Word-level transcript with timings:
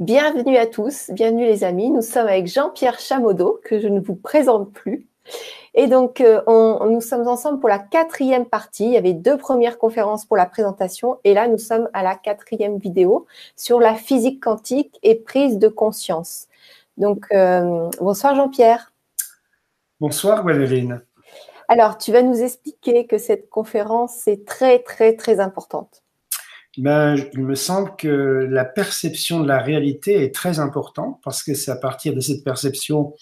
Bienvenue 0.00 0.56
à 0.56 0.66
tous, 0.66 1.10
bienvenue 1.12 1.44
les 1.44 1.62
amis. 1.62 1.90
Nous 1.90 2.00
sommes 2.00 2.26
avec 2.26 2.46
Jean-Pierre 2.46 2.98
Chamodeau, 2.98 3.60
que 3.62 3.78
je 3.78 3.86
ne 3.86 4.00
vous 4.00 4.14
présente 4.14 4.72
plus. 4.72 5.06
Et 5.74 5.88
donc, 5.88 6.22
euh, 6.22 6.40
on, 6.46 6.86
nous 6.86 7.02
sommes 7.02 7.28
ensemble 7.28 7.60
pour 7.60 7.68
la 7.68 7.78
quatrième 7.78 8.46
partie. 8.46 8.86
Il 8.86 8.92
y 8.92 8.96
avait 8.96 9.12
deux 9.12 9.36
premières 9.36 9.76
conférences 9.76 10.24
pour 10.24 10.38
la 10.38 10.46
présentation. 10.46 11.18
Et 11.24 11.34
là, 11.34 11.48
nous 11.48 11.58
sommes 11.58 11.90
à 11.92 12.02
la 12.02 12.14
quatrième 12.14 12.78
vidéo 12.78 13.26
sur 13.56 13.78
la 13.78 13.94
physique 13.94 14.42
quantique 14.42 14.98
et 15.02 15.16
prise 15.16 15.58
de 15.58 15.68
conscience. 15.68 16.46
Donc, 16.96 17.26
euh, 17.34 17.90
bonsoir 18.00 18.34
Jean-Pierre. 18.34 18.94
Bonsoir 20.00 20.44
Gwendoline. 20.44 21.02
Alors, 21.68 21.98
tu 21.98 22.10
vas 22.10 22.22
nous 22.22 22.40
expliquer 22.40 23.06
que 23.06 23.18
cette 23.18 23.50
conférence 23.50 24.26
est 24.26 24.46
très, 24.46 24.78
très, 24.78 25.14
très 25.14 25.40
importante 25.40 26.02
ben, 26.78 27.16
il 27.32 27.40
me 27.40 27.54
semble 27.54 27.96
que 27.96 28.08
la 28.48 28.64
perception 28.64 29.40
de 29.40 29.48
la 29.48 29.58
réalité 29.58 30.22
est 30.22 30.34
très 30.34 30.60
importante 30.60 31.20
parce 31.22 31.42
que 31.42 31.54
c'est 31.54 31.70
à 31.70 31.76
partir 31.76 32.14
de 32.14 32.20
cette 32.20 32.44
perception 32.44 33.14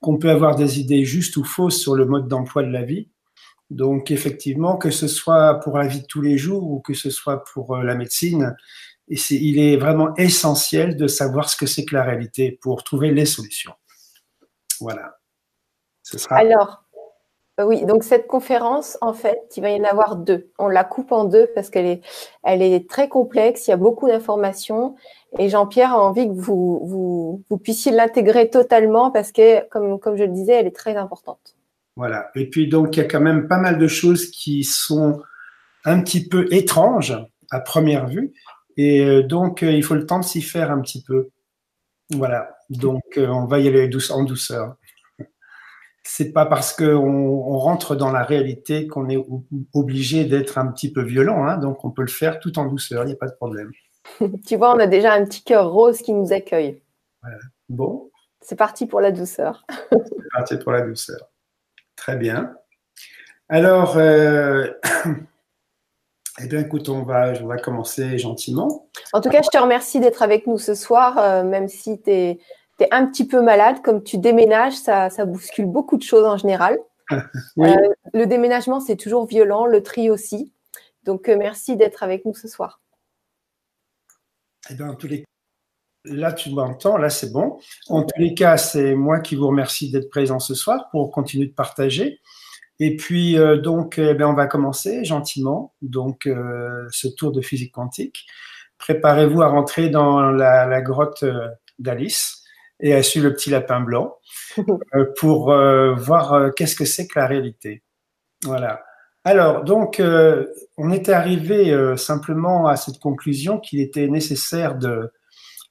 qu'on 0.00 0.18
peut 0.18 0.30
avoir 0.30 0.56
des 0.56 0.80
idées 0.80 1.04
justes 1.04 1.36
ou 1.36 1.44
fausses 1.44 1.78
sur 1.78 1.94
le 1.94 2.04
mode 2.04 2.28
d'emploi 2.28 2.62
de 2.62 2.70
la 2.70 2.82
vie. 2.82 3.08
Donc 3.70 4.10
effectivement, 4.10 4.76
que 4.76 4.90
ce 4.90 5.06
soit 5.06 5.60
pour 5.60 5.78
la 5.78 5.86
vie 5.86 6.02
de 6.02 6.06
tous 6.06 6.22
les 6.22 6.36
jours 6.36 6.70
ou 6.70 6.80
que 6.80 6.94
ce 6.94 7.10
soit 7.10 7.44
pour 7.44 7.76
euh, 7.76 7.82
la 7.82 7.94
médecine, 7.94 8.56
il 9.08 9.58
est 9.58 9.76
vraiment 9.76 10.14
essentiel 10.16 10.96
de 10.96 11.06
savoir 11.06 11.48
ce 11.48 11.56
que 11.56 11.66
c'est 11.66 11.84
que 11.84 11.94
la 11.94 12.02
réalité 12.02 12.58
pour 12.60 12.84
trouver 12.84 13.10
les 13.10 13.26
solutions. 13.26 13.72
Voilà. 14.80 15.16
Alors, 16.30 16.84
oui, 17.66 17.84
donc 17.84 18.04
cette 18.04 18.26
conférence, 18.26 18.98
en 19.00 19.12
fait, 19.12 19.38
il 19.56 19.62
va 19.62 19.70
y 19.70 19.80
en 19.80 19.84
avoir 19.84 20.16
deux. 20.16 20.50
On 20.58 20.68
la 20.68 20.84
coupe 20.84 21.12
en 21.12 21.24
deux 21.24 21.48
parce 21.54 21.70
qu'elle 21.70 22.00
est, 22.44 22.88
très 22.88 23.08
complexe, 23.08 23.66
il 23.66 23.70
y 23.70 23.74
a 23.74 23.76
beaucoup 23.76 24.08
d'informations. 24.08 24.94
Et 25.38 25.48
Jean-Pierre 25.48 25.92
a 25.92 25.98
envie 26.02 26.26
que 26.26 26.32
vous, 26.32 27.44
puissiez 27.62 27.92
l'intégrer 27.92 28.50
totalement 28.50 29.10
parce 29.10 29.32
que, 29.32 29.66
comme, 29.68 29.98
comme 29.98 30.16
je 30.16 30.24
le 30.24 30.30
disais, 30.30 30.52
elle 30.52 30.66
est 30.66 30.76
très 30.76 30.96
importante. 30.96 31.56
Voilà. 31.96 32.30
Et 32.34 32.48
puis, 32.48 32.68
donc, 32.68 32.96
il 32.96 33.00
y 33.00 33.02
a 33.02 33.06
quand 33.06 33.20
même 33.20 33.48
pas 33.48 33.58
mal 33.58 33.78
de 33.78 33.88
choses 33.88 34.30
qui 34.30 34.64
sont 34.64 35.20
un 35.84 36.00
petit 36.00 36.28
peu 36.28 36.46
étranges 36.52 37.16
à 37.50 37.60
première 37.60 38.06
vue. 38.06 38.32
Et 38.76 39.04
euh, 39.04 39.22
donc, 39.22 39.62
euh, 39.62 39.72
il 39.72 39.82
faut 39.82 39.94
le 39.94 40.06
temps 40.06 40.20
de 40.20 40.24
s'y 40.24 40.42
faire 40.42 40.70
un 40.70 40.80
petit 40.80 41.02
peu. 41.02 41.30
Voilà. 42.10 42.56
Donc, 42.70 43.02
on 43.16 43.46
va 43.46 43.58
y 43.58 43.68
aller 43.68 43.88
en 44.10 44.24
douceur 44.24 44.76
c'est 46.02 46.32
pas 46.32 46.46
parce 46.46 46.72
qu'on 46.72 46.86
on 46.86 47.58
rentre 47.58 47.94
dans 47.94 48.10
la 48.10 48.22
réalité 48.22 48.86
qu'on 48.86 49.08
est 49.08 49.22
obligé 49.74 50.24
d'être 50.24 50.58
un 50.58 50.66
petit 50.68 50.92
peu 50.92 51.02
violent. 51.02 51.44
Hein, 51.44 51.58
donc, 51.58 51.84
on 51.84 51.90
peut 51.90 52.02
le 52.02 52.08
faire 52.08 52.40
tout 52.40 52.58
en 52.58 52.66
douceur, 52.66 53.04
il 53.04 53.08
n'y 53.08 53.12
a 53.12 53.16
pas 53.16 53.28
de 53.28 53.34
problème. 53.34 53.70
tu 54.46 54.56
vois, 54.56 54.74
on 54.74 54.78
a 54.78 54.86
déjà 54.86 55.12
un 55.12 55.24
petit 55.24 55.42
cœur 55.42 55.70
rose 55.70 55.98
qui 55.98 56.12
nous 56.12 56.32
accueille. 56.32 56.82
Bon. 57.68 58.10
C'est 58.40 58.56
parti 58.56 58.86
pour 58.86 59.00
la 59.00 59.12
douceur. 59.12 59.66
c'est 59.90 60.30
parti 60.32 60.56
pour 60.56 60.72
la 60.72 60.80
douceur. 60.80 61.30
Très 61.96 62.16
bien. 62.16 62.54
Alors, 63.50 63.98
euh... 63.98 64.70
eh 66.42 66.46
bien, 66.46 66.60
écoute, 66.60 66.88
on 66.88 67.02
va, 67.02 67.34
on 67.42 67.46
va 67.46 67.58
commencer 67.58 68.16
gentiment. 68.16 68.88
En 69.12 69.20
tout 69.20 69.28
cas, 69.28 69.42
je 69.42 69.50
te 69.50 69.58
remercie 69.58 70.00
d'être 70.00 70.22
avec 70.22 70.46
nous 70.46 70.58
ce 70.58 70.74
soir, 70.74 71.18
euh, 71.18 71.44
même 71.44 71.68
si 71.68 72.00
tu 72.00 72.10
es 72.10 72.40
un 72.90 73.06
petit 73.06 73.26
peu 73.26 73.42
malade, 73.42 73.82
comme 73.82 74.02
tu 74.02 74.18
déménages, 74.18 74.74
ça, 74.74 75.08
bouscule 75.24 75.66
beaucoup 75.66 75.96
de 75.96 76.02
choses 76.02 76.24
en 76.24 76.36
général. 76.36 76.78
Euh, 77.58 77.74
le 78.14 78.24
déménagement, 78.26 78.78
c'est 78.78 78.94
toujours 78.94 79.26
violent, 79.26 79.66
le 79.66 79.82
tri 79.82 80.10
aussi. 80.10 80.52
Donc, 81.02 81.28
euh, 81.28 81.36
merci 81.36 81.76
d'être 81.76 82.04
avec 82.04 82.24
nous 82.24 82.34
ce 82.34 82.46
soir. 82.46 82.80
Eh 84.70 84.74
bien, 84.74 84.90
en 84.90 84.94
tous 84.94 85.08
les 85.08 85.24
Là, 86.04 86.32
tu 86.32 86.50
m'entends, 86.50 86.96
là, 86.96 87.10
c'est 87.10 87.32
bon. 87.32 87.58
En 87.88 88.04
tous 88.04 88.18
les 88.18 88.32
cas, 88.32 88.56
c'est 88.56 88.94
moi 88.94 89.18
qui 89.18 89.34
vous 89.34 89.48
remercie 89.48 89.90
d'être 89.90 90.08
présent 90.08 90.38
ce 90.38 90.54
soir 90.54 90.88
pour 90.92 91.10
continuer 91.10 91.46
de 91.46 91.52
partager. 91.52 92.20
Et 92.78 92.94
puis, 92.94 93.36
euh, 93.36 93.58
donc, 93.58 93.98
eh 93.98 94.14
bien, 94.14 94.28
on 94.28 94.34
va 94.34 94.46
commencer 94.46 95.04
gentiment 95.04 95.74
donc 95.82 96.28
ce 96.90 97.08
tour 97.08 97.32
de 97.32 97.40
physique 97.40 97.74
quantique. 97.74 98.24
Préparez-vous 98.78 99.42
à 99.42 99.48
rentrer 99.48 99.88
dans 99.88 100.30
la 100.30 100.80
grotte 100.80 101.24
d'Alice 101.80 102.39
et 102.82 102.94
a 102.94 103.02
su 103.02 103.20
le 103.20 103.32
petit 103.34 103.50
lapin 103.50 103.80
blanc 103.80 104.16
euh, 104.58 105.06
pour 105.18 105.52
euh, 105.52 105.94
voir 105.94 106.34
euh, 106.34 106.50
qu'est-ce 106.50 106.76
que 106.76 106.84
c'est 106.84 107.06
que 107.06 107.18
la 107.18 107.26
réalité. 107.26 107.82
Voilà. 108.44 108.82
Alors, 109.24 109.64
donc, 109.64 110.00
on 110.78 110.90
était 110.92 111.12
arrivé 111.12 111.76
simplement 111.98 112.68
à 112.68 112.76
cette 112.76 112.98
conclusion 112.98 113.60
qu'il 113.60 113.78
était 113.80 114.08
nécessaire 114.08 114.78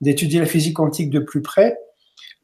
d'étudier 0.02 0.40
la 0.40 0.46
physique 0.46 0.76
quantique 0.76 1.10
de 1.10 1.18
plus 1.18 1.42
près 1.42 1.76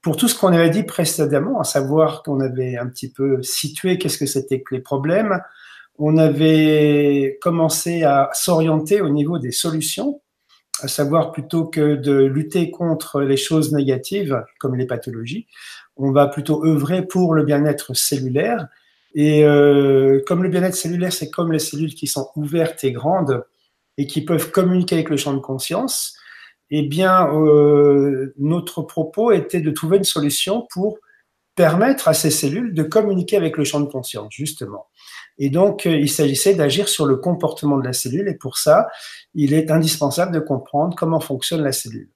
pour 0.02 0.18
tout 0.18 0.28
ce 0.28 0.34
qu'on 0.34 0.52
avait 0.52 0.72
dit 0.72 0.82
précédemment, 0.82 1.60
à 1.60 1.64
savoir 1.64 2.24
qu'on 2.24 2.40
avait 2.40 2.76
un 2.78 2.88
petit 2.88 3.12
peu 3.12 3.44
situé 3.44 4.00
qu'est-ce 4.00 4.18
que 4.18 4.26
c'était 4.26 4.62
que 4.62 4.74
les 4.74 4.82
problèmes. 4.82 5.40
On 6.00 6.18
avait 6.18 7.38
commencé 7.40 8.02
à 8.02 8.32
s'orienter 8.34 9.00
au 9.00 9.10
niveau 9.10 9.38
des 9.38 9.52
solutions 9.52 10.24
à 10.82 10.88
savoir 10.88 11.32
plutôt 11.32 11.66
que 11.66 11.96
de 11.96 12.26
lutter 12.26 12.72
contre 12.72 13.22
les 13.22 13.38
choses 13.38 13.74
négatives 13.74 14.44
comme 14.60 14.76
les 14.76 14.86
pathologies, 14.86 15.48
on 15.96 16.12
va 16.12 16.28
plutôt 16.28 16.66
œuvrer 16.66 17.06
pour 17.06 17.34
le 17.34 17.44
bien-être 17.44 17.94
cellulaire. 17.94 18.68
Et 19.14 19.46
euh, 19.46 20.22
comme 20.28 20.44
le 20.44 20.50
bien-être 20.50 20.76
cellulaire, 20.76 21.14
c'est 21.14 21.30
comme 21.30 21.52
les 21.52 21.60
cellules 21.60 21.96
qui 21.96 22.08
sont 22.08 22.30
ouvertes 22.36 22.84
et 22.84 22.92
grandes 22.92 23.46
et 23.98 24.08
qui 24.08 24.26
peuvent 24.26 24.52
communiquer 24.52 24.96
avec 24.96 25.10
le 25.10 25.16
champ 25.16 25.34
de 25.34 25.40
conscience, 25.40 26.18
eh 26.70 26.84
bien, 26.84 27.34
euh, 27.34 28.34
notre 28.38 28.82
propos 28.82 29.32
était 29.32 29.62
de 29.62 29.72
trouver 29.72 29.98
une 29.98 30.04
solution 30.04 30.68
pour 30.72 30.98
permettre 31.56 32.10
à 32.10 32.14
ces 32.14 32.32
cellules 32.32 32.74
de 32.74 32.84
communiquer 32.84 33.38
avec 33.38 33.56
le 33.56 33.64
champ 33.64 33.80
de 33.80 33.86
conscience, 33.86 34.28
justement. 34.32 34.88
Et 35.38 35.50
donc, 35.50 35.86
euh, 35.86 35.96
il 35.96 36.10
s'agissait 36.10 36.56
d'agir 36.56 36.88
sur 36.88 37.06
le 37.06 37.18
comportement 37.18 37.78
de 37.78 37.86
la 37.86 37.94
cellule, 37.94 38.28
et 38.28 38.36
pour 38.36 38.58
ça, 38.58 38.88
il 39.34 39.54
est 39.54 39.72
indispensable 39.72 40.34
de 40.34 40.40
comprendre 40.40 40.96
comment 40.96 41.20
fonctionne 41.20 41.64
la 41.64 41.72
cellule. 41.72 42.10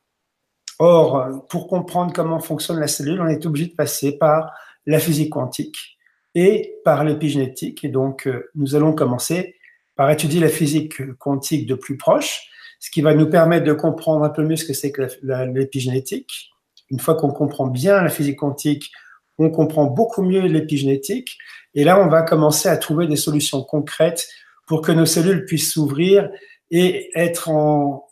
Or, 0.79 1.45
pour 1.49 1.67
comprendre 1.67 2.13
comment 2.13 2.39
fonctionne 2.39 2.79
la 2.79 2.87
cellule, 2.87 3.19
on 3.21 3.27
est 3.27 3.45
obligé 3.45 3.67
de 3.67 3.75
passer 3.75 4.17
par 4.17 4.53
la 4.85 4.99
physique 4.99 5.31
quantique 5.31 5.97
et 6.35 6.75
par 6.85 7.03
l'épigénétique. 7.03 7.83
Et 7.83 7.89
donc, 7.89 8.27
euh, 8.27 8.49
nous 8.55 8.75
allons 8.75 8.93
commencer 8.93 9.55
par 9.95 10.09
étudier 10.09 10.39
la 10.39 10.47
physique 10.47 11.17
quantique 11.17 11.67
de 11.67 11.75
plus 11.75 11.97
proche, 11.97 12.47
ce 12.79 12.89
qui 12.89 13.01
va 13.01 13.13
nous 13.13 13.29
permettre 13.29 13.65
de 13.65 13.73
comprendre 13.73 14.23
un 14.23 14.29
peu 14.29 14.43
mieux 14.43 14.55
ce 14.55 14.63
que 14.63 14.71
c'est 14.71 14.93
que 14.93 15.09
l'épigénétique. 15.53 16.51
Une 16.89 16.99
fois 16.99 17.15
qu'on 17.15 17.31
comprend 17.31 17.67
bien 17.67 18.01
la 18.01 18.09
physique 18.09 18.39
quantique, 18.39 18.91
on 19.37 19.49
comprend 19.49 19.85
beaucoup 19.85 20.21
mieux 20.21 20.45
l'épigénétique. 20.45 21.37
Et 21.75 21.83
là, 21.83 21.99
on 21.99 22.07
va 22.07 22.23
commencer 22.23 22.67
à 22.69 22.77
trouver 22.77 23.07
des 23.07 23.15
solutions 23.15 23.63
concrètes 23.63 24.27
pour 24.65 24.81
que 24.81 24.91
nos 24.91 25.05
cellules 25.05 25.45
puissent 25.45 25.73
s'ouvrir 25.73 26.29
et 26.71 27.09
être 27.15 27.49
en 27.49 28.07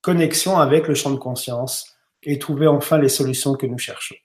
connexion 0.00 0.58
avec 0.58 0.88
le 0.88 0.94
champ 0.94 1.10
de 1.10 1.18
conscience 1.18 1.96
et 2.22 2.38
trouver 2.38 2.66
enfin 2.66 2.98
les 2.98 3.08
solutions 3.08 3.54
que 3.54 3.66
nous 3.66 3.78
cherchons. 3.78 4.16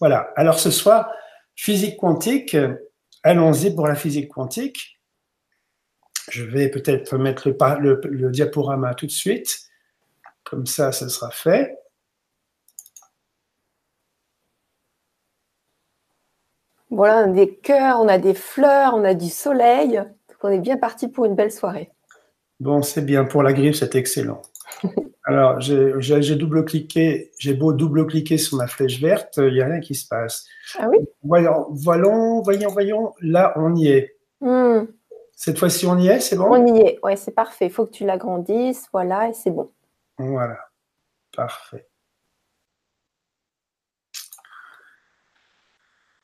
Voilà. 0.00 0.32
Alors 0.36 0.58
ce 0.58 0.70
soir, 0.70 1.10
physique 1.54 1.96
quantique. 1.98 2.56
Allons-y 3.22 3.74
pour 3.74 3.86
la 3.86 3.94
physique 3.94 4.28
quantique. 4.28 4.98
Je 6.30 6.42
vais 6.44 6.68
peut-être 6.70 7.16
mettre 7.18 7.48
le, 7.48 8.30
diaporama 8.30 8.94
tout 8.94 9.06
de 9.06 9.12
suite. 9.12 9.68
Comme 10.44 10.66
ça, 10.66 10.92
ce 10.92 11.08
sera 11.08 11.30
fait. 11.30 11.76
Voilà, 16.92 17.24
on 17.26 17.30
a 17.30 17.34
des 17.34 17.54
cœurs, 17.54 18.00
on 18.00 18.08
a 18.08 18.18
des 18.18 18.34
fleurs, 18.34 18.92
on 18.94 19.02
a 19.02 19.14
du 19.14 19.30
soleil. 19.30 19.96
Donc 19.96 20.36
on 20.42 20.50
est 20.50 20.60
bien 20.60 20.76
parti 20.76 21.08
pour 21.08 21.24
une 21.24 21.34
belle 21.34 21.50
soirée. 21.50 21.90
Bon, 22.60 22.82
c'est 22.82 23.00
bien. 23.04 23.24
Pour 23.24 23.42
la 23.42 23.54
griffe, 23.54 23.76
c'est 23.76 23.94
excellent. 23.94 24.42
Alors, 25.24 25.58
j'ai 25.60 26.36
double-cliqué, 26.36 27.30
j'ai 27.38 27.54
beau 27.54 27.72
double-cliquer 27.72 28.36
sur 28.36 28.58
ma 28.58 28.66
flèche 28.66 29.00
verte, 29.00 29.38
il 29.38 29.54
n'y 29.54 29.62
a 29.62 29.66
rien 29.66 29.80
qui 29.80 29.94
se 29.94 30.06
passe. 30.06 30.44
Ah 30.78 30.88
oui? 30.90 30.98
Voyons, 31.22 31.66
voyons, 31.70 32.42
voyons, 32.42 32.70
voyons. 32.70 33.14
Là, 33.20 33.54
on 33.56 33.74
y 33.74 33.88
est. 33.88 34.16
Hmm. 34.40 34.84
Cette 35.34 35.58
fois-ci, 35.58 35.86
on 35.86 35.96
y 35.98 36.08
est, 36.08 36.20
c'est 36.20 36.36
bon? 36.36 36.48
On 36.50 36.66
y 36.66 36.80
est, 36.80 36.98
ouais, 37.02 37.16
c'est 37.16 37.30
parfait. 37.30 37.66
Il 37.66 37.72
faut 37.72 37.86
que 37.86 37.92
tu 37.92 38.04
l'agrandisses, 38.04 38.88
voilà, 38.92 39.28
et 39.28 39.32
c'est 39.32 39.50
bon. 39.50 39.70
Voilà, 40.18 40.58
parfait. 41.34 41.88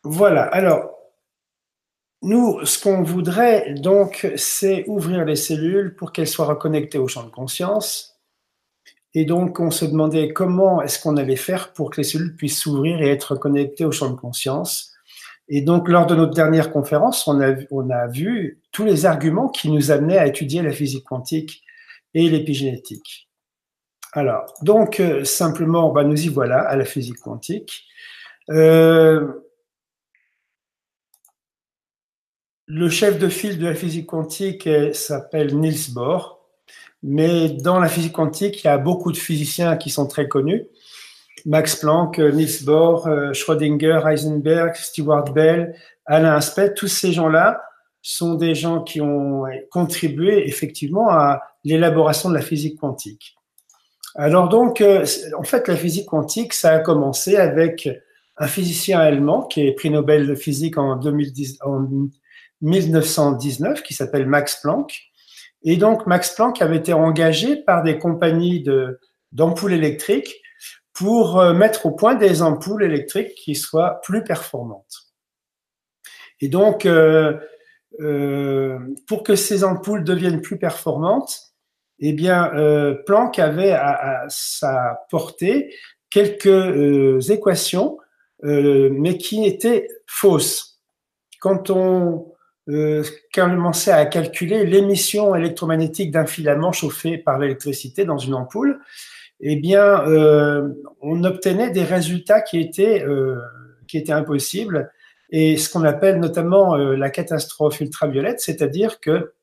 Voilà, 0.05 0.43
alors, 0.43 0.91
nous, 2.23 2.65
ce 2.65 2.83
qu'on 2.83 3.03
voudrait, 3.03 3.75
donc, 3.75 4.31
c'est 4.37 4.85
ouvrir 4.89 5.25
les 5.25 5.37
cellules 5.37 5.95
pour 5.95 6.13
qu'elles 6.13 6.29
soient 6.29 6.47
reconnectées 6.47 6.99
au 6.99 7.09
champ 7.09 7.25
de 7.25 7.31
conscience. 7.31 8.19
Et 9.15 9.25
donc, 9.25 9.61
on 9.61 9.71
se 9.71 9.85
demandait 9.85 10.33
comment 10.33 10.83
est-ce 10.83 11.01
qu'on 11.01 11.17
allait 11.17 11.37
faire 11.37 11.73
pour 11.73 11.91
que 11.91 11.99
les 11.99 12.05
cellules 12.05 12.37
puissent 12.37 12.61
s'ouvrir 12.61 13.01
et 13.01 13.11
être 13.11 13.37
connectées 13.37 13.85
au 13.85 13.93
champ 13.93 14.11
de 14.11 14.17
conscience. 14.17 14.93
Et 15.49 15.63
donc, 15.63 15.89
lors 15.89 16.07
de 16.07 16.15
notre 16.15 16.35
dernière 16.35 16.71
conférence, 16.71 17.27
on 17.27 17.41
a, 17.41 17.55
on 17.71 17.89
a 17.91 18.07
vu 18.09 18.61
tous 18.73 18.85
les 18.85 19.07
arguments 19.07 19.49
qui 19.49 19.71
nous 19.71 19.91
amenaient 19.91 20.19
à 20.19 20.27
étudier 20.27 20.61
la 20.63 20.73
physique 20.73 21.05
quantique 21.05 21.63
et 22.15 22.29
l'épigénétique. 22.29 23.29
Alors, 24.13 24.53
donc, 24.63 25.01
euh, 25.01 25.25
simplement, 25.25 25.91
bah, 25.91 26.05
nous 26.05 26.21
y 26.21 26.29
voilà 26.29 26.61
à 26.61 26.77
la 26.77 26.85
physique 26.85 27.21
quantique. 27.21 27.85
Euh, 28.51 29.27
le 32.69 32.89
chef 32.91 33.19
de 33.19 33.29
file 33.29 33.59
de 33.59 33.67
la 33.67 33.75
physique 33.75 34.07
quantique 34.07 34.67
euh, 34.67 34.93
s'appelle 34.93 35.57
Niels 35.57 35.93
Bohr, 35.93 36.39
mais 37.03 37.49
dans 37.49 37.81
la 37.81 37.89
physique 37.89 38.13
quantique, 38.13 38.63
il 38.63 38.67
y 38.67 38.71
a 38.71 38.79
beaucoup 38.79 39.11
de 39.11 39.17
physiciens 39.17 39.77
qui 39.77 39.91
sont 39.91 40.07
très 40.07 40.29
connus. 40.29 40.67
Max 41.47 41.77
Planck, 41.77 42.19
Niels 42.19 42.65
Bohr, 42.65 43.09
Schrödinger, 43.33 44.01
Heisenberg, 44.05 44.75
Stewart 44.75 45.33
Bell, 45.33 45.75
Alain 46.05 46.35
Aspect, 46.35 46.75
tous 46.75 46.89
ces 46.89 47.13
gens-là 47.13 47.63
sont 48.03 48.35
des 48.35 48.55
gens 48.55 48.83
qui 48.83 49.01
ont 49.01 49.45
contribué 49.71 50.49
effectivement 50.49 51.11
à 51.11 51.43
l'élaboration 51.65 52.29
de 52.29 52.35
la 52.35 52.41
physique 52.41 52.79
quantique. 52.81 53.37
Alors 54.15 54.49
donc, 54.49 54.81
euh, 54.81 55.05
en 55.39 55.45
fait, 55.45 55.69
la 55.69 55.77
physique 55.77 56.07
quantique, 56.07 56.53
ça 56.53 56.73
a 56.73 56.79
commencé 56.81 57.37
avec 57.37 57.89
un 58.37 58.47
physicien 58.49 58.99
allemand 58.99 59.43
qui 59.43 59.67
est 59.67 59.73
prix 59.73 59.91
Nobel 59.91 60.27
de 60.27 60.35
physique 60.35 60.77
en, 60.77 60.97
2010, 60.97 61.59
en 61.65 61.87
1919, 62.61 63.83
qui 63.83 63.95
s'appelle 63.95 64.27
Max 64.27 64.61
Planck. 64.61 64.93
Et 65.63 65.77
donc, 65.77 66.07
Max 66.07 66.35
Planck 66.35 66.63
avait 66.63 66.77
été 66.77 66.93
engagé 66.93 67.57
par 67.57 67.83
des 67.83 67.99
compagnies 67.99 68.65
d'ampoules 69.33 69.73
électriques 69.73 70.41
pour 70.99 71.41
euh, 71.41 71.55
mettre 71.55 71.87
au 71.87 71.93
point 71.93 72.17
des 72.17 72.43
ampoules 72.43 72.83
électriques 72.83 73.35
qui 73.35 73.55
soient 73.55 74.01
plus 74.03 74.25
performantes. 74.25 75.13
Et 76.41 76.49
donc, 76.49 76.87
euh, 76.87 77.39
euh, 78.01 78.79
pour 79.07 79.23
que 79.23 79.37
ces 79.37 79.63
ampoules 79.65 80.05
deviennent 80.05 80.41
plus 80.41 80.59
performantes, 80.59 81.39
eh 82.01 82.13
bien, 82.13 82.53
Planck 83.07 83.41
avait 83.41 83.73
à, 83.73 84.25
sa 84.29 85.05
portée 85.11 85.75
quelques 86.11 87.29
équations, 87.29 87.99
mais 88.45 89.19
qui 89.19 89.45
étaient 89.45 89.89
fausses. 90.07 90.81
Quand 91.41 91.71
on 91.71 92.33
euh, 92.69 93.03
commençait 93.33 93.93
à 93.93 94.07
calculer 94.07 94.65
l'émission 94.65 95.35
électromagnétique 95.35 96.11
d'un 96.11 96.27
filament 96.27 96.73
chauffé 96.73 97.19
par 97.19 97.39
l'électricité 97.39 98.05
dans 98.05 98.19
une 98.19 98.35
ampoule, 98.35 98.81
eh 99.41 99.57
bien, 99.57 100.03
on 101.01 101.23
obtenait 101.23 101.71
des 101.71 101.85
résultats 101.85 102.41
qui 102.41 102.59
étaient 102.59 103.05
qui 103.87 103.97
étaient 103.97 104.13
impossibles 104.13 104.91
et 105.31 105.57
ce 105.57 105.71
qu'on 105.71 105.85
appelle 105.85 106.19
notamment 106.19 106.75
la 106.75 107.09
catastrophe 107.09 107.81
ultraviolette, 107.81 108.41
c'est-à-dire 108.41 108.99
que 108.99 109.35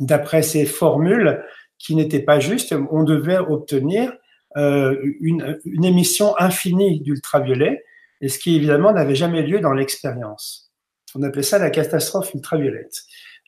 d'après 0.00 0.42
ces 0.42 0.66
formules, 0.66 1.44
qui 1.80 1.96
n'était 1.96 2.20
pas 2.20 2.38
juste. 2.38 2.74
On 2.92 3.02
devait 3.02 3.38
obtenir 3.38 4.12
euh, 4.56 4.96
une, 5.20 5.58
une, 5.64 5.84
émission 5.84 6.34
infinie 6.38 7.00
d'ultraviolet, 7.00 7.84
et 8.20 8.28
ce 8.28 8.38
qui 8.38 8.54
évidemment 8.54 8.92
n'avait 8.92 9.14
jamais 9.14 9.42
lieu 9.42 9.60
dans 9.60 9.72
l'expérience. 9.72 10.69
On 11.14 11.22
appelait 11.22 11.42
ça 11.42 11.58
la 11.58 11.70
catastrophe 11.70 12.34
ultraviolette. 12.34 13.02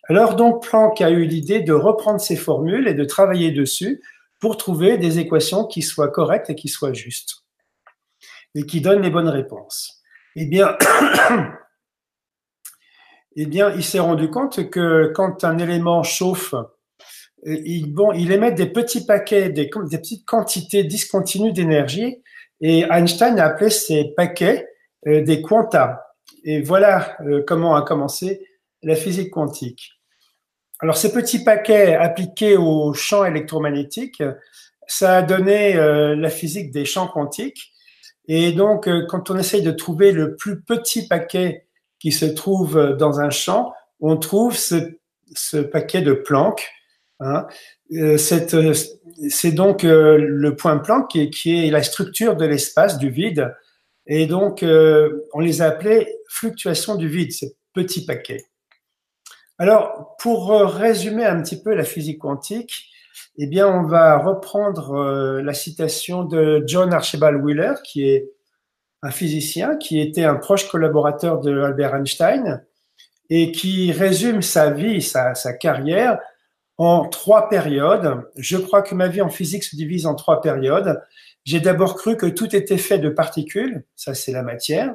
Alors 0.09 0.35
donc 0.35 0.67
Planck 0.67 1.01
a 1.01 1.11
eu 1.11 1.25
l'idée 1.25 1.61
de 1.61 1.73
reprendre 1.73 2.21
ces 2.21 2.37
formules 2.37 2.89
et 2.89 2.95
de 2.95 3.05
travailler 3.05 3.53
dessus 3.53 4.03
pour 4.41 4.57
trouver 4.57 4.99
des 4.99 5.19
équations 5.19 5.67
qui 5.67 5.83
soient 5.83 6.11
correctes 6.11 6.51
et 6.51 6.55
qui 6.55 6.69
soient 6.69 6.93
justes 6.93 7.45
et 8.55 8.67
qui 8.67 8.81
donnent 8.81 9.03
les 9.03 9.11
bonnes 9.11 9.29
réponses. 9.29 10.03
Eh 10.37 10.47
bien, 10.47 10.77
eh 13.37 13.45
il 13.45 13.85
s'est 13.85 14.01
rendu 14.01 14.31
compte 14.31 14.71
que 14.71 15.13
quand 15.15 15.45
un 15.45 15.59
élément 15.59 16.03
chauffe 16.03 16.55
il, 17.45 17.93
bon, 17.93 18.13
il 18.13 18.31
émet 18.31 18.53
des 18.53 18.67
petits 18.67 19.05
paquets, 19.05 19.51
des, 19.51 19.69
des 19.91 19.99
petites 19.99 20.27
quantités 20.27 20.85
discontinues 20.85 21.53
d'énergie, 21.53 22.23
et 22.61 22.85
Einstein 22.89 23.39
a 23.41 23.47
appelé 23.47 23.71
ces 23.71 24.13
paquets 24.17 24.69
euh, 25.09 25.23
des 25.23 25.43
quanta. 25.43 26.12
Et 26.45 26.61
voilà 26.63 27.17
euh, 27.23 27.43
comment 27.47 27.75
a 27.77 27.83
commencé 27.83 28.47
la 28.83 28.95
physique 28.95 29.31
quantique. 29.31 29.93
Alors 30.81 30.97
ces 30.97 31.13
petits 31.13 31.45
paquets 31.45 31.95
appliqués 31.95 32.57
au 32.57 32.93
champ 32.93 33.25
électromagnétique, 33.25 34.23
ça 34.87 35.19
a 35.19 35.23
donné 35.23 35.77
euh, 35.77 36.17
la 36.17 36.31
physique 36.31 36.73
des 36.73 36.85
champs 36.85 37.07
quantiques. 37.07 37.73
Et 38.29 38.53
donc, 38.53 38.89
quand 39.09 39.31
on 39.31 39.37
essaye 39.37 39.63
de 39.63 39.73
trouver 39.73 40.13
le 40.13 40.37
plus 40.37 40.63
petit 40.63 41.09
paquet 41.09 41.67
qui 41.99 42.13
se 42.13 42.25
trouve 42.25 42.97
dans 42.97 43.21
un 43.21 43.31
champ, 43.31 43.73
on 44.01 44.17
trouve 44.17 44.57
ce, 44.57 45.59
paquet 45.61 46.03
de 46.03 46.13
Planck 46.13 46.71
Hein. 47.23 47.47
Euh, 47.93 48.17
euh, 48.55 48.75
c'est 49.29 49.53
donc 49.53 49.85
euh, 49.85 50.19
le 50.19 50.57
point 50.57 50.79
Planck 50.79 51.11
qui 51.31 51.67
est 51.67 51.71
la 51.71 51.83
structure 51.83 52.37
de 52.37 52.45
l'espace, 52.45 52.99
du 52.99 53.11
vide. 53.11 53.55
Et 54.07 54.27
donc, 54.27 54.65
on 54.65 55.41
les 55.41 55.63
a 55.63 55.67
appelés 55.67 56.17
fluctuations 56.29 56.97
du 56.97 57.09
vide, 57.09 57.33
ces 57.33 57.57
petits 57.73 58.05
paquets. 58.05 58.45
Alors, 59.59 60.17
pour 60.19 60.51
résumer 60.51 61.25
un 61.25 61.41
petit 61.43 61.63
peu 61.63 61.75
la 61.75 61.85
physique 61.85 62.19
quantique, 62.19 62.89
eh 63.39 63.47
bien, 63.47 63.69
on 63.69 63.85
va 63.85 64.19
reprendre 64.19 65.41
la 65.41 65.55
citation 65.55 66.25
de 66.25 66.65
John 66.67 66.93
Archibald 66.93 67.43
Wheeler, 67.43 67.75
qui 67.85 68.09
est 68.09 68.31
un 69.03 69.11
physicien, 69.11 69.77
qui 69.77 70.01
était 70.01 70.25
un 70.25 70.37
proche 70.37 70.69
collaborateur 70.69 71.41
de 71.41 71.61
Albert 71.61 71.95
Einstein, 71.95 72.65
et 73.31 73.53
qui 73.53 73.93
résume 73.93 74.43
sa 74.43 74.71
vie, 74.71 75.01
sa 75.01 75.35
carrière 75.55 76.19
en 76.77 77.09
trois 77.09 77.49
périodes. 77.49 78.25
Je 78.37 78.57
crois 78.57 78.83
que 78.83 78.95
ma 78.95 79.09
vie 79.09 79.23
en 79.23 79.29
physique 79.29 79.63
se 79.65 79.77
divise 79.77 80.07
en 80.07 80.15
trois 80.15 80.41
périodes. 80.41 81.01
J'ai 81.45 81.61
d'abord 81.61 81.97
cru 81.97 82.17
que 82.17 82.27
tout 82.27 82.55
était 82.55 82.79
fait 82.79 82.99
de 82.99 83.09
particules, 83.09 83.85
ça 83.97 84.15
c'est 84.15 84.33
la 84.33 84.43
matière. 84.43 84.95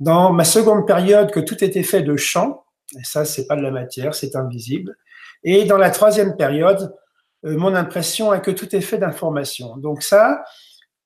Dans 0.00 0.32
ma 0.32 0.44
seconde 0.44 0.86
période, 0.86 1.30
que 1.30 1.40
tout 1.40 1.62
était 1.62 1.82
fait 1.82 2.02
de 2.02 2.16
champs, 2.16 2.64
ça 3.02 3.24
c'est 3.24 3.46
pas 3.46 3.56
de 3.56 3.62
la 3.62 3.70
matière, 3.70 4.14
c'est 4.14 4.36
invisible. 4.36 4.96
Et 5.44 5.64
dans 5.64 5.78
la 5.78 5.90
troisième 5.90 6.36
période, 6.36 6.94
euh, 7.44 7.56
mon 7.56 7.74
impression 7.74 8.32
est 8.32 8.40
que 8.40 8.50
tout 8.50 8.74
est 8.74 8.80
fait 8.80 8.98
d'informations. 8.98 9.76
Donc 9.76 10.02
ça, 10.02 10.44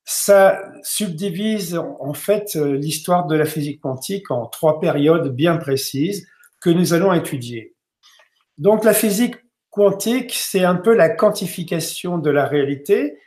ça 0.04 0.62
subdivise 0.82 1.76
en 1.76 2.14
fait 2.14 2.56
euh, 2.56 2.76
l'histoire 2.76 3.26
de 3.26 3.36
la 3.36 3.44
physique 3.44 3.80
quantique 3.80 4.30
en 4.30 4.46
trois 4.46 4.80
périodes 4.80 5.34
bien 5.34 5.56
précises 5.56 6.26
que 6.60 6.70
nous 6.70 6.94
allons 6.94 7.12
étudier. 7.12 7.74
Donc 8.58 8.84
la 8.84 8.94
physique 8.94 9.36
quantique, 9.70 10.32
c'est 10.34 10.64
un 10.64 10.74
peu 10.74 10.94
la 10.94 11.08
quantification 11.08 12.18
de 12.18 12.30
la 12.30 12.46
réalité. 12.46 13.18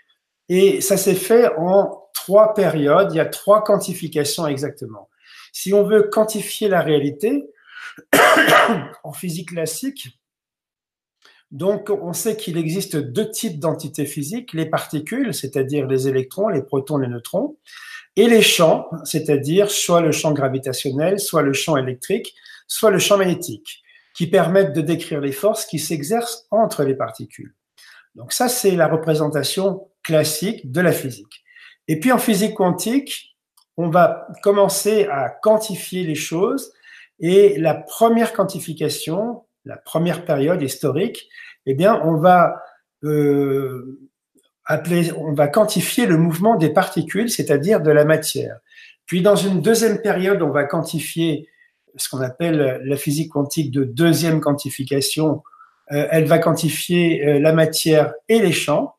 Et 0.49 0.81
ça 0.81 0.97
s'est 0.97 1.15
fait 1.15 1.47
en 1.57 2.09
trois 2.13 2.53
périodes. 2.53 3.09
Il 3.11 3.17
y 3.17 3.19
a 3.19 3.25
trois 3.25 3.63
quantifications 3.63 4.47
exactement. 4.47 5.09
Si 5.51 5.73
on 5.73 5.83
veut 5.83 6.03
quantifier 6.03 6.67
la 6.67 6.81
réalité, 6.81 7.45
en 9.03 9.13
physique 9.13 9.49
classique, 9.49 10.19
donc 11.51 11.91
on 11.91 12.13
sait 12.13 12.35
qu'il 12.35 12.57
existe 12.57 12.97
deux 12.97 13.29
types 13.29 13.59
d'entités 13.59 14.07
physiques, 14.07 14.53
les 14.53 14.65
particules, 14.65 15.33
c'est-à-dire 15.35 15.85
les 15.85 16.07
électrons, 16.07 16.49
les 16.49 16.63
protons, 16.63 16.97
les 16.97 17.07
neutrons, 17.07 17.57
et 18.15 18.27
les 18.27 18.41
champs, 18.41 18.89
c'est-à-dire 19.05 19.69
soit 19.69 20.01
le 20.01 20.11
champ 20.11 20.33
gravitationnel, 20.33 21.19
soit 21.19 21.43
le 21.43 21.53
champ 21.53 21.77
électrique, 21.77 22.33
soit 22.67 22.89
le 22.89 22.99
champ 22.99 23.17
magnétique 23.17 23.83
qui 24.15 24.27
permettent 24.27 24.73
de 24.73 24.81
décrire 24.81 25.21
les 25.21 25.31
forces 25.31 25.65
qui 25.65 25.79
s'exercent 25.79 26.47
entre 26.51 26.83
les 26.83 26.95
particules. 26.95 27.55
Donc 28.15 28.31
ça, 28.31 28.47
c'est 28.47 28.75
la 28.75 28.87
représentation 28.87 29.87
classique 30.03 30.71
de 30.71 30.81
la 30.81 30.91
physique. 30.91 31.43
Et 31.87 31.99
puis 31.99 32.11
en 32.11 32.17
physique 32.17 32.55
quantique, 32.55 33.35
on 33.77 33.89
va 33.89 34.27
commencer 34.41 35.07
à 35.11 35.29
quantifier 35.29 36.03
les 36.03 36.15
choses 36.15 36.73
et 37.19 37.57
la 37.57 37.73
première 37.73 38.33
quantification, 38.33 39.43
la 39.65 39.77
première 39.77 40.25
période 40.25 40.61
historique, 40.61 41.27
eh 41.65 41.73
bien, 41.73 42.01
on 42.03 42.17
va 42.17 42.61
euh, 43.03 43.99
appeler, 44.65 45.11
on 45.13 45.33
va 45.33 45.47
quantifier 45.47 46.05
le 46.05 46.17
mouvement 46.17 46.55
des 46.55 46.69
particules, 46.69 47.29
c'est-à-dire 47.29 47.81
de 47.81 47.91
la 47.91 48.05
matière. 48.05 48.57
Puis 49.05 49.21
dans 49.21 49.35
une 49.35 49.61
deuxième 49.61 50.01
période, 50.01 50.41
on 50.41 50.49
va 50.49 50.63
quantifier 50.63 51.49
ce 51.95 52.09
qu'on 52.09 52.21
appelle 52.21 52.81
la 52.83 52.95
physique 52.95 53.31
quantique 53.31 53.71
de 53.71 53.83
deuxième 53.83 54.39
quantification. 54.39 55.43
Euh, 55.91 56.07
elle 56.11 56.25
va 56.25 56.39
quantifier 56.39 57.25
euh, 57.25 57.39
la 57.39 57.53
matière 57.53 58.13
et 58.29 58.39
les 58.39 58.53
champs. 58.53 58.95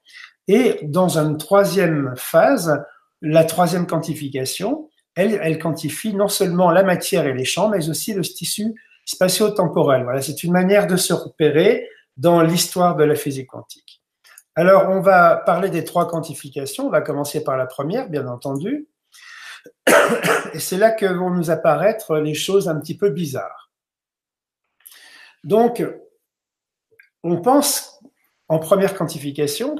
Et 0.48 0.80
dans 0.82 1.18
une 1.18 1.38
troisième 1.38 2.14
phase, 2.16 2.84
la 3.22 3.44
troisième 3.44 3.86
quantification, 3.86 4.90
elle, 5.14 5.58
quantifie 5.58 6.14
non 6.14 6.28
seulement 6.28 6.70
la 6.70 6.82
matière 6.82 7.26
et 7.26 7.32
les 7.32 7.44
champs, 7.44 7.68
mais 7.68 7.88
aussi 7.88 8.12
le 8.14 8.22
tissu 8.22 8.74
spatio-temporel. 9.06 10.04
Voilà, 10.04 10.20
c'est 10.20 10.42
une 10.42 10.52
manière 10.52 10.86
de 10.86 10.96
se 10.96 11.12
repérer 11.12 11.88
dans 12.16 12.42
l'histoire 12.42 12.96
de 12.96 13.04
la 13.04 13.14
physique 13.14 13.48
quantique. 13.48 14.02
Alors, 14.56 14.88
on 14.88 15.00
va 15.00 15.36
parler 15.36 15.68
des 15.70 15.84
trois 15.84 16.08
quantifications. 16.08 16.86
On 16.86 16.90
va 16.90 17.00
commencer 17.00 17.42
par 17.42 17.56
la 17.56 17.66
première, 17.66 18.08
bien 18.08 18.26
entendu. 18.26 18.88
Et 20.52 20.58
c'est 20.58 20.76
là 20.76 20.90
que 20.92 21.06
vont 21.06 21.30
nous 21.30 21.50
apparaître 21.50 22.18
les 22.18 22.34
choses 22.34 22.68
un 22.68 22.78
petit 22.78 22.96
peu 22.96 23.10
bizarres. 23.10 23.70
Donc, 25.42 25.84
on 27.22 27.40
pense 27.40 28.00
en 28.48 28.58
première 28.58 28.94
quantification 28.94 29.76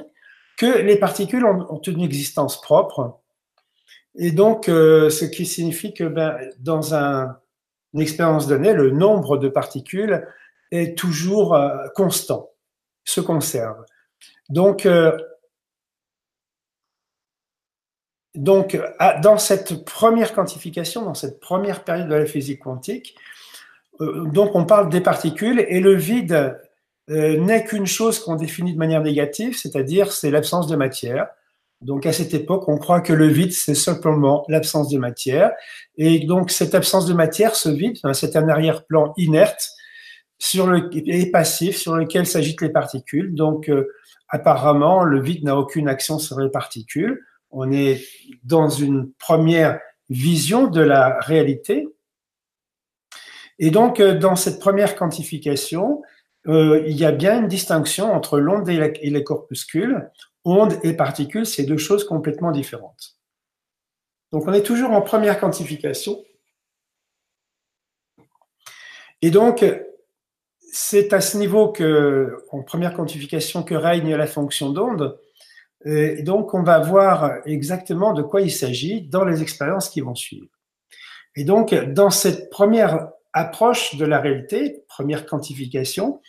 que 0.57 0.79
les 0.79 0.97
particules 0.97 1.45
ont, 1.45 1.81
une 1.81 2.01
existence 2.01 2.61
propre. 2.61 3.19
Et 4.15 4.31
donc, 4.31 4.69
euh, 4.69 5.09
ce 5.09 5.25
qui 5.25 5.45
signifie 5.45 5.93
que 5.93 6.05
ben, 6.05 6.37
dans 6.59 6.93
un, 6.93 7.37
une 7.93 8.01
expérience 8.01 8.47
donnée, 8.47 8.73
le 8.73 8.91
nombre 8.91 9.37
de 9.37 9.49
particules 9.49 10.25
est 10.71 10.97
toujours 10.97 11.55
euh, 11.55 11.87
constant, 11.95 12.49
se 13.03 13.21
conserve. 13.21 13.83
Donc, 14.49 14.85
euh, 14.85 15.17
donc, 18.35 18.77
dans 19.21 19.37
cette 19.37 19.85
première 19.85 20.33
quantification, 20.33 21.03
dans 21.03 21.13
cette 21.13 21.39
première 21.39 21.85
période 21.85 22.09
de 22.09 22.15
la 22.15 22.25
physique 22.25 22.63
quantique, 22.63 23.15
donc 24.01 24.55
on 24.55 24.65
parle 24.65 24.89
des 24.89 24.99
particules 24.99 25.65
et 25.69 25.79
le 25.79 25.93
vide 25.93 26.59
euh, 27.09 27.37
n'est 27.37 27.63
qu'une 27.63 27.85
chose 27.85 28.19
qu'on 28.19 28.35
définit 28.35 28.73
de 28.73 28.79
manière 28.79 29.01
négative, 29.01 29.57
c'est-à-dire 29.57 30.11
c'est 30.11 30.31
l'absence 30.31 30.67
de 30.67 30.75
matière. 30.75 31.27
Donc 31.81 32.05
à 32.05 32.13
cette 32.13 32.33
époque, 32.33 32.67
on 32.67 32.77
croit 32.77 33.01
que 33.01 33.13
le 33.13 33.27
vide, 33.27 33.51
c'est 33.51 33.75
simplement 33.75 34.45
l'absence 34.47 34.89
de 34.89 34.97
matière. 34.97 35.51
Et 35.97 36.25
donc 36.25 36.49
cette 36.49 36.73
absence 36.73 37.05
de 37.05 37.13
matière, 37.13 37.55
ce 37.55 37.69
vide, 37.69 37.97
c'est 38.13 38.35
un 38.35 38.49
arrière-plan 38.49 39.13
inerte 39.17 39.69
sur 40.39 40.67
le, 40.67 40.89
et 40.93 41.29
passif 41.31 41.77
sur 41.77 41.95
lequel 41.95 42.25
s'agitent 42.25 42.61
les 42.61 42.69
particules. 42.69 43.35
Donc 43.35 43.69
euh, 43.69 43.87
apparemment, 44.29 45.03
le 45.03 45.21
vide 45.21 45.43
n'a 45.43 45.57
aucune 45.57 45.87
action 45.87 46.17
sur 46.17 46.39
les 46.39 46.49
particules. 46.49 47.21
On 47.51 47.71
est 47.71 48.01
dans 48.43 48.69
une 48.69 49.11
première 49.19 49.79
vision 50.09 50.67
de 50.67 50.81
la 50.81 51.19
réalité. 51.19 51.87
Et 53.59 53.71
donc, 53.71 53.99
euh, 53.99 54.17
dans 54.17 54.35
cette 54.35 54.59
première 54.59 54.95
quantification, 54.95 56.01
euh, 56.47 56.83
il 56.85 56.95
y 56.95 57.05
a 57.05 57.11
bien 57.11 57.41
une 57.41 57.47
distinction 57.47 58.11
entre 58.13 58.39
l'onde 58.39 58.69
et, 58.69 59.09
les 59.09 59.23
corpuscules. 59.23 60.09
Onde 60.43 60.77
et 60.83 60.93
particules, 60.93 61.45
c'est 61.45 61.63
deux 61.63 61.77
choses 61.77 62.03
complètement 62.03 62.51
différentes. 62.51 63.17
Donc 64.31 64.47
on 64.47 64.53
est 64.53 64.63
toujours 64.63 64.91
en 64.91 65.01
première 65.01 65.39
quantification. 65.39 66.23
Et 69.21 69.31
donc, 69.31 69.65
c'est 70.71 71.13
à 71.13 71.21
ce 71.21 71.37
niveau 71.37 71.71
que, 71.71 72.45
en 72.51 72.61
première 72.61 72.93
quantification, 72.93 73.63
que 73.63 73.73
règne 73.73 74.13
la 74.15 74.27
fonction 74.27 74.69
d'onde. 74.69 75.17
Et 75.85 76.21
donc, 76.21 76.53
on 76.53 76.63
va 76.63 76.79
voir 76.79 77.37
exactement 77.45 78.13
de 78.13 78.21
quoi 78.21 78.41
il 78.41 78.51
s'agit 78.51 79.01
dans 79.01 79.23
les 79.23 79.41
expériences 79.41 79.89
qui 79.89 80.01
vont 80.01 80.15
suivre. 80.15 80.47
Et 81.35 81.43
donc, 81.43 81.73
dans 81.73 82.09
cette 82.09 82.49
première 82.49 83.09
approche 83.35 83.95
de 83.97 84.05
la 84.05 84.19
réalité, 84.19 84.83
première 84.87 85.25
quantification. 85.25 86.21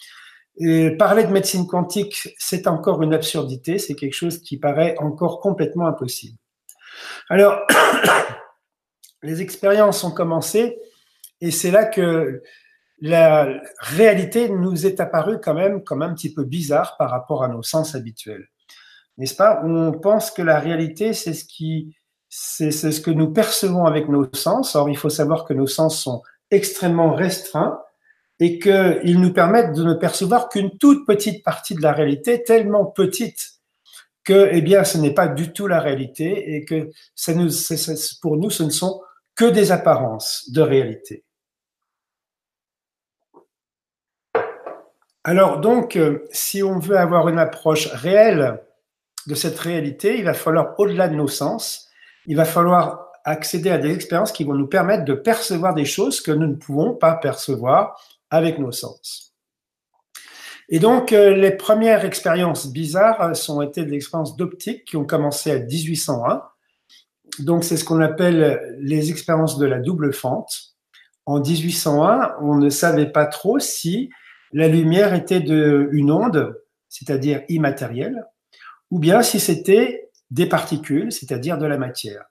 Parler 0.99 1.25
de 1.25 1.33
médecine 1.33 1.67
quantique, 1.67 2.29
c'est 2.39 2.67
encore 2.67 3.03
une 3.03 3.15
absurdité, 3.15 3.79
c'est 3.79 3.95
quelque 3.95 4.15
chose 4.15 4.41
qui 4.41 4.59
paraît 4.59 4.97
encore 4.99 5.41
complètement 5.41 5.87
impossible. 5.87 6.37
Alors, 7.29 7.61
les 9.23 9.41
expériences 9.41 10.03
ont 10.03 10.11
commencé 10.11 10.79
et 11.41 11.51
c'est 11.51 11.71
là 11.71 11.85
que 11.85 12.43
la 13.01 13.61
réalité 13.79 14.49
nous 14.49 14.87
est 14.87 14.99
apparue 14.99 15.39
quand 15.41 15.55
même 15.55 15.85
comme 15.85 16.03
un 16.03 16.13
petit 16.15 16.33
peu 16.33 16.43
bizarre 16.43 16.97
par 16.97 17.11
rapport 17.11 17.45
à 17.45 17.49
nos 17.49 17.63
sens 17.63 17.95
habituels. 17.95 18.49
N'est-ce 19.19 19.37
pas? 19.37 19.63
On 19.65 19.93
pense 19.93 20.31
que 20.31 20.43
la 20.43 20.59
réalité, 20.59 21.13
c'est 21.13 21.35
ce 21.35 21.45
c'est 22.29 22.71
ce 22.73 23.01
que 23.01 23.11
nous 23.11 23.33
percevons 23.33 23.85
avec 23.85 24.09
nos 24.09 24.29
sens. 24.35 24.75
Or, 24.75 24.89
il 24.89 24.97
faut 24.97 25.09
savoir 25.09 25.45
que 25.45 25.55
nos 25.55 25.67
sens 25.67 26.03
sont 26.03 26.23
extrêmement 26.51 27.15
restreints 27.15 27.81
et 28.39 28.59
qu'ils 28.59 29.21
nous 29.21 29.33
permettent 29.33 29.73
de 29.73 29.83
ne 29.83 29.95
percevoir 29.95 30.49
qu'une 30.49 30.77
toute 30.79 31.07
petite 31.07 31.45
partie 31.45 31.75
de 31.75 31.83
la 31.83 31.93
réalité, 31.93 32.43
tellement 32.43 32.85
petite 32.85 33.57
que, 34.25 34.49
eh 34.53 34.61
bien, 34.61 34.85
ce 34.85 34.99
n'est 34.99 35.15
pas 35.15 35.29
du 35.29 35.53
tout 35.53 35.67
la 35.67 35.81
réalité 35.81 36.55
et 36.55 36.65
que 36.65 36.91
pour 38.21 38.37
nous, 38.37 38.51
ce 38.51 38.63
ne 38.63 38.71
sont 38.71 39.03
que 39.35 39.45
des 39.45 39.73
apparences 39.73 40.51
de 40.51 40.61
réalité. 40.61 41.25
Alors 45.25 45.61
donc, 45.61 45.99
si 46.31 46.63
on 46.63 46.79
veut 46.79 46.97
avoir 46.97 47.29
une 47.29 47.39
approche 47.39 47.89
réelle 47.89 48.63
de 49.27 49.35
cette 49.35 49.59
réalité, 49.59 50.19
il 50.19 50.25
va 50.25 50.35
falloir, 50.35 50.79
au-delà 50.79 51.09
de 51.09 51.17
nos 51.17 51.29
sens, 51.29 51.89
il 52.27 52.37
va 52.37 52.45
falloir 52.45 53.06
accéder 53.27 53.71
à 53.71 53.79
des 53.79 53.93
expériences 53.93 54.33
qui 54.33 54.45
vont 54.45 54.55
nous 54.55 54.69
permettre 54.69 55.05
de 55.05 55.13
percevoir 55.13 55.75
des 55.75 55.85
choses 55.85 56.21
que 56.21 56.31
nous 56.31 56.47
ne 56.47 56.55
pouvons 56.55 56.95
pas 56.95 57.17
percevoir 57.17 58.01
avec 58.31 58.59
nos 58.59 58.73
sens. 58.73 59.35
Et 60.69 60.79
donc, 60.79 61.13
euh, 61.13 61.37
les 61.37 61.51
premières 61.51 62.05
expériences 62.05 62.73
bizarres 62.73 63.21
euh, 63.21 63.35
sont 63.35 63.63
été 63.63 63.85
des 63.85 63.95
expériences 63.95 64.37
d'optique 64.37 64.85
qui 64.85 64.97
ont 64.97 65.05
commencé 65.05 65.51
à 65.51 65.59
1801. 65.59 66.43
Donc, 67.41 67.65
c'est 67.65 67.77
ce 67.77 67.85
qu'on 67.85 68.01
appelle 68.01 68.77
les 68.79 69.11
expériences 69.11 69.59
de 69.59 69.67
la 69.67 69.81
double 69.81 70.13
fente. 70.13 70.77
En 71.27 71.41
1801, 71.41 72.37
on 72.41 72.55
ne 72.55 72.71
savait 72.71 73.11
pas 73.11 73.27
trop 73.27 73.59
si 73.59 74.11
la 74.53 74.69
lumière 74.69 75.15
était 75.15 75.41
de, 75.41 75.89
une 75.93 76.11
onde, 76.11 76.57
c'est-à-dire 76.89 77.43
immatérielle, 77.49 78.25
ou 78.91 79.01
bien 79.01 79.23
si 79.23 79.41
c'était 79.41 80.11
des 80.31 80.47
particules, 80.47 81.13
c'est-à-dire 81.13 81.59
de 81.59 81.67
la 81.67 81.79
matière. 81.79 82.25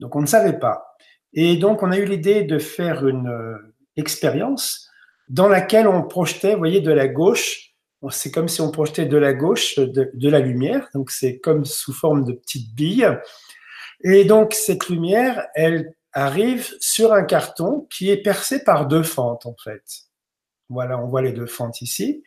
Donc 0.00 0.16
on 0.16 0.20
ne 0.20 0.26
savait 0.26 0.58
pas. 0.58 0.96
Et 1.32 1.56
donc 1.56 1.82
on 1.82 1.92
a 1.92 1.98
eu 1.98 2.04
l'idée 2.04 2.42
de 2.42 2.58
faire 2.58 3.06
une 3.06 3.28
euh, 3.28 3.74
expérience 3.96 4.88
dans 5.28 5.48
laquelle 5.48 5.86
on 5.86 6.02
projetait, 6.02 6.52
vous 6.52 6.58
voyez, 6.58 6.80
de 6.80 6.92
la 6.92 7.06
gauche. 7.06 7.74
C'est 8.08 8.30
comme 8.30 8.48
si 8.48 8.62
on 8.62 8.70
projetait 8.70 9.04
de 9.04 9.18
la 9.18 9.34
gauche 9.34 9.78
de, 9.78 10.10
de 10.12 10.28
la 10.28 10.40
lumière. 10.40 10.88
Donc 10.94 11.10
c'est 11.10 11.38
comme 11.38 11.64
sous 11.64 11.92
forme 11.92 12.24
de 12.24 12.32
petites 12.32 12.74
billes. 12.74 13.18
Et 14.02 14.24
donc 14.24 14.54
cette 14.54 14.88
lumière, 14.88 15.46
elle 15.54 15.94
arrive 16.12 16.68
sur 16.80 17.12
un 17.12 17.22
carton 17.22 17.86
qui 17.90 18.10
est 18.10 18.22
percé 18.22 18.64
par 18.64 18.86
deux 18.86 19.02
fentes 19.02 19.46
en 19.46 19.54
fait. 19.62 19.84
Voilà, 20.68 20.98
on 20.98 21.06
voit 21.06 21.22
les 21.22 21.32
deux 21.32 21.46
fentes 21.46 21.82
ici. 21.82 22.24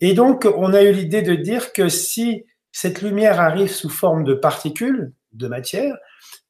Et 0.00 0.14
donc 0.14 0.48
on 0.56 0.72
a 0.72 0.82
eu 0.82 0.92
l'idée 0.92 1.22
de 1.22 1.34
dire 1.34 1.72
que 1.72 1.88
si 1.88 2.46
cette 2.72 3.02
lumière 3.02 3.40
arrive 3.40 3.70
sous 3.70 3.90
forme 3.90 4.24
de 4.24 4.34
particules 4.34 5.12
de 5.32 5.48
matière, 5.48 5.96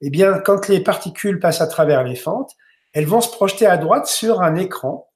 eh 0.01 0.11
bien, 0.11 0.39
quand 0.39 0.69
les 0.69 0.81
particules 0.81 1.41
passent 1.41 1.61
à 1.61 1.67
travers 1.67 2.05
les 2.05 2.17
fentes, 2.17 2.57
elles 2.93 3.07
vont 3.07 3.21
se 3.21 3.31
projeter 3.31 3.67
à 3.67 3.77
droite 3.77 4.07
sur 4.07 4.43
un 4.43 4.57
écran 4.57 5.09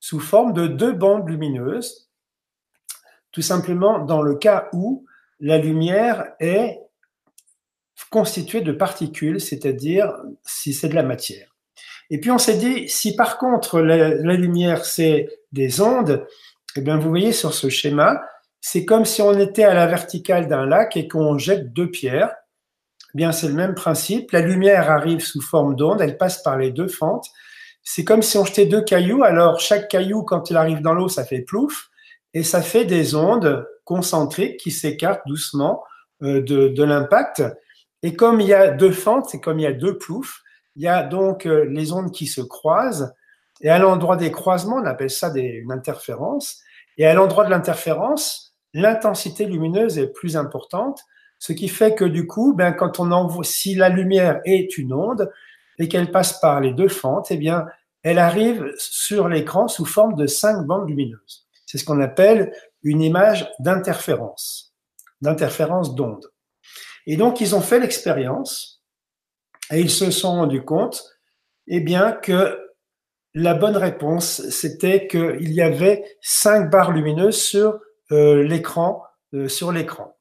sous 0.00 0.20
forme 0.20 0.52
de 0.52 0.66
deux 0.66 0.92
bandes 0.92 1.28
lumineuses, 1.28 2.10
tout 3.30 3.42
simplement 3.42 4.00
dans 4.00 4.20
le 4.20 4.34
cas 4.34 4.68
où 4.72 5.06
la 5.40 5.58
lumière 5.58 6.32
est 6.40 6.80
constituée 8.10 8.60
de 8.60 8.72
particules, 8.72 9.40
c'est-à-dire 9.40 10.12
si 10.44 10.74
c'est 10.74 10.88
de 10.88 10.94
la 10.94 11.02
matière. 11.02 11.56
Et 12.10 12.20
puis 12.20 12.30
on 12.30 12.38
s'est 12.38 12.58
dit, 12.58 12.88
si 12.88 13.16
par 13.16 13.38
contre 13.38 13.80
la, 13.80 14.34
lumière 14.34 14.84
c'est 14.84 15.28
des 15.52 15.80
ondes, 15.80 16.26
eh 16.76 16.80
bien 16.80 16.98
vous 16.98 17.08
voyez 17.08 17.32
sur 17.32 17.54
ce 17.54 17.68
schéma, 17.68 18.20
c'est 18.60 18.84
comme 18.84 19.04
si 19.04 19.22
on 19.22 19.38
était 19.38 19.64
à 19.64 19.74
la 19.74 19.86
verticale 19.86 20.46
d'un 20.46 20.66
lac 20.66 20.96
et 20.96 21.08
qu'on 21.08 21.38
jette 21.38 21.72
deux 21.72 21.90
pierres 21.90 22.34
bien 23.14 23.32
c'est 23.32 23.48
le 23.48 23.54
même 23.54 23.74
principe. 23.74 24.32
La 24.32 24.40
lumière 24.40 24.90
arrive 24.90 25.20
sous 25.20 25.40
forme 25.40 25.76
d'onde, 25.76 26.00
elle 26.00 26.18
passe 26.18 26.42
par 26.42 26.58
les 26.58 26.70
deux 26.70 26.88
fentes. 26.88 27.26
C'est 27.82 28.04
comme 28.04 28.22
si 28.22 28.36
on 28.38 28.44
jetait 28.44 28.66
deux 28.66 28.82
cailloux. 28.82 29.24
Alors 29.24 29.60
chaque 29.60 29.88
caillou, 29.88 30.22
quand 30.22 30.50
il 30.50 30.56
arrive 30.56 30.80
dans 30.80 30.94
l'eau, 30.94 31.08
ça 31.08 31.24
fait 31.24 31.42
plouf 31.42 31.90
et 32.34 32.42
ça 32.42 32.62
fait 32.62 32.84
des 32.84 33.14
ondes 33.14 33.66
concentriques 33.84 34.58
qui 34.58 34.70
s'écartent 34.70 35.26
doucement 35.26 35.82
euh, 36.22 36.40
de, 36.40 36.82
l'impact. 36.82 37.42
Et 38.02 38.14
comme 38.14 38.40
il 38.40 38.46
y 38.46 38.54
a 38.54 38.68
deux 38.68 38.92
fentes, 38.92 39.34
et 39.34 39.40
comme 39.40 39.58
il 39.58 39.64
y 39.64 39.66
a 39.66 39.72
deux 39.72 39.98
ploufs, 39.98 40.42
il 40.76 40.82
y 40.82 40.88
a 40.88 41.02
donc 41.02 41.46
euh, 41.46 41.64
les 41.64 41.92
ondes 41.92 42.12
qui 42.12 42.26
se 42.26 42.40
croisent. 42.40 43.12
Et 43.60 43.70
à 43.70 43.78
l'endroit 43.78 44.16
des 44.16 44.32
croisements, 44.32 44.76
on 44.76 44.86
appelle 44.86 45.10
ça 45.10 45.32
une 45.34 45.72
interférence. 45.72 46.60
Et 46.98 47.06
à 47.06 47.14
l'endroit 47.14 47.44
de 47.44 47.50
l'interférence, 47.50 48.54
l'intensité 48.74 49.46
lumineuse 49.46 49.98
est 49.98 50.08
plus 50.08 50.36
importante. 50.36 51.00
Ce 51.42 51.52
qui 51.52 51.66
fait 51.66 51.96
que 51.96 52.04
du 52.04 52.28
coup, 52.28 52.54
ben, 52.54 52.70
quand 52.70 53.00
on 53.00 53.10
envoie, 53.10 53.42
si 53.42 53.74
la 53.74 53.88
lumière 53.88 54.40
est 54.44 54.78
une 54.78 54.92
onde 54.92 55.28
et 55.80 55.88
qu'elle 55.88 56.12
passe 56.12 56.38
par 56.38 56.60
les 56.60 56.72
deux 56.72 56.86
fentes, 56.86 57.32
eh 57.32 57.36
bien, 57.36 57.66
elle 58.04 58.20
arrive 58.20 58.72
sur 58.78 59.28
l'écran 59.28 59.66
sous 59.66 59.84
forme 59.84 60.14
de 60.14 60.28
cinq 60.28 60.64
bandes 60.64 60.88
lumineuses. 60.88 61.48
C'est 61.66 61.78
ce 61.78 61.84
qu'on 61.84 62.00
appelle 62.00 62.52
une 62.84 63.02
image 63.02 63.50
d'interférence, 63.58 64.76
d'interférence 65.20 65.96
d'onde. 65.96 66.30
Et 67.08 67.16
donc, 67.16 67.40
ils 67.40 67.56
ont 67.56 67.60
fait 67.60 67.80
l'expérience 67.80 68.84
et 69.72 69.80
ils 69.80 69.90
se 69.90 70.12
sont 70.12 70.34
rendus 70.34 70.64
compte, 70.64 71.02
eh 71.66 71.80
bien, 71.80 72.12
que 72.12 72.56
la 73.34 73.54
bonne 73.54 73.76
réponse, 73.76 74.48
c'était 74.50 75.08
qu'il 75.08 75.52
y 75.52 75.60
avait 75.60 76.04
cinq 76.20 76.70
barres 76.70 76.92
lumineuses 76.92 77.42
sur 77.42 77.80
euh, 78.12 78.44
l'écran, 78.44 79.02
euh, 79.34 79.48
sur 79.48 79.72
l'écran. 79.72 80.16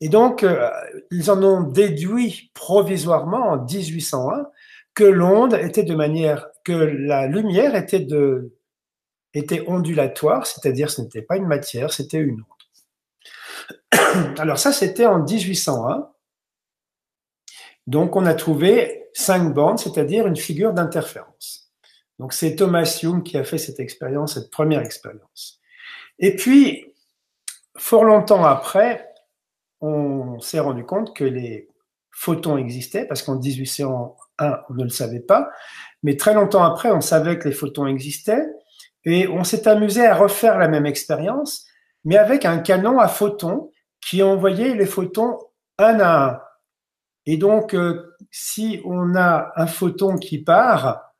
Et 0.00 0.08
donc, 0.08 0.44
euh, 0.44 0.70
ils 1.10 1.30
en 1.30 1.42
ont 1.42 1.62
déduit 1.62 2.50
provisoirement 2.54 3.48
en 3.50 3.64
1801 3.64 4.46
que 4.94 5.04
l'onde 5.04 5.54
était 5.54 5.82
de 5.82 5.94
manière, 5.94 6.48
que 6.64 6.72
la 6.72 7.26
lumière 7.26 7.74
était 7.74 8.00
de, 8.00 8.54
était 9.34 9.64
ondulatoire, 9.68 10.46
c'est-à-dire 10.46 10.90
ce 10.90 11.02
n'était 11.02 11.22
pas 11.22 11.36
une 11.36 11.46
matière, 11.46 11.92
c'était 11.92 12.18
une 12.18 12.42
onde. 12.42 12.48
Alors 14.38 14.58
ça, 14.58 14.72
c'était 14.72 15.06
en 15.06 15.22
1801. 15.22 16.08
Donc 17.86 18.16
on 18.16 18.26
a 18.26 18.34
trouvé 18.34 19.08
cinq 19.14 19.54
bandes, 19.54 19.78
c'est-à-dire 19.78 20.26
une 20.26 20.36
figure 20.36 20.72
d'interférence. 20.72 21.72
Donc 22.18 22.32
c'est 22.32 22.56
Thomas 22.56 22.98
Young 23.02 23.22
qui 23.22 23.38
a 23.38 23.44
fait 23.44 23.58
cette 23.58 23.80
expérience, 23.80 24.34
cette 24.34 24.50
première 24.50 24.82
expérience. 24.82 25.60
Et 26.18 26.34
puis, 26.34 26.94
fort 27.76 28.04
longtemps 28.04 28.44
après, 28.44 29.08
on 29.80 30.40
s'est 30.40 30.60
rendu 30.60 30.84
compte 30.84 31.14
que 31.14 31.24
les 31.24 31.68
photons 32.10 32.56
existaient, 32.56 33.04
parce 33.06 33.22
qu'en 33.22 33.38
1801, 33.38 34.60
on 34.68 34.74
ne 34.74 34.84
le 34.84 34.90
savait 34.90 35.20
pas, 35.20 35.50
mais 36.02 36.16
très 36.16 36.34
longtemps 36.34 36.64
après, 36.64 36.90
on 36.90 37.00
savait 37.00 37.38
que 37.38 37.48
les 37.48 37.54
photons 37.54 37.86
existaient, 37.86 38.46
et 39.04 39.28
on 39.28 39.44
s'est 39.44 39.68
amusé 39.68 40.04
à 40.06 40.14
refaire 40.14 40.58
la 40.58 40.68
même 40.68 40.86
expérience, 40.86 41.66
mais 42.04 42.16
avec 42.16 42.44
un 42.44 42.58
canon 42.58 42.98
à 42.98 43.08
photons 43.08 43.70
qui 44.00 44.22
envoyait 44.22 44.74
les 44.74 44.86
photons 44.86 45.38
un 45.78 46.00
à 46.00 46.24
un. 46.24 46.40
Et 47.26 47.36
donc, 47.36 47.74
euh, 47.74 48.16
si 48.30 48.80
on 48.84 49.14
a 49.14 49.52
un 49.56 49.66
photon 49.66 50.16
qui 50.16 50.38
part 50.38 51.12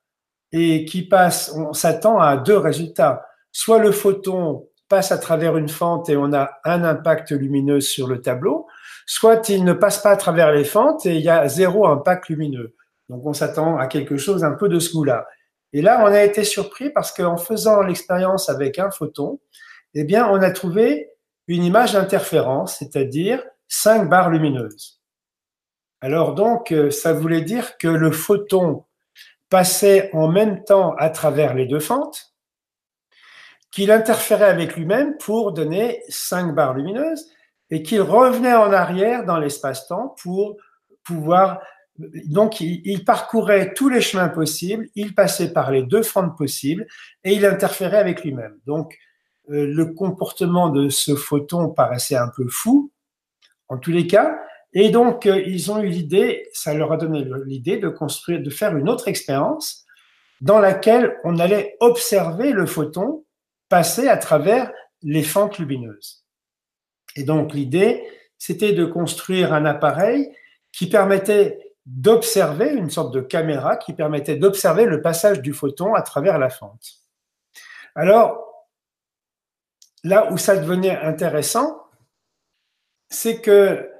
et 0.53 0.85
qui 0.85 1.07
passe, 1.07 1.53
on 1.55 1.73
s'attend 1.73 2.19
à 2.19 2.37
deux 2.37 2.57
résultats. 2.57 3.27
Soit 3.53 3.79
le 3.79 3.93
photon 3.93 4.68
passe 4.88 5.12
à 5.12 5.18
travers 5.18 5.57
une 5.57 5.68
fente 5.68 6.09
et 6.09 6.16
on 6.16 6.33
a 6.33 6.50
un 6.64 6.85
impact 6.85 7.30
lumineux 7.30 7.80
sur 7.80 8.07
le 8.07 8.21
tableau, 8.21 8.66
soit 9.07 9.49
il 9.49 9.64
ne 9.64 9.73
passe 9.73 9.99
pas 9.99 10.11
à 10.11 10.16
travers 10.16 10.52
les 10.52 10.64
fentes 10.64 11.07
et 11.07 11.16
il 11.16 11.23
y 11.23 11.28
a 11.28 11.49
zéro 11.49 11.87
impact 11.87 12.28
lumineux. 12.28 12.75
Donc 13.09 13.25
on 13.26 13.33
s'attend 13.33 13.78
à 13.78 13.87
quelque 13.87 14.16
chose 14.16 14.45
un 14.45 14.52
peu 14.52 14.68
de 14.68 14.78
ce 14.78 14.92
goût-là. 14.92 15.26
Et 15.73 15.83
là, 15.83 16.02
on 16.02 16.07
a 16.07 16.23
été 16.23 16.45
surpris 16.45 16.90
parce 16.90 17.12
qu'en 17.12 17.37
faisant 17.37 17.83
l'expérience 17.83 18.49
avec 18.49 18.78
un 18.78 18.90
photon, 18.90 19.38
eh 19.95 20.04
bien, 20.04 20.28
on 20.28 20.40
a 20.40 20.50
trouvé 20.50 21.11
une 21.47 21.64
image 21.64 21.92
d'interférence, 21.92 22.78
c'est-à-dire 22.78 23.42
cinq 23.68 24.09
barres 24.09 24.30
lumineuses. 24.30 25.00
Alors 26.00 26.35
donc, 26.35 26.73
euh, 26.73 26.90
ça 26.90 27.12
voulait 27.12 27.42
dire 27.42 27.76
que 27.78 27.88
le 27.88 28.12
photon 28.12 28.85
passait 29.50 30.11
en 30.12 30.28
même 30.28 30.62
temps 30.64 30.95
à 30.97 31.11
travers 31.11 31.54
les 31.54 31.66
deux 31.66 31.80
fentes, 31.80 32.35
qu'il 33.71 33.91
interférait 33.91 34.49
avec 34.49 34.77
lui-même 34.77 35.17
pour 35.19 35.53
donner 35.53 36.03
cinq 36.09 36.55
barres 36.55 36.75
lumineuses 36.75 37.29
et 37.71 37.83
qu'il 37.83 38.01
revenait 38.01 38.55
en 38.55 38.73
arrière 38.73 39.25
dans 39.25 39.39
l'espace-temps 39.39 40.15
pour 40.23 40.57
pouvoir 41.05 41.61
donc 41.99 42.61
il, 42.61 43.05
parcourait 43.05 43.75
tous 43.75 43.89
les 43.89 44.01
chemins 44.01 44.29
possibles, 44.29 44.89
il 44.95 45.15
passait 45.15 45.53
par 45.53 45.71
les 45.71 45.83
deux 45.83 46.03
fentes 46.03 46.37
possibles 46.37 46.87
et 47.25 47.33
il 47.33 47.45
interférait 47.45 47.99
avec 47.99 48.23
lui-même. 48.23 48.57
Donc 48.67 48.97
euh, 49.51 49.67
le 49.67 49.87
comportement 49.87 50.69
de 50.69 50.91
ce 50.91 51.17
photon 51.17 51.71
paraissait 51.71 52.17
un 52.17 52.29
peu 52.29 52.47
fou, 52.49 52.93
en 53.69 53.79
tous 53.79 53.91
les 53.91 54.07
cas, 54.07 54.39
et 54.73 54.91
donc 54.91 55.27
euh, 55.27 55.43
ils 55.45 55.73
ont 55.73 55.81
eu 55.81 55.89
l'idée, 55.89 56.49
ça 56.53 56.73
leur 56.73 56.93
a 56.93 56.97
donné 56.97 57.27
l'idée 57.47 57.79
de 57.79 57.89
construire, 57.89 58.41
de 58.41 58.51
faire 58.51 58.77
une 58.77 58.89
autre 58.89 59.09
expérience 59.09 59.85
dans 60.41 60.61
laquelle 60.61 61.17
on 61.25 61.39
allait 61.41 61.77
observer 61.81 62.53
le 62.53 62.67
photon 62.67 63.25
passer 63.69 64.09
à 64.09 64.17
travers 64.17 64.73
les 65.03 65.23
fentes 65.23 65.59
lumineuses. 65.59 66.25
Et 67.17 67.25
donc 67.25 67.53
l'idée, 67.53 68.07
c'était 68.39 68.73
de 68.73 68.85
construire 68.85 69.53
un 69.53 69.65
appareil 69.65 70.33
qui 70.73 70.89
permettait 70.89 71.59
d'observer, 71.87 72.71
une 72.71 72.91
sorte 72.91 73.15
de 73.15 73.21
caméra 73.21 73.77
qui 73.77 73.95
permettait 73.95 74.37
d'observer 74.37 74.85
le 74.85 75.01
passage 75.01 75.41
du 75.41 75.53
photon 75.53 75.95
à 75.95 76.03
travers 76.03 76.39
la 76.39 76.51
fente. 76.51 76.99
Alors, 77.95 78.67
là 80.05 80.31
où 80.31 80.39
ça 80.39 80.57
devenait 80.57 80.99
intéressant, 80.99 81.83
c'est 83.09 83.41
que 83.41 83.91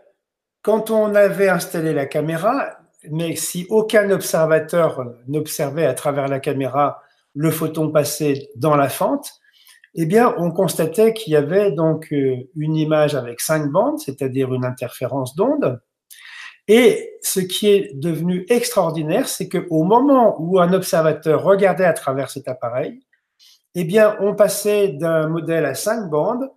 quand 0.63 0.91
on 0.91 1.15
avait 1.15 1.49
installé 1.49 1.95
la 1.95 2.07
caméra, 2.07 2.79
mais 3.11 3.37
si 3.37 3.67
aucun 3.71 4.11
observateur 4.11 5.15
n'observait 5.27 5.87
à 5.87 5.95
travers 5.95 6.29
la 6.29 6.41
caméra 6.41 7.03
le 7.35 7.51
photon 7.51 7.91
passer 7.91 8.51
dans 8.57 8.77
la 8.77 8.89
fente, 8.89 9.41
eh 10.01 10.07
bien, 10.07 10.35
on 10.39 10.53
constatait 10.53 11.13
qu'il 11.13 11.33
y 11.33 11.37
avait 11.37 11.73
donc 11.73 12.13
euh, 12.13 12.37
une 12.57 12.77
image 12.77 13.15
avec 13.15 13.41
cinq 13.41 13.71
bandes, 13.71 13.99
c'est-à-dire 13.99 14.55
une 14.55 14.65
interférence 14.65 15.35
d'onde, 15.35 15.81
et 16.69 17.15
ce 17.23 17.41
qui 17.41 17.69
est 17.69 17.95
devenu 17.95 18.45
extraordinaire, 18.51 19.27
c'est 19.27 19.49
qu'au 19.49 19.83
moment 19.85 20.37
où 20.39 20.61
un 20.61 20.75
observateur 20.75 21.43
regardait 21.43 21.87
à 21.87 21.95
travers 21.95 22.31
cet 22.31 22.47
appareil, 22.47 23.01
eh 23.75 23.85
bien, 23.85 24.17
on 24.21 24.35
passait 24.35 24.89
d'un 24.89 25.29
modèle 25.29 25.65
à 25.65 25.75
cinq 25.75 26.09
bandes 26.11 26.49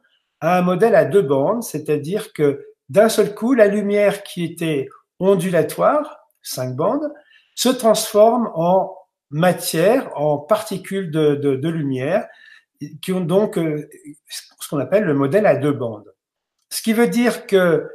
à 0.42 0.58
un 0.58 0.62
modèle 0.62 0.96
à 0.96 1.06
deux 1.06 1.22
bandes, 1.22 1.64
c'est-à-dire 1.64 2.34
que 2.34 2.66
d'un 2.90 3.10
seul 3.10 3.34
coup, 3.36 3.54
la 3.54 3.68
lumière 3.68 4.24
qui 4.24 4.44
était 4.44 4.88
ondulatoire, 5.20 6.28
cinq 6.42 6.76
bandes, 6.76 7.14
se 7.56 7.70
transforme 7.70 8.52
en 8.56 8.96
matière, 9.30 10.10
en 10.16 10.40
particules 10.40 11.12
de 11.12 11.70
lumière, 11.70 12.28
qui 13.02 13.14
ont 13.14 13.22
donc 13.22 13.58
euh, 13.58 13.90
ce 14.30 14.70
qu'on 14.70 14.80
appelle 14.80 15.04
le 15.04 15.14
modèle 15.14 15.46
à 15.46 15.56
deux 15.56 15.74
bandes. 15.74 16.14
Ce 16.70 16.82
qui 16.82 16.94
veut 16.94 17.08
dire 17.08 17.46
que 17.46 17.90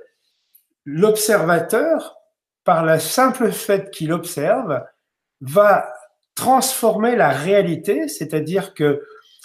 l'observateur, 0.85 2.16
par 2.64 2.85
le 2.85 2.99
simple 2.99 3.53
fait 3.53 3.90
qu'il 3.90 4.12
observe, 4.12 4.83
va 5.40 5.92
transformer 6.35 7.16
la 7.16 7.31
réalité, 7.31 8.09
c'est-à-dire 8.09 8.75
que 8.75 9.03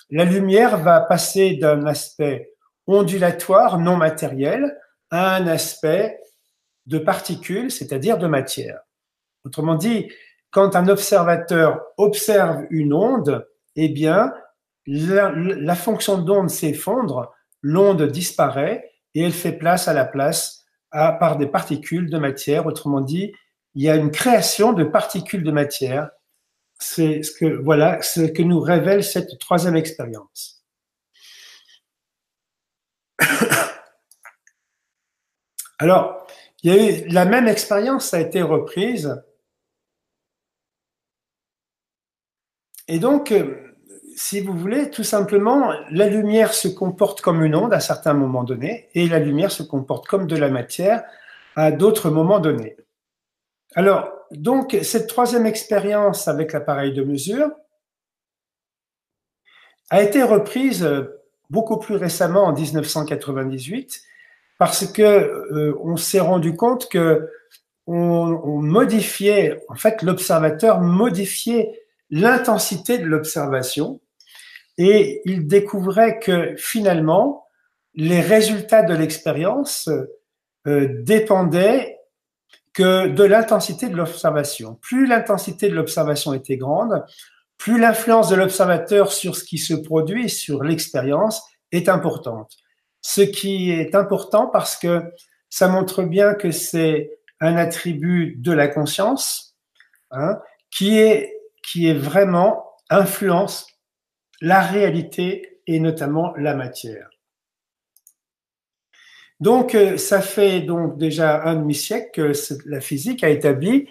la 0.10 0.26
lumière 0.26 0.78
va 0.78 1.00
passer 1.02 1.56
d'un 1.56 1.86
aspect 1.86 2.54
ondulatoire, 2.88 3.80
non 3.80 3.96
matériel, 3.96 4.78
à 5.10 5.36
un 5.36 5.48
aspect 5.48 6.20
de 6.86 7.00
particules, 7.00 7.72
c'est-à-dire 7.72 8.18
de 8.18 8.28
matière. 8.28 8.82
Autrement 9.46 9.76
dit, 9.76 10.12
quand 10.52 10.76
un 10.76 10.88
observateur 10.90 11.82
observe 11.98 12.66
une 12.70 12.94
onde, 12.94 13.48
eh 13.76 13.90
bien, 13.90 14.34
la, 14.88 15.76
fonction 15.76 16.18
d'onde 16.18 16.50
s'effondre, 16.50 17.34
l'onde 17.62 18.04
disparaît 18.04 18.92
et 19.14 19.22
elle 19.22 19.34
fait 19.34 19.52
place 19.54 19.88
à 19.88 19.94
la 19.94 20.06
place 20.06 20.66
par 20.92 21.38
des 21.38 21.48
particules 21.48 22.10
de 22.10 22.18
matière. 22.18 22.66
Autrement 22.66 23.02
dit, 23.02 23.34
il 23.76 23.84
y 23.84 23.90
a 23.90 23.96
une 23.96 24.12
création 24.12 24.74
de 24.74 24.84
particules 24.84 25.44
de 25.44 25.52
matière. 25.52 26.10
C'est 26.80 27.24
ce 27.24 27.32
que, 27.32 27.46
voilà, 27.46 27.98
que 27.98 28.42
nous 28.42 28.60
révèle 28.60 29.04
cette 29.04 29.38
troisième 29.40 29.76
expérience. 29.76 30.66
Alors, 35.80 36.26
la 36.64 37.26
même 37.26 37.48
expérience 37.48 38.14
a 38.14 38.20
été 38.20 38.42
reprise. 38.42 39.24
Et 42.88 43.00
donc, 43.00 43.32
euh, 43.32 43.71
si 44.24 44.40
vous 44.40 44.54
voulez, 44.54 44.92
tout 44.92 45.04
simplement, 45.04 45.74
la 45.90 46.08
lumière 46.08 46.54
se 46.54 46.68
comporte 46.68 47.22
comme 47.22 47.44
une 47.44 47.56
onde 47.56 47.74
à 47.74 47.80
certains 47.80 48.14
moments 48.14 48.44
donnés 48.44 48.88
et 48.94 49.08
la 49.08 49.18
lumière 49.18 49.52
se 49.52 49.64
comporte 49.64 50.06
comme 50.06 50.28
de 50.28 50.38
la 50.38 50.50
matière 50.50 51.04
à 51.56 51.72
d'autres 51.72 52.12
moments 52.12 52.40
donnés. 52.40 52.78
Alors, 53.74 54.14
donc, 54.30 54.78
cette 54.84 55.08
troisième 55.08 55.48
expérience 55.48 56.28
avec 56.28 56.54
l'appareil 56.54 56.94
de 56.94 57.04
mesure 57.04 57.50
a 59.90 60.04
été 60.04 60.22
reprise 60.22 60.88
beaucoup 61.50 61.80
plus 61.80 61.96
récemment 61.96 62.44
en 62.44 62.54
1998 62.54 64.04
parce 64.60 64.86
que 64.86 65.02
euh, 65.02 65.76
on 65.82 65.98
s'est 65.98 66.20
rendu 66.20 66.56
compte 66.56 66.90
que 66.90 67.28
l'observateur 67.88 70.80
modifiait 70.80 71.82
l'intensité 72.12 73.00
de 73.00 73.06
l'observation 73.06 74.00
et 74.78 75.22
il 75.26 75.48
découvrait 75.48 76.20
que 76.20 76.56
finalement, 76.58 77.48
les 77.94 78.22
résultats 78.22 78.84
de 78.84 78.94
l'expérience 78.94 79.90
euh, 80.68 80.88
dépendaient 81.04 82.00
que 82.74 83.08
de 83.08 83.24
l'intensité 83.24 83.90
de 83.90 83.96
l'observation. 83.96 84.76
Plus 84.76 85.06
l'intensité 85.06 85.70
de 85.70 85.76
l'observation 85.76 86.34
était 86.34 86.58
grande, 86.58 87.04
plus 87.58 87.80
l'influence 87.80 88.30
de 88.30 88.36
l'observateur 88.36 89.12
sur 89.12 89.36
ce 89.36 89.44
qui 89.44 89.58
se 89.58 89.74
produit, 89.74 90.30
sur 90.30 90.64
l'expérience, 90.64 91.44
est 91.72 91.90
importante. 91.90 92.56
Ce 93.02 93.22
qui 93.22 93.72
est 93.72 93.94
important 93.94 94.48
parce 94.48 94.78
que 94.78 95.04
ça 95.50 95.68
montre 95.68 96.04
bien 96.04 96.34
que 96.34 96.52
c'est 96.52 97.20
un 97.40 97.58
attribut 97.58 98.36
de 98.38 98.52
la 98.52 98.68
conscience 98.68 99.58
hein, 100.12 100.40
qui 100.70 100.98
est 100.98 101.38
qui 101.64 101.88
est 101.88 101.94
vraiment 101.94 102.66
influence 102.90 103.68
la 104.42 104.62
réalité 104.62 105.60
et 105.68 105.80
notamment 105.80 106.34
la 106.36 106.56
matière. 106.56 107.10
Donc, 109.40 109.74
euh, 109.74 109.98
ça 109.98 110.22
fait 110.22 110.62
donc 110.62 110.98
déjà 110.98 111.44
un 111.44 111.56
demi-siècle 111.56 112.10
que 112.14 112.32
la 112.66 112.82
physique 112.82 113.24
a 113.24 113.30
établi 113.30 113.90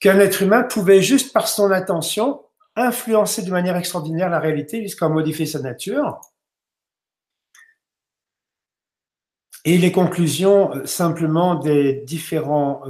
qu'un 0.00 0.18
être 0.20 0.42
humain 0.42 0.62
pouvait 0.62 1.02
juste 1.02 1.32
par 1.32 1.48
son 1.48 1.70
attention 1.70 2.40
influencer 2.76 3.42
de 3.42 3.50
manière 3.50 3.76
extraordinaire 3.76 4.30
la 4.30 4.38
réalité 4.38 4.82
jusqu'à 4.82 5.08
modifier 5.08 5.46
sa 5.46 5.60
nature. 5.60 6.20
Et 9.64 9.76
les 9.76 9.90
conclusions 9.90 10.86
simplement 10.86 11.56
des 11.56 12.04
différents 12.06 12.82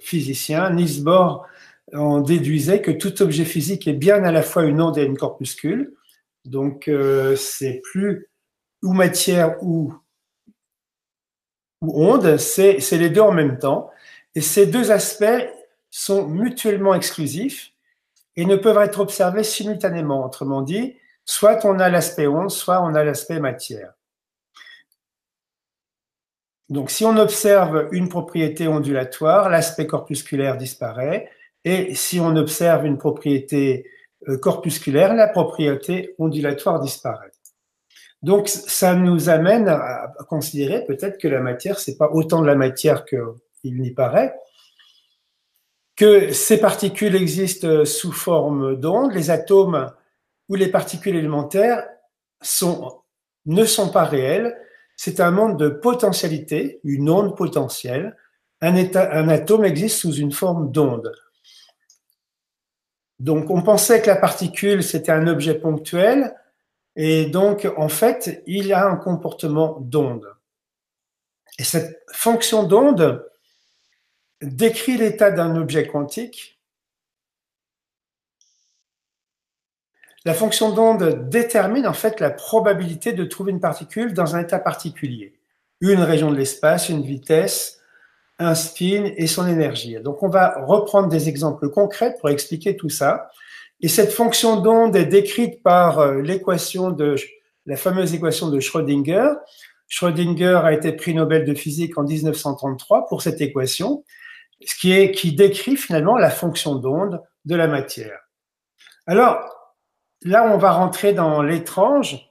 physiciens, 0.00 0.70
Niels 0.70 1.04
Bohr 1.04 1.46
en 1.92 2.20
déduisait 2.20 2.80
que 2.80 2.90
tout 2.90 3.22
objet 3.22 3.44
physique 3.44 3.86
est 3.86 3.92
bien 3.92 4.24
à 4.24 4.32
la 4.32 4.42
fois 4.42 4.64
une 4.64 4.80
onde 4.80 4.98
et 4.98 5.04
une 5.04 5.18
corpuscule. 5.18 5.92
Donc 6.44 6.90
c'est 7.36 7.80
plus 7.92 8.28
ou 8.82 8.92
matière 8.92 9.62
ou, 9.62 9.94
ou 11.80 12.04
onde, 12.04 12.36
c'est 12.36 12.78
les 12.92 13.10
deux 13.10 13.22
en 13.22 13.32
même 13.32 13.58
temps. 13.58 13.90
Et 14.34 14.40
ces 14.40 14.66
deux 14.66 14.90
aspects 14.90 15.48
sont 15.90 16.26
mutuellement 16.26 16.94
exclusifs 16.94 17.72
et 18.36 18.44
ne 18.44 18.56
peuvent 18.56 18.78
être 18.78 19.00
observés 19.00 19.44
simultanément. 19.44 20.24
Autrement 20.24 20.62
dit, 20.62 20.96
soit 21.24 21.64
on 21.64 21.78
a 21.78 21.88
l'aspect 21.88 22.26
onde, 22.26 22.50
soit 22.50 22.82
on 22.82 22.94
a 22.94 23.04
l'aspect 23.04 23.40
matière. 23.40 23.94
Donc, 26.68 26.90
si 26.90 27.04
on 27.04 27.16
observe 27.16 27.88
une 27.92 28.08
propriété 28.08 28.66
ondulatoire, 28.66 29.50
l'aspect 29.50 29.86
corpusculaire 29.86 30.56
disparaît. 30.56 31.30
Et 31.64 31.94
si 31.94 32.20
on 32.20 32.34
observe 32.36 32.86
une 32.86 32.98
propriété 32.98 33.86
euh, 33.86 33.93
corpusculaire, 34.40 35.14
la 35.14 35.28
propriété 35.28 36.14
ondulatoire 36.18 36.80
disparaît. 36.80 37.30
Donc, 38.22 38.48
ça 38.48 38.94
nous 38.94 39.28
amène 39.28 39.68
à 39.68 40.08
considérer 40.28 40.84
peut-être 40.86 41.18
que 41.18 41.28
la 41.28 41.40
matière, 41.40 41.78
c'est 41.78 41.98
pas 41.98 42.10
autant 42.10 42.40
de 42.40 42.46
la 42.46 42.54
matière 42.54 43.04
qu'il 43.04 43.80
n'y 43.80 43.90
paraît, 43.90 44.34
que 45.96 46.32
ces 46.32 46.58
particules 46.58 47.14
existent 47.14 47.84
sous 47.84 48.12
forme 48.12 48.76
d'ondes, 48.76 49.12
les 49.12 49.30
atomes 49.30 49.92
ou 50.48 50.54
les 50.54 50.68
particules 50.68 51.16
élémentaires 51.16 51.86
sont, 52.40 53.02
ne 53.46 53.64
sont 53.64 53.90
pas 53.90 54.04
réels, 54.04 54.56
c'est 54.96 55.20
un 55.20 55.30
monde 55.30 55.58
de 55.58 55.68
potentialité, 55.68 56.80
une 56.84 57.10
onde 57.10 57.36
potentielle. 57.36 58.16
Un, 58.60 58.76
état, 58.76 59.12
un 59.12 59.28
atome 59.28 59.64
existe 59.64 59.98
sous 59.98 60.14
une 60.14 60.32
forme 60.32 60.70
d'onde. 60.70 61.12
Donc 63.20 63.50
on 63.50 63.62
pensait 63.62 64.02
que 64.02 64.08
la 64.08 64.16
particule, 64.16 64.82
c'était 64.82 65.12
un 65.12 65.26
objet 65.26 65.54
ponctuel, 65.54 66.34
et 66.96 67.26
donc 67.26 67.66
en 67.76 67.88
fait, 67.88 68.42
il 68.46 68.72
a 68.72 68.86
un 68.86 68.96
comportement 68.96 69.78
d'onde. 69.80 70.26
Et 71.58 71.64
cette 71.64 72.02
fonction 72.12 72.64
d'onde, 72.64 73.24
décrit 74.44 74.96
l'état 74.96 75.30
d'un 75.30 75.56
objet 75.56 75.86
quantique. 75.86 76.60
La 80.24 80.34
fonction 80.34 80.72
d'onde 80.72 81.28
détermine 81.28 81.86
en 81.86 81.92
fait 81.92 82.20
la 82.20 82.30
probabilité 82.30 83.12
de 83.12 83.24
trouver 83.24 83.52
une 83.52 83.60
particule 83.60 84.14
dans 84.14 84.36
un 84.36 84.40
état 84.40 84.58
particulier, 84.58 85.38
une 85.80 86.00
région 86.00 86.30
de 86.30 86.36
l'espace, 86.36 86.88
une 86.88 87.02
vitesse, 87.02 87.80
un 88.38 88.54
spin 88.54 89.12
et 89.16 89.26
son 89.26 89.46
énergie. 89.46 89.96
Donc 90.02 90.22
on 90.22 90.28
va 90.28 90.64
reprendre 90.66 91.08
des 91.08 91.28
exemples 91.28 91.68
concrets 91.68 92.14
pour 92.20 92.30
expliquer 92.30 92.76
tout 92.76 92.88
ça. 92.88 93.30
Et 93.80 93.88
cette 93.88 94.12
fonction 94.12 94.60
d'onde 94.60 94.96
est 94.96 95.04
décrite 95.04 95.62
par 95.62 95.98
euh, 95.98 96.20
l'équation 96.20 96.90
de 96.90 97.16
la 97.66 97.76
fameuse 97.76 98.14
équation 98.14 98.48
de 98.48 98.60
Schrödinger. 98.60 99.30
Schrödinger 99.88 100.60
a 100.64 100.72
été 100.72 100.92
prix 100.92 101.14
Nobel 101.14 101.44
de 101.44 101.54
physique 101.54 101.96
en 101.98 102.02
1933 102.02 103.06
pour 103.06 103.22
cette 103.22 103.40
équation 103.40 104.04
ce 104.66 104.74
qui, 104.76 104.92
est, 104.92 105.12
qui 105.12 105.34
décrit 105.34 105.76
finalement 105.76 106.16
la 106.16 106.30
fonction 106.30 106.74
d'onde 106.76 107.22
de 107.44 107.54
la 107.54 107.66
matière. 107.66 108.18
Alors, 109.06 109.38
là, 110.22 110.50
on 110.52 110.58
va 110.58 110.72
rentrer 110.72 111.12
dans 111.12 111.42
l'étrange. 111.42 112.30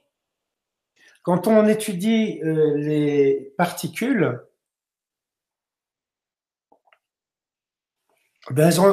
Quand 1.22 1.46
on 1.46 1.66
étudie 1.66 2.40
euh, 2.42 2.76
les 2.76 3.52
particules, 3.56 4.40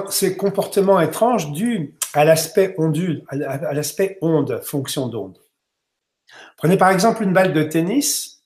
ces 0.10 0.38
comportements 0.38 1.00
étranges 1.02 1.52
dus 1.52 1.96
à 2.14 2.26
l'aspect 2.26 2.76
à 3.28 3.74
l'aspect 3.74 4.18
onde, 4.22 4.62
fonction 4.64 5.08
d'onde. 5.08 5.38
Prenez 6.58 6.78
par 6.78 6.92
exemple 6.92 7.24
une 7.24 7.34
balle 7.34 7.54
de 7.54 7.64
tennis. 7.64 8.44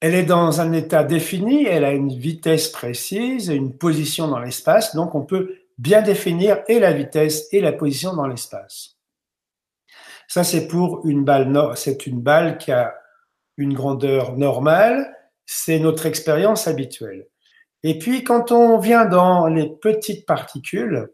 Elle 0.00 0.14
est 0.14 0.24
dans 0.24 0.60
un 0.60 0.72
état 0.72 1.02
défini, 1.02 1.64
elle 1.64 1.84
a 1.84 1.92
une 1.92 2.12
vitesse 2.12 2.68
précise 2.68 3.48
et 3.50 3.54
une 3.54 3.76
position 3.76 4.28
dans 4.28 4.38
l'espace, 4.38 4.94
donc 4.94 5.14
on 5.14 5.22
peut 5.22 5.56
bien 5.78 6.02
définir 6.02 6.62
et 6.68 6.78
la 6.78 6.92
vitesse 6.92 7.48
et 7.52 7.60
la 7.60 7.72
position 7.72 8.14
dans 8.14 8.26
l'espace. 8.26 8.98
Ça, 10.28 10.44
c'est 10.44 10.68
pour 10.68 11.06
une 11.06 11.24
balle, 11.24 11.72
c'est 11.76 12.06
une 12.06 12.20
balle 12.20 12.58
qui 12.58 12.70
a 12.70 12.94
une 13.56 13.72
grandeur 13.72 14.36
normale, 14.36 15.16
c'est 15.46 15.78
notre 15.78 16.06
expérience 16.06 16.66
habituelle. 16.68 17.28
Et 17.84 17.98
puis, 17.98 18.24
quand 18.24 18.50
on 18.50 18.78
vient 18.78 19.04
dans 19.04 19.46
les 19.46 19.68
petites 19.68 20.24
particules, 20.26 21.12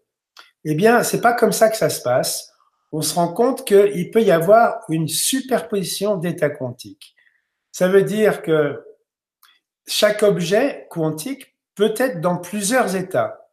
eh 0.64 0.74
bien, 0.74 1.02
c'est 1.02 1.20
pas 1.20 1.32
comme 1.32 1.52
ça 1.52 1.68
que 1.68 1.76
ça 1.76 1.90
se 1.90 2.00
passe. 2.00 2.52
On 2.92 3.02
se 3.02 3.14
rend 3.14 3.32
compte 3.32 3.66
qu'il 3.66 4.10
peut 4.12 4.22
y 4.22 4.30
avoir 4.30 4.80
une 4.88 5.08
superposition 5.08 6.16
d'états 6.16 6.48
quantiques. 6.48 7.16
Ça 7.72 7.88
veut 7.88 8.04
dire 8.04 8.42
que 8.42 8.84
chaque 9.88 10.22
objet 10.22 10.86
quantique 10.90 11.56
peut 11.74 11.94
être 11.96 12.20
dans 12.20 12.36
plusieurs 12.36 12.94
états. 12.94 13.48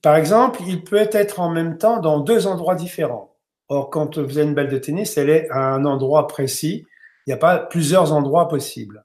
Par 0.00 0.16
exemple, 0.16 0.62
il 0.66 0.82
peut 0.82 1.08
être 1.12 1.40
en 1.40 1.50
même 1.50 1.76
temps 1.76 2.00
dans 2.00 2.20
deux 2.20 2.46
endroits 2.46 2.74
différents. 2.74 3.36
Or, 3.68 3.90
quand 3.90 4.18
vous 4.18 4.38
avez 4.38 4.48
une 4.48 4.54
balle 4.54 4.70
de 4.70 4.78
tennis, 4.78 5.18
elle 5.18 5.30
est 5.30 5.48
à 5.50 5.58
un 5.58 5.84
endroit 5.84 6.26
précis. 6.26 6.86
Il 7.26 7.30
n'y 7.30 7.34
a 7.34 7.38
pas 7.38 7.58
plusieurs 7.58 8.14
endroits 8.14 8.48
possibles. 8.48 9.04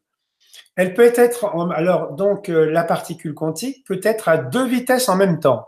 Elle 0.77 0.93
peut 0.93 1.11
être, 1.15 1.45
alors, 1.73 2.13
donc, 2.13 2.49
euh, 2.49 2.69
la 2.69 2.83
particule 2.83 3.33
quantique 3.33 3.85
peut 3.85 3.99
être 4.03 4.29
à 4.29 4.37
deux 4.37 4.67
vitesses 4.67 5.09
en 5.09 5.15
même 5.15 5.39
temps. 5.39 5.67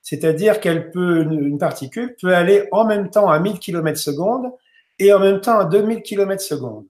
C'est-à-dire 0.00 0.60
qu'elle 0.60 0.90
peut, 0.90 1.22
une 1.24 1.58
particule 1.58 2.16
peut 2.20 2.34
aller 2.34 2.66
en 2.72 2.86
même 2.86 3.10
temps 3.10 3.28
à 3.28 3.38
1000 3.38 3.58
km 3.58 3.98
secondes 3.98 4.50
et 4.98 5.12
en 5.12 5.20
même 5.20 5.42
temps 5.42 5.58
à 5.58 5.66
2000 5.66 6.02
km 6.02 6.42
secondes. 6.42 6.86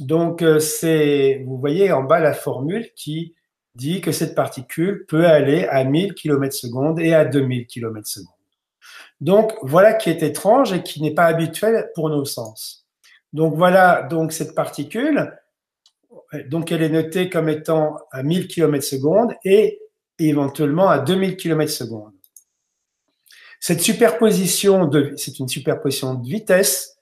Donc, 0.00 0.42
euh, 0.42 0.60
c'est, 0.60 1.44
vous 1.46 1.58
voyez 1.58 1.92
en 1.92 2.04
bas 2.04 2.20
la 2.20 2.32
formule 2.32 2.88
qui 2.96 3.34
dit 3.74 4.00
que 4.00 4.10
cette 4.10 4.34
particule 4.34 5.04
peut 5.08 5.26
aller 5.26 5.66
à 5.66 5.84
1000 5.84 6.14
km 6.14 6.56
secondes 6.56 7.00
et 7.00 7.12
à 7.12 7.26
2000 7.26 7.66
km 7.66 8.08
secondes. 8.08 8.32
Donc, 9.20 9.52
voilà 9.60 9.92
qui 9.92 10.08
est 10.08 10.22
étrange 10.22 10.72
et 10.72 10.82
qui 10.82 11.02
n'est 11.02 11.14
pas 11.14 11.26
habituel 11.26 11.90
pour 11.94 12.08
nos 12.08 12.24
sens. 12.24 12.86
Donc, 13.34 13.56
voilà 13.56 14.04
donc 14.04 14.32
cette 14.32 14.54
particule. 14.54 15.37
Donc, 16.46 16.72
elle 16.72 16.82
est 16.82 16.88
notée 16.88 17.30
comme 17.30 17.48
étant 17.48 17.96
à 18.10 18.22
1000 18.22 18.48
km 18.48 18.84
secondes 18.84 19.34
et 19.44 19.80
éventuellement 20.18 20.88
à 20.88 20.98
2000 20.98 21.36
km 21.36 21.70
secondes. 21.70 22.12
Cette 23.60 23.80
superposition 23.80 24.86
de, 24.86 25.14
c'est 25.16 25.38
une 25.38 25.48
superposition 25.48 26.14
de 26.14 26.28
vitesse 26.28 26.98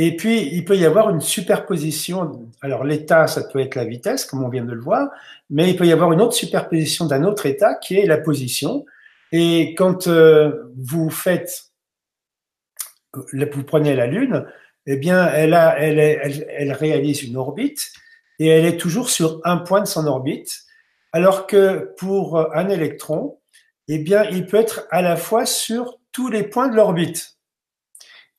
et 0.00 0.14
puis, 0.14 0.48
il 0.52 0.64
peut 0.64 0.76
y 0.76 0.84
avoir 0.84 1.10
une 1.10 1.20
superposition. 1.20 2.48
Alors, 2.60 2.84
l'état, 2.84 3.26
ça 3.26 3.42
peut 3.42 3.58
être 3.58 3.74
la 3.74 3.84
vitesse, 3.84 4.26
comme 4.26 4.44
on 4.44 4.48
vient 4.48 4.64
de 4.64 4.72
le 4.72 4.80
voir, 4.80 5.08
mais 5.50 5.70
il 5.70 5.76
peut 5.76 5.86
y 5.86 5.92
avoir 5.92 6.12
une 6.12 6.20
autre 6.20 6.34
superposition 6.34 7.06
d'un 7.06 7.24
autre 7.24 7.46
état 7.46 7.74
qui 7.74 7.96
est 7.96 8.06
la 8.06 8.18
position. 8.18 8.84
Et 9.32 9.74
quand 9.74 10.06
euh, 10.06 10.70
vous 10.76 11.10
faites, 11.10 11.72
vous 13.12 13.64
prenez 13.64 13.96
la 13.96 14.06
Lune, 14.06 14.46
eh 14.90 14.96
bien, 14.96 15.28
elle, 15.28 16.72
réalise 16.72 17.22
une 17.22 17.36
orbite 17.36 17.92
et 18.38 18.46
elle 18.46 18.64
est 18.64 18.78
toujours 18.78 19.10
sur 19.10 19.40
un 19.44 19.58
point 19.58 19.82
de 19.82 19.86
son 19.86 20.06
orbite, 20.06 20.62
alors 21.12 21.46
que 21.46 21.92
pour 21.98 22.38
un 22.56 22.70
électron, 22.70 23.38
eh 23.88 23.98
bien, 23.98 24.24
il 24.24 24.46
peut 24.46 24.56
être 24.56 24.86
à 24.90 25.02
la 25.02 25.16
fois 25.16 25.44
sur 25.44 25.98
tous 26.10 26.30
les 26.30 26.42
points 26.42 26.68
de 26.68 26.76
l'orbite. 26.76 27.36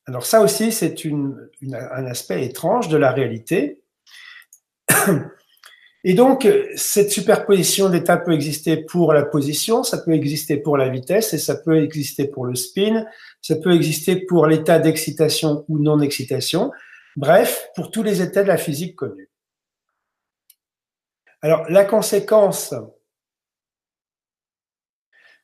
Alors 0.07 0.25
ça 0.25 0.41
aussi, 0.41 0.71
c'est 0.71 0.95
un 1.05 2.05
aspect 2.07 2.43
étrange 2.43 2.87
de 2.87 2.97
la 2.97 3.11
réalité. 3.11 3.83
Et 6.03 6.13
donc, 6.13 6.47
cette 6.75 7.11
superposition 7.11 7.89
d'états 7.89 8.17
peut 8.17 8.31
exister 8.31 8.77
pour 8.77 9.13
la 9.13 9.23
position, 9.23 9.83
ça 9.83 9.97
peut 9.97 10.13
exister 10.13 10.57
pour 10.57 10.77
la 10.77 10.87
vitesse 10.87 11.33
et 11.33 11.37
ça 11.37 11.55
peut 11.55 11.83
exister 11.83 12.25
pour 12.25 12.45
le 12.45 12.55
spin, 12.55 13.05
ça 13.41 13.55
peut 13.55 13.73
exister 13.73 14.15
pour 14.15 14.47
l'état 14.47 14.79
d'excitation 14.79 15.65
ou 15.67 15.79
non-excitation, 15.79 16.71
bref, 17.15 17.69
pour 17.75 17.91
tous 17.91 18.03
les 18.03 18.21
états 18.21 18.43
de 18.43 18.47
la 18.47 18.57
physique 18.57 18.95
connus. 18.95 19.29
Alors, 21.41 21.63
la 21.69 21.85
conséquence, 21.85 22.73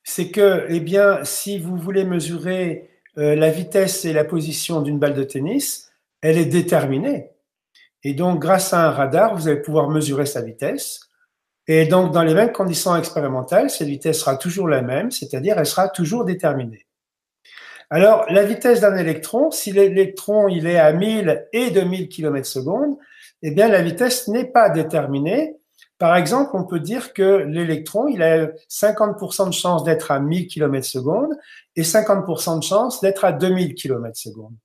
c'est 0.04 0.30
que, 0.30 0.66
eh 0.70 0.80
bien, 0.82 1.24
si 1.24 1.58
vous 1.58 1.78
voulez 1.78 2.04
mesurer 2.04 2.90
euh, 3.18 3.36
la 3.36 3.50
vitesse 3.50 4.04
et 4.06 4.14
la 4.14 4.26
position 4.26 4.82
d'une 4.82 5.00
balle 5.00 5.14
de 5.14 5.24
tennis, 5.24 5.92
elle 6.22 6.38
est 6.38 6.46
déterminée. 6.46 7.32
Et 8.04 8.14
donc, 8.14 8.40
grâce 8.40 8.74
à 8.74 8.88
un 8.88 8.92
radar, 8.92 9.36
vous 9.36 9.48
allez 9.48 9.62
pouvoir 9.62 9.90
mesurer 9.90 10.26
sa 10.26 10.42
vitesse. 10.42 11.10
Et 11.68 11.88
donc, 11.88 12.14
dans 12.14 12.24
les 12.24 12.36
mêmes 12.36 12.52
conditions 12.52 12.96
expérimentales, 12.96 13.70
cette 13.70 13.88
vitesse 13.88 14.20
sera 14.20 14.38
toujours 14.38 14.68
la 14.68 14.82
même, 14.82 15.12
c'est-à-dire 15.12 15.58
elle 15.58 15.66
sera 15.66 15.90
toujours 15.90 16.26
déterminée. 16.26 16.85
Alors, 17.90 18.26
la 18.30 18.44
vitesse 18.44 18.82
d'un 18.82 18.96
électron, 18.96 19.52
si 19.52 19.72
l'électron 19.72 20.48
il 20.48 20.68
est 20.68 20.80
à 20.80 20.92
1000 20.92 21.48
et 21.54 21.72
2000 21.72 22.10
km 22.10 22.46
secondes, 22.48 22.98
eh 23.42 23.52
bien, 23.52 23.68
la 23.68 23.82
vitesse 23.82 24.28
n'est 24.28 24.46
pas 24.46 24.70
déterminée. 24.70 25.58
Par 25.98 26.16
exemple, 26.18 26.52
on 26.54 26.66
peut 26.66 26.80
dire 26.80 27.14
que 27.14 27.46
l'électron, 27.48 28.08
il 28.08 28.22
a 28.22 28.48
50% 28.70 29.48
de 29.48 29.54
chance 29.54 29.84
d'être 29.84 30.12
à 30.12 30.20
1000 30.20 30.48
km 30.48 30.86
secondes 30.86 31.34
et 31.76 31.84
50% 31.84 32.60
de 32.60 32.64
chance 32.64 33.02
d'être 33.02 33.24
à 33.24 33.32
2000 33.32 33.76
km 33.76 34.18
secondes. 34.18 34.56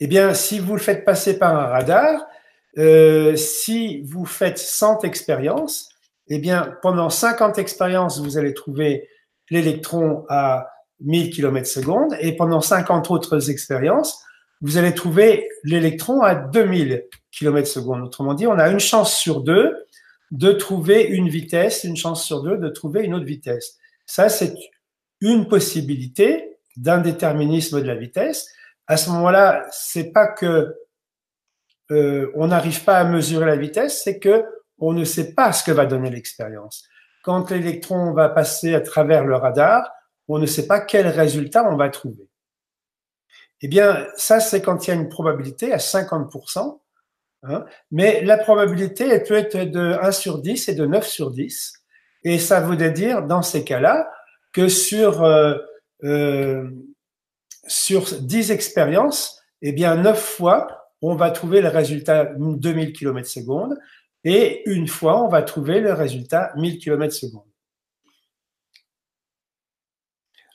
Eh 0.00 0.06
bien, 0.06 0.34
si 0.34 0.58
vous 0.58 0.74
le 0.74 0.80
faites 0.80 1.04
passer 1.04 1.38
par 1.38 1.56
un 1.56 1.66
radar, 1.66 2.26
euh, 2.78 3.36
si 3.36 4.02
vous 4.02 4.26
faites 4.26 4.58
100 4.58 5.04
expériences, 5.04 5.88
eh 6.26 6.38
bien, 6.38 6.76
pendant 6.82 7.08
50 7.08 7.58
expériences, 7.58 8.20
vous 8.20 8.36
allez 8.36 8.54
trouver 8.54 9.08
l'électron 9.50 10.24
à 10.28 10.71
1000 11.04 11.30
km 11.30 11.66
secondes 11.66 12.16
et 12.20 12.36
pendant 12.36 12.60
50 12.60 13.10
autres 13.10 13.50
expériences, 13.50 14.22
vous 14.60 14.76
allez 14.76 14.94
trouver 14.94 15.48
l'électron 15.64 16.22
à 16.22 16.34
2000 16.34 17.04
km 17.30 17.68
secondes. 17.68 18.02
Autrement 18.02 18.34
dit, 18.34 18.46
on 18.46 18.58
a 18.58 18.68
une 18.68 18.80
chance 18.80 19.16
sur 19.16 19.40
deux 19.40 19.86
de 20.30 20.52
trouver 20.52 21.02
une 21.02 21.28
vitesse, 21.28 21.84
une 21.84 21.96
chance 21.96 22.24
sur 22.24 22.42
deux 22.42 22.56
de 22.56 22.68
trouver 22.68 23.02
une 23.02 23.14
autre 23.14 23.26
vitesse. 23.26 23.76
Ça, 24.06 24.28
c'est 24.28 24.54
une 25.20 25.46
possibilité 25.46 26.58
d'un 26.76 26.98
déterminisme 26.98 27.80
de 27.80 27.86
la 27.86 27.94
vitesse. 27.94 28.48
À 28.86 28.96
ce 28.96 29.10
moment-là, 29.10 29.66
c'est 29.72 30.12
pas 30.12 30.26
que 30.26 30.74
euh, 31.90 32.30
on 32.34 32.48
n'arrive 32.48 32.82
pas 32.84 32.98
à 32.98 33.04
mesurer 33.04 33.46
la 33.46 33.56
vitesse, 33.56 34.02
c'est 34.02 34.18
que 34.18 34.44
on 34.78 34.92
ne 34.92 35.04
sait 35.04 35.34
pas 35.34 35.52
ce 35.52 35.62
que 35.62 35.70
va 35.70 35.86
donner 35.86 36.10
l'expérience. 36.10 36.84
Quand 37.22 37.50
l'électron 37.50 38.12
va 38.12 38.28
passer 38.28 38.74
à 38.74 38.80
travers 38.80 39.24
le 39.24 39.36
radar, 39.36 39.88
on 40.32 40.38
ne 40.38 40.46
sait 40.46 40.66
pas 40.66 40.80
quel 40.80 41.08
résultat 41.08 41.70
on 41.70 41.76
va 41.76 41.90
trouver. 41.90 42.28
Eh 43.60 43.68
bien, 43.68 44.06
ça, 44.16 44.40
c'est 44.40 44.62
quand 44.62 44.86
il 44.86 44.88
y 44.88 44.90
a 44.92 44.96
une 44.96 45.08
probabilité 45.08 45.72
à 45.72 45.76
50%, 45.76 46.80
hein, 47.44 47.64
mais 47.90 48.22
la 48.22 48.38
probabilité, 48.38 49.08
elle 49.08 49.22
peut 49.22 49.34
être 49.34 49.56
de 49.56 49.98
1 50.00 50.10
sur 50.10 50.38
10 50.40 50.68
et 50.68 50.74
de 50.74 50.86
9 50.86 51.06
sur 51.06 51.30
10. 51.30 51.74
Et 52.24 52.38
ça 52.38 52.60
voudrait 52.60 52.90
dire, 52.90 53.22
dans 53.22 53.42
ces 53.42 53.62
cas-là, 53.62 54.10
que 54.52 54.68
sur, 54.68 55.22
euh, 55.22 55.56
euh, 56.04 56.68
sur 57.66 58.20
10 58.20 58.50
expériences, 58.52 59.42
eh 59.60 59.72
bien, 59.72 59.96
9 59.96 60.18
fois, 60.18 60.88
on 61.02 61.14
va 61.14 61.30
trouver 61.30 61.60
le 61.60 61.68
résultat 61.68 62.24
2000 62.36 62.92
km 62.92 63.28
secondes 63.28 63.76
et 64.24 64.68
une 64.70 64.88
fois, 64.88 65.22
on 65.22 65.28
va 65.28 65.42
trouver 65.42 65.80
le 65.80 65.92
résultat 65.92 66.52
1000 66.56 66.78
km 66.78 67.12
secondes. 67.12 67.51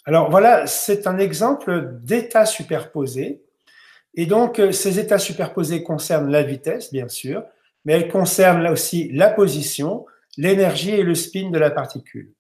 Alors 0.08 0.32
voilà, 0.32 0.68
c'est 0.68 1.06
un 1.06 1.18
exemple 1.18 2.00
d'état 2.02 2.46
superposé. 2.46 3.44
Et 4.14 4.26
donc, 4.26 4.58
euh, 4.58 4.72
ces 4.72 5.00
états 5.00 5.20
superposés 5.20 5.84
concernent 5.84 6.32
la 6.32 6.44
vitesse, 6.44 6.94
bien 6.94 7.10
sûr, 7.10 7.44
mais 7.84 7.92
elles 7.92 8.10
concernent 8.10 8.64
là 8.64 8.72
aussi 8.72 9.12
la 9.12 9.30
position, 9.30 10.06
l'énergie 10.38 10.92
et 10.92 11.04
le 11.04 11.14
spin 11.14 11.50
de 11.50 11.60
la 11.60 11.72
particule. 11.72 12.32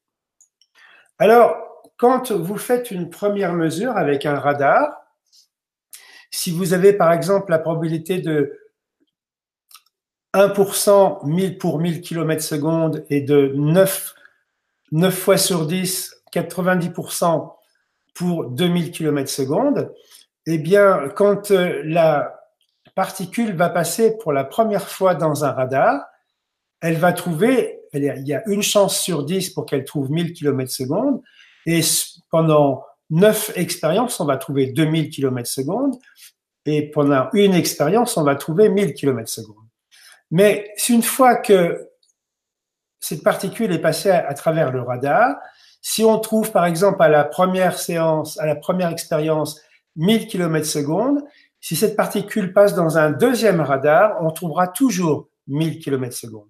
Alors, 1.19 1.57
quand 1.97 2.31
vous 2.31 2.57
faites 2.57 2.89
une 2.89 3.09
première 3.09 3.51
mesure 3.51 3.97
avec 3.97 4.25
un 4.25 4.39
radar, 4.39 5.01
si 6.31 6.51
vous 6.51 6.73
avez 6.73 6.93
par 6.93 7.11
exemple 7.11 7.51
la 7.51 7.59
probabilité 7.59 8.19
de 8.19 8.57
1% 10.33 11.27
1000 11.27 11.57
pour 11.57 11.79
1000 11.79 11.99
km 11.99 12.41
secondes 12.41 13.05
et 13.09 13.19
de 13.19 13.51
9, 13.55 14.15
9 14.93 15.13
fois 15.13 15.37
sur 15.37 15.65
10, 15.65 16.15
90% 16.31 17.56
pour 18.17 18.49
2000 18.49 18.91
km 18.91 19.29
secondes, 19.29 19.93
eh 20.47 20.57
bien, 20.57 21.09
quand 21.15 21.51
euh, 21.51 21.81
la 21.85 22.33
particule 22.95 23.55
va 23.55 23.69
passer 23.69 24.17
pour 24.17 24.33
la 24.33 24.43
première 24.43 24.89
fois 24.89 25.13
dans 25.13 25.45
un 25.45 25.51
radar, 25.51 26.03
elle 26.81 26.97
va 26.97 27.13
trouver, 27.13 27.79
il 27.93 28.03
y 28.03 28.33
a 28.33 28.47
une 28.47 28.63
chance 28.63 28.99
sur 28.99 29.23
10 29.23 29.51
pour 29.51 29.67
qu'elle 29.67 29.83
trouve 29.83 30.11
1000 30.11 30.33
km 30.33 30.71
secondes, 30.71 31.21
et 31.67 31.81
pendant 32.31 32.83
9 33.11 33.53
expériences, 33.55 34.19
on 34.19 34.25
va 34.25 34.37
trouver 34.37 34.67
2000 34.71 35.09
km 35.09 35.47
secondes, 35.47 35.95
et 36.65 36.89
pendant 36.89 37.29
une 37.33 37.53
expérience, 37.53 38.17
on 38.17 38.23
va 38.23 38.35
trouver 38.35 38.69
1000 38.69 38.93
km 38.95 39.29
secondes. 39.29 39.55
Mais 40.31 40.73
une 40.89 41.03
fois 41.03 41.35
que 41.35 41.87
cette 42.99 43.23
particule 43.23 43.71
est 43.71 43.79
passée 43.79 44.09
à, 44.09 44.33
travers 44.33 44.71
le 44.71 44.81
radar, 44.81 45.35
si 45.89 46.03
on 46.03 46.19
trouve 46.19 46.51
par 46.51 46.65
exemple 46.65 47.01
à 47.01 47.07
la 47.07 47.23
première 47.23 47.79
séance, 47.79 48.37
à 48.39 48.45
la 48.45 48.57
première 48.57 48.89
expérience, 48.89 49.61
1000 49.95 50.27
km 50.27 50.65
secondes, 50.65 51.23
si 51.61 51.77
cette 51.77 51.95
particule 51.95 52.51
passe 52.51 52.75
dans 52.75 52.97
un 52.97 53.09
deuxième 53.09 53.61
radar, 53.61 54.17
on 54.21 54.31
trouvera 54.31 54.67
toujours 54.67 55.29
1000 55.47 55.79
km 55.79 56.13
secondes. 56.13 56.49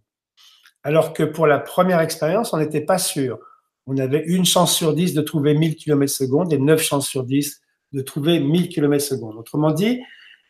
Alors 0.81 1.13
que 1.13 1.21
pour 1.21 1.45
la 1.45 1.59
première 1.59 2.01
expérience, 2.01 2.51
on 2.51 2.57
n'était 2.57 2.81
pas 2.81 2.97
sûr. 2.97 3.37
On 3.85 3.95
avait 3.99 4.23
une 4.25 4.43
chance 4.43 4.75
sur 4.75 4.95
10 4.95 5.13
de 5.13 5.21
trouver 5.21 5.53
1000 5.53 5.75
km 5.75 6.11
secondes 6.11 6.51
et 6.51 6.57
9 6.57 6.81
chances 6.81 7.07
sur 7.07 7.23
10 7.23 7.61
de 7.93 8.01
trouver 8.01 8.39
1000 8.39 8.69
km 8.69 9.05
secondes. 9.05 9.35
Autrement 9.37 9.69
dit, 9.69 10.01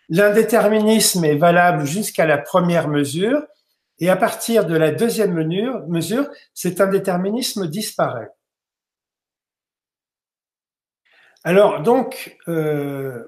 L'indéterminisme 0.07 1.25
est 1.25 1.35
valable 1.35 1.83
jusqu'à 1.83 2.25
la 2.25 2.37
première 2.37 2.87
mesure, 2.87 3.43
et 3.99 4.09
à 4.09 4.15
partir 4.15 4.65
de 4.65 4.77
la 4.77 4.91
deuxième 4.91 5.33
mesure, 5.89 6.29
cet 6.53 6.79
indéterminisme 6.79 7.67
disparaît. 7.67 8.29
Alors 11.47 11.81
donc, 11.81 12.37
euh, 12.49 13.23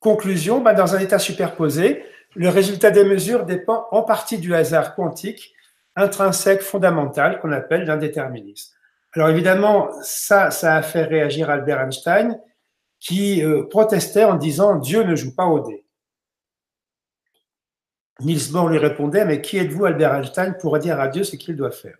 conclusion, 0.00 0.62
bah, 0.62 0.72
dans 0.72 0.94
un 0.94 0.98
état 0.98 1.18
superposé, 1.18 2.02
le 2.34 2.48
résultat 2.48 2.90
des 2.90 3.04
mesures 3.04 3.44
dépend 3.44 3.86
en 3.90 4.02
partie 4.02 4.38
du 4.38 4.54
hasard 4.54 4.94
quantique 4.94 5.52
intrinsèque 5.94 6.62
fondamental 6.62 7.38
qu'on 7.38 7.52
appelle 7.52 7.84
l'indéterminisme. 7.84 8.74
Alors 9.12 9.28
évidemment, 9.28 9.90
ça, 10.00 10.46
a 10.46 10.80
fait 10.80 11.02
réagir 11.02 11.50
Albert 11.50 11.82
Einstein, 11.82 12.40
qui 12.98 13.44
euh, 13.44 13.64
protestait 13.64 14.24
en 14.24 14.36
disant 14.36 14.76
Dieu 14.76 15.02
ne 15.02 15.14
joue 15.14 15.34
pas 15.34 15.44
au 15.44 15.60
dé. 15.60 15.84
Niels 18.20 18.50
Bohr 18.50 18.70
lui 18.70 18.78
répondait 18.78 19.26
Mais 19.26 19.42
qui 19.42 19.58
êtes-vous, 19.58 19.84
Albert 19.84 20.14
Einstein, 20.14 20.56
pour 20.58 20.78
dire 20.78 20.98
à 20.98 21.08
Dieu 21.08 21.24
ce 21.24 21.36
qu'il 21.36 21.56
doit 21.56 21.72
faire? 21.72 21.98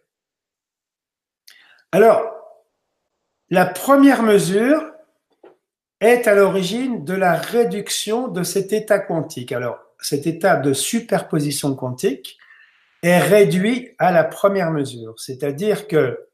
Alors, 1.92 2.32
la 3.50 3.66
première 3.66 4.22
mesure 4.22 4.90
est 6.00 6.26
à 6.26 6.34
l'origine 6.34 7.04
de 7.04 7.14
la 7.14 7.34
réduction 7.34 8.28
de 8.28 8.42
cet 8.42 8.72
état 8.72 8.98
quantique. 8.98 9.52
Alors, 9.52 9.78
cet 10.00 10.26
état 10.26 10.56
de 10.56 10.72
superposition 10.72 11.74
quantique 11.74 12.38
est 13.02 13.18
réduit 13.18 13.94
à 13.98 14.12
la 14.12 14.24
première 14.24 14.70
mesure, 14.70 15.14
c'est-à-dire 15.18 15.88
que 15.88 16.28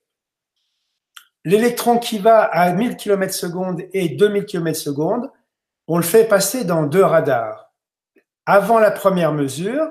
L'électron 1.44 1.98
qui 1.98 2.18
va 2.18 2.42
à 2.42 2.72
1000 2.72 2.96
km 2.96 3.33
secondes 3.35 3.83
et 3.92 4.09
2000 4.09 4.46
km 4.46 4.79
secondes, 4.79 5.31
on 5.87 5.98
le 5.98 6.03
fait 6.03 6.24
passer 6.24 6.64
dans 6.64 6.85
deux 6.85 7.05
radars. 7.05 7.70
Avant 8.46 8.79
la 8.79 8.90
première 8.90 9.33
mesure, 9.33 9.90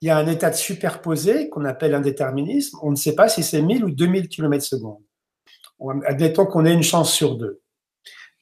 il 0.00 0.08
y 0.08 0.10
a 0.10 0.16
un 0.16 0.26
état 0.26 0.50
de 0.50 0.56
superposé 0.56 1.48
qu'on 1.48 1.64
appelle 1.64 1.94
un 1.94 2.00
déterminisme. 2.00 2.78
On 2.82 2.92
ne 2.92 2.96
sait 2.96 3.16
pas 3.16 3.28
si 3.28 3.42
c'est 3.42 3.62
1000 3.62 3.84
ou 3.84 3.90
2000 3.90 4.28
km 4.28 4.64
secondes. 4.64 5.02
Admettons 6.06 6.46
qu'on 6.46 6.64
ait 6.64 6.72
une 6.72 6.82
chance 6.84 7.12
sur 7.12 7.36
deux. 7.36 7.61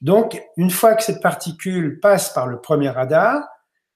Donc, 0.01 0.41
une 0.57 0.71
fois 0.71 0.95
que 0.95 1.03
cette 1.03 1.21
particule 1.21 1.99
passe 1.99 2.33
par 2.33 2.47
le 2.47 2.59
premier 2.59 2.89
radar, 2.89 3.47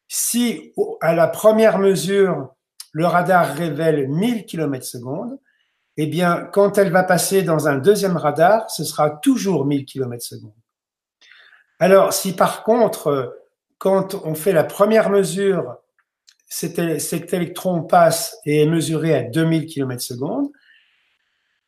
si 0.08 0.74
à 1.02 1.14
la 1.16 1.28
première 1.28 1.80
mesure, 1.80 2.54
le 2.92 3.06
radar 3.08 3.54
révèle 3.56 4.08
1000 4.08 4.46
km 4.46 4.86
secondes, 4.86 5.40
eh 5.98 6.08
bien, 6.08 6.48
quand 6.52 6.78
elle 6.78 6.92
va 6.92 7.04
passer 7.04 7.44
dans 7.44 7.68
un 7.68 7.78
deuxième 7.78 8.18
radar, 8.18 8.70
ce 8.70 8.84
sera 8.84 9.10
toujours 9.10 9.66
1000 9.66 9.86
km 9.86 10.24
secondes. 10.24 10.54
Alors, 11.80 12.14
si 12.14 12.36
par 12.36 12.64
contre, 12.64 13.42
quand 13.78 14.16
on 14.24 14.36
fait 14.36 14.54
la 14.54 14.64
première 14.64 15.10
mesure, 15.10 15.78
cet, 16.48 17.34
électron 17.34 17.82
passe 17.84 18.38
et 18.46 18.62
est 18.62 18.68
mesuré 18.68 19.16
à 19.16 19.24
2000 19.24 19.66
km 19.66 20.02
secondes, 20.02 20.50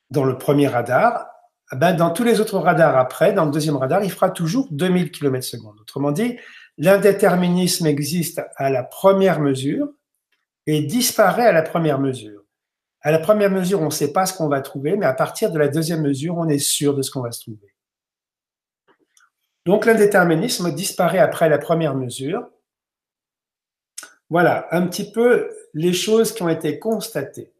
dans 0.09 0.23
le 0.23 0.37
premier 0.37 0.67
radar, 0.67 1.27
ben 1.75 1.93
dans 1.93 2.11
tous 2.11 2.23
les 2.23 2.39
autres 2.39 2.57
radars 2.59 2.97
après, 2.97 3.33
dans 3.33 3.45
le 3.45 3.51
deuxième 3.51 3.75
radar, 3.75 4.03
il 4.03 4.11
fera 4.11 4.29
toujours 4.29 4.67
2000 4.71 5.11
km 5.11 5.45
secondes. 5.45 5.79
Autrement 5.81 6.11
dit, 6.11 6.37
l'indéterminisme 6.77 7.85
existe 7.87 8.41
à 8.55 8.69
la 8.69 8.83
première 8.83 9.41
mesure 9.41 9.89
et 10.65 10.81
disparaît 10.81 11.45
à 11.45 11.51
la 11.51 11.61
première 11.61 11.99
mesure. 11.99 12.43
À 13.01 13.11
la 13.11 13.19
première 13.19 13.51
mesure, 13.51 13.81
on 13.81 13.85
ne 13.85 13.89
sait 13.91 14.13
pas 14.13 14.25
ce 14.25 14.33
qu'on 14.33 14.47
va 14.47 14.61
trouver, 14.61 14.95
mais 14.95 15.05
à 15.05 15.13
partir 15.13 15.51
de 15.51 15.59
la 15.59 15.67
deuxième 15.67 16.01
mesure, 16.01 16.37
on 16.37 16.47
est 16.47 16.59
sûr 16.59 16.95
de 16.95 17.01
ce 17.01 17.11
qu'on 17.11 17.21
va 17.21 17.31
se 17.31 17.41
trouver. 17.41 17.73
Donc 19.65 19.85
l'indéterminisme 19.85 20.73
disparaît 20.73 21.19
après 21.19 21.49
la 21.49 21.57
première 21.57 21.95
mesure. 21.95 22.49
Voilà 24.29 24.67
un 24.71 24.87
petit 24.87 25.11
peu 25.11 25.49
les 25.73 25.93
choses 25.93 26.33
qui 26.33 26.43
ont 26.43 26.49
été 26.49 26.79
constatées. 26.79 27.53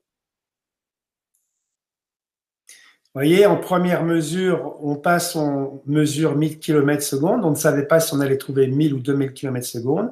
Voyez, 3.17 3.45
en 3.45 3.57
première 3.57 4.03
mesure, 4.03 4.77
on 4.83 4.95
passe, 4.95 5.35
on 5.35 5.81
mesure 5.87 6.35
1000 6.35 6.59
km 6.59 7.01
secondes. 7.01 7.43
On 7.43 7.51
ne 7.51 7.55
savait 7.55 7.87
pas 7.87 7.99
si 7.99 8.13
on 8.13 8.19
allait 8.19 8.37
trouver 8.37 8.67
1000 8.67 8.93
ou 8.93 8.99
2000 8.99 9.33
km 9.33 9.65
secondes. 9.65 10.11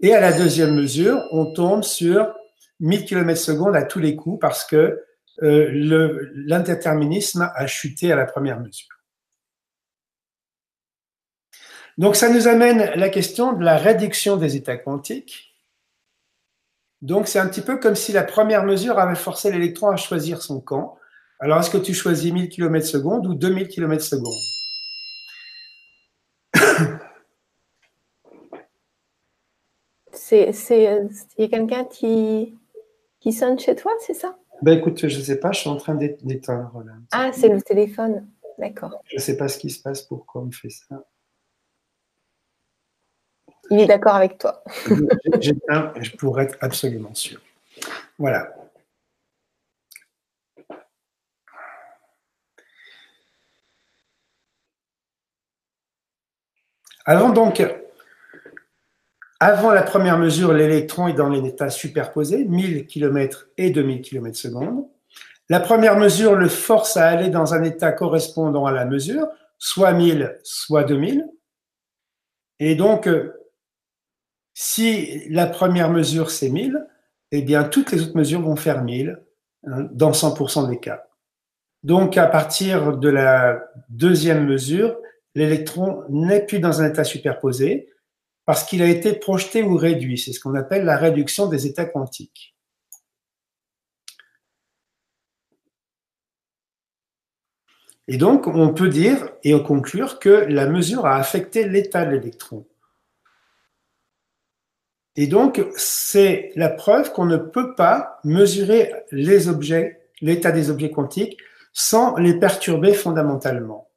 Et 0.00 0.12
à 0.12 0.20
la 0.20 0.32
deuxième 0.32 0.74
mesure, 0.74 1.22
on 1.30 1.52
tombe 1.52 1.82
sur 1.82 2.34
1000 2.80 3.04
km 3.04 3.40
secondes 3.40 3.74
à 3.74 3.84
tous 3.84 4.00
les 4.00 4.16
coups 4.16 4.38
parce 4.40 4.64
que 4.64 5.02
euh, 5.42 6.30
l'indéterminisme 6.34 7.50
a 7.54 7.66
chuté 7.66 8.12
à 8.12 8.16
la 8.16 8.26
première 8.26 8.60
mesure. 8.60 8.88
Donc 11.96 12.16
ça 12.16 12.28
nous 12.28 12.48
amène 12.48 12.80
à 12.80 12.96
la 12.96 13.08
question 13.08 13.52
de 13.52 13.64
la 13.64 13.76
réduction 13.76 14.36
des 14.36 14.56
états 14.56 14.76
quantiques. 14.76 15.54
Donc 17.00 17.28
c'est 17.28 17.38
un 17.38 17.46
petit 17.48 17.60
peu 17.60 17.78
comme 17.78 17.96
si 17.96 18.12
la 18.12 18.24
première 18.24 18.64
mesure 18.64 18.98
avait 18.98 19.14
forcé 19.14 19.50
l'électron 19.50 19.88
à 19.88 19.96
choisir 19.96 20.42
son 20.42 20.60
camp. 20.60 20.98
Alors 21.42 21.58
est-ce 21.58 21.70
que 21.70 21.78
tu 21.78 21.92
choisis 21.92 22.32
1000 22.32 22.48
km 22.48 22.86
secondes 22.86 23.26
ou 23.26 23.34
2000 23.34 23.66
km 23.66 24.00
secondes 24.00 24.32
C'est, 30.12 30.52
il 30.76 31.10
y 31.38 31.42
a 31.42 31.48
quelqu'un 31.48 31.84
qui, 31.84 32.56
qui 33.18 33.32
sonne 33.32 33.58
chez 33.58 33.74
toi, 33.74 33.90
c'est 34.06 34.14
ça? 34.14 34.38
Ben 34.62 34.78
écoute, 34.78 35.08
je 35.08 35.18
ne 35.18 35.22
sais 35.22 35.40
pas, 35.40 35.50
je 35.50 35.58
suis 35.58 35.68
en 35.68 35.74
train 35.74 35.96
d'éteindre 35.96 36.84
là. 36.86 36.92
Ah, 37.10 37.32
c'est 37.32 37.48
le 37.48 37.60
téléphone. 37.60 38.28
D'accord. 38.58 39.02
Je 39.06 39.16
ne 39.16 39.20
sais 39.20 39.36
pas 39.36 39.48
ce 39.48 39.58
qui 39.58 39.70
se 39.70 39.82
passe, 39.82 40.02
pourquoi 40.02 40.42
on 40.42 40.44
me 40.44 40.52
fait 40.52 40.70
ça. 40.70 41.04
Il 43.68 43.80
est 43.80 43.86
d'accord 43.86 44.14
avec 44.14 44.38
toi. 44.38 44.62
J'éteins, 45.40 45.92
je 46.00 46.12
pourrais 46.12 46.44
être 46.44 46.56
absolument 46.60 47.14
sûr. 47.14 47.40
Voilà. 48.16 48.54
Avant 57.04 57.30
donc, 57.30 57.62
avant 59.40 59.72
la 59.72 59.82
première 59.82 60.18
mesure, 60.18 60.52
l'électron 60.52 61.08
est 61.08 61.14
dans 61.14 61.28
l'état 61.28 61.68
superposé, 61.68 62.44
1000 62.44 62.86
km 62.86 63.48
et 63.56 63.70
2000 63.70 64.00
km 64.02 64.36
secondes. 64.36 64.86
La 65.48 65.60
première 65.60 65.98
mesure 65.98 66.36
le 66.36 66.48
force 66.48 66.96
à 66.96 67.08
aller 67.08 67.28
dans 67.28 67.52
un 67.52 67.62
état 67.64 67.92
correspondant 67.92 68.66
à 68.66 68.72
la 68.72 68.84
mesure, 68.84 69.26
soit 69.58 69.92
1000, 69.92 70.38
soit 70.44 70.84
2000. 70.84 71.26
Et 72.60 72.76
donc, 72.76 73.08
si 74.54 75.28
la 75.28 75.46
première 75.46 75.90
mesure 75.90 76.30
c'est 76.30 76.48
1000, 76.48 76.86
eh 77.32 77.42
bien 77.42 77.64
toutes 77.64 77.90
les 77.90 78.02
autres 78.02 78.16
mesures 78.16 78.42
vont 78.42 78.56
faire 78.56 78.84
1000 78.84 79.20
hein, 79.66 79.88
dans 79.90 80.12
100% 80.12 80.68
des 80.68 80.78
cas. 80.78 81.06
Donc 81.82 82.16
à 82.16 82.26
partir 82.26 82.96
de 82.96 83.08
la 83.08 83.60
deuxième 83.88 84.46
mesure, 84.46 84.96
l'électron 85.34 86.04
n'est 86.08 86.44
plus 86.44 86.58
dans 86.58 86.80
un 86.82 86.90
état 86.90 87.04
superposé 87.04 87.88
parce 88.44 88.64
qu'il 88.64 88.82
a 88.82 88.88
été 88.88 89.12
projeté 89.12 89.62
ou 89.62 89.76
réduit. 89.76 90.18
C'est 90.18 90.32
ce 90.32 90.40
qu'on 90.40 90.54
appelle 90.54 90.84
la 90.84 90.96
réduction 90.96 91.46
des 91.46 91.66
états 91.66 91.84
quantiques. 91.84 92.56
Et 98.08 98.16
donc, 98.16 98.46
on 98.48 98.74
peut 98.74 98.88
dire 98.88 99.28
et 99.44 99.60
conclure 99.62 100.18
que 100.18 100.28
la 100.28 100.66
mesure 100.66 101.06
a 101.06 101.16
affecté 101.16 101.68
l'état 101.68 102.04
de 102.04 102.10
l'électron. 102.10 102.66
Et 105.14 105.26
donc, 105.26 105.64
c'est 105.76 106.52
la 106.56 106.68
preuve 106.68 107.12
qu'on 107.12 107.26
ne 107.26 107.36
peut 107.36 107.74
pas 107.74 108.18
mesurer 108.24 108.92
l'état 109.12 110.52
des 110.52 110.70
objets 110.70 110.90
quantiques, 110.90 111.38
sans 111.72 112.16
les 112.16 112.38
perturber 112.38 112.92
fondamentalement. 112.92 113.91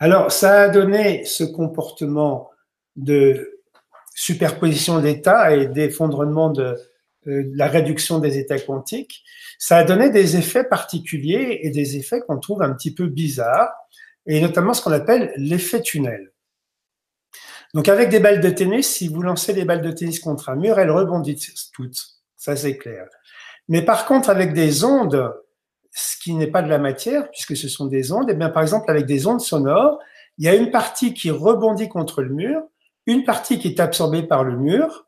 Alors, 0.00 0.30
ça 0.30 0.62
a 0.62 0.68
donné 0.68 1.24
ce 1.24 1.44
comportement 1.44 2.50
de 2.96 3.60
superposition 4.14 5.00
d'états 5.00 5.54
et 5.54 5.66
d'effondrement 5.66 6.50
de, 6.50 6.76
euh, 7.26 7.44
de, 7.44 7.56
la 7.56 7.66
réduction 7.66 8.18
des 8.18 8.38
états 8.38 8.58
quantiques. 8.58 9.22
Ça 9.58 9.78
a 9.78 9.84
donné 9.84 10.10
des 10.10 10.36
effets 10.36 10.64
particuliers 10.64 11.60
et 11.62 11.70
des 11.70 11.96
effets 11.96 12.20
qu'on 12.20 12.38
trouve 12.38 12.62
un 12.62 12.72
petit 12.74 12.94
peu 12.94 13.06
bizarres, 13.06 13.72
et 14.26 14.40
notamment 14.40 14.74
ce 14.74 14.82
qu'on 14.82 14.92
appelle 14.92 15.32
l'effet 15.36 15.82
tunnel. 15.82 16.32
Donc 17.74 17.88
avec 17.88 18.08
des 18.08 18.20
balles 18.20 18.40
de 18.40 18.50
tennis, 18.50 18.88
si 18.88 19.08
vous 19.08 19.22
lancez 19.22 19.52
des 19.52 19.64
balles 19.64 19.82
de 19.82 19.90
tennis 19.90 20.20
contre 20.20 20.48
un 20.48 20.56
mur, 20.56 20.78
elles 20.78 20.90
rebondissent 20.90 21.70
toutes. 21.74 22.00
Ça 22.36 22.56
c'est 22.56 22.76
clair. 22.76 23.06
Mais 23.68 23.82
par 23.82 24.06
contre, 24.06 24.30
avec 24.30 24.54
des 24.54 24.84
ondes, 24.84 25.32
ce 25.98 26.16
qui 26.16 26.34
n'est 26.34 26.50
pas 26.50 26.62
de 26.62 26.68
la 26.68 26.78
matière, 26.78 27.30
puisque 27.30 27.56
ce 27.56 27.68
sont 27.68 27.86
des 27.86 28.12
ondes, 28.12 28.30
et 28.30 28.32
eh 28.32 28.36
bien 28.36 28.48
par 28.48 28.62
exemple 28.62 28.90
avec 28.90 29.06
des 29.06 29.26
ondes 29.26 29.40
sonores, 29.40 29.98
il 30.38 30.44
y 30.44 30.48
a 30.48 30.54
une 30.54 30.70
partie 30.70 31.14
qui 31.14 31.30
rebondit 31.30 31.88
contre 31.88 32.22
le 32.22 32.30
mur, 32.30 32.62
une 33.06 33.24
partie 33.24 33.58
qui 33.58 33.68
est 33.68 33.80
absorbée 33.80 34.22
par 34.22 34.44
le 34.44 34.56
mur, 34.56 35.06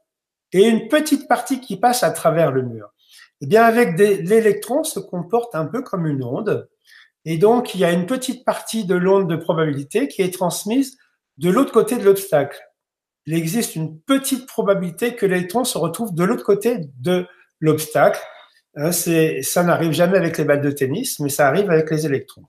et 0.52 0.66
une 0.66 0.88
petite 0.88 1.28
partie 1.28 1.60
qui 1.60 1.76
passe 1.76 2.02
à 2.02 2.10
travers 2.10 2.50
le 2.50 2.62
mur. 2.62 2.92
Eh 3.40 3.46
bien, 3.46 3.62
avec 3.62 3.98
l'électron 3.98 4.82
se 4.82 4.98
comporte 4.98 5.54
un 5.54 5.66
peu 5.66 5.82
comme 5.82 6.06
une 6.06 6.24
onde, 6.24 6.68
et 7.24 7.38
donc 7.38 7.74
il 7.74 7.80
y 7.80 7.84
a 7.84 7.92
une 7.92 8.06
petite 8.06 8.44
partie 8.44 8.84
de 8.84 8.94
l'onde 8.94 9.28
de 9.28 9.36
probabilité 9.36 10.08
qui 10.08 10.22
est 10.22 10.34
transmise 10.34 10.96
de 11.38 11.50
l'autre 11.50 11.72
côté 11.72 11.96
de 11.96 12.04
l'obstacle. 12.04 12.60
Il 13.26 13.34
existe 13.34 13.76
une 13.76 14.00
petite 14.00 14.46
probabilité 14.46 15.14
que 15.14 15.26
l'électron 15.26 15.64
se 15.64 15.78
retrouve 15.78 16.14
de 16.14 16.24
l'autre 16.24 16.44
côté 16.44 16.78
de 16.98 17.26
l'obstacle. 17.60 18.20
Hein, 18.76 18.92
ça 18.92 19.62
n'arrive 19.62 19.92
jamais 19.92 20.18
avec 20.18 20.38
les 20.38 20.44
balles 20.44 20.60
de 20.60 20.70
tennis, 20.70 21.18
mais 21.20 21.28
ça 21.28 21.48
arrive 21.48 21.70
avec 21.70 21.90
les 21.90 22.06
électrons. 22.06 22.44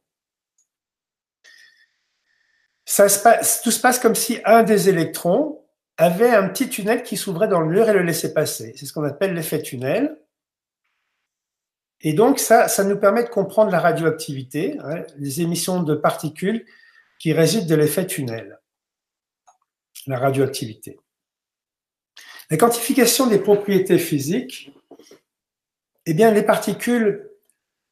Tout 2.85 3.71
se 3.71 3.79
passe 3.79 3.99
comme 3.99 4.15
si 4.15 4.39
un 4.45 4.63
des 4.63 4.89
électrons 4.89 5.63
avait 5.97 6.29
un 6.29 6.47
petit 6.49 6.69
tunnel 6.69 7.03
qui 7.03 7.17
s'ouvrait 7.17 7.47
dans 7.47 7.61
le 7.61 7.67
mur 7.67 7.89
et 7.89 7.93
le 7.93 8.01
laissait 8.01 8.33
passer. 8.33 8.73
C'est 8.75 8.85
ce 8.85 8.93
qu'on 8.93 9.03
appelle 9.03 9.33
l'effet 9.33 9.61
tunnel. 9.61 10.17
Et 12.01 12.13
donc, 12.13 12.39
ça, 12.39 12.67
ça 12.67 12.83
nous 12.83 12.97
permet 12.97 13.23
de 13.23 13.29
comprendre 13.29 13.71
la 13.71 13.79
radioactivité, 13.79 14.77
hein, 14.83 15.03
les 15.17 15.41
émissions 15.41 15.83
de 15.83 15.95
particules 15.95 16.65
qui 17.19 17.33
résultent 17.33 17.67
de 17.67 17.75
l'effet 17.75 18.07
tunnel 18.07 18.61
la 20.07 20.17
radioactivité. 20.17 20.99
La 22.49 22.57
quantification 22.57 23.27
des 23.27 23.39
propriétés 23.39 23.99
physiques, 23.99 24.71
eh 26.05 26.13
bien, 26.13 26.31
les 26.31 26.43
particules 26.43 27.29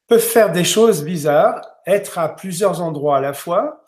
peuvent 0.06 0.20
faire 0.20 0.52
des 0.52 0.64
choses 0.64 1.04
bizarres, 1.04 1.62
être 1.86 2.18
à 2.18 2.34
plusieurs 2.34 2.82
endroits 2.82 3.18
à 3.18 3.20
la 3.20 3.32
fois, 3.32 3.84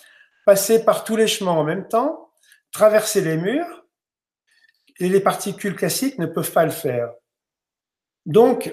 passer 0.46 0.84
par 0.84 1.04
tous 1.04 1.16
les 1.16 1.26
chemins 1.26 1.52
en 1.52 1.64
même 1.64 1.88
temps, 1.88 2.30
traverser 2.70 3.20
les 3.20 3.36
murs, 3.36 3.84
et 4.98 5.08
les 5.08 5.20
particules 5.20 5.74
classiques 5.74 6.18
ne 6.18 6.26
peuvent 6.26 6.52
pas 6.52 6.64
le 6.64 6.70
faire. 6.70 7.12
Donc, 8.24 8.72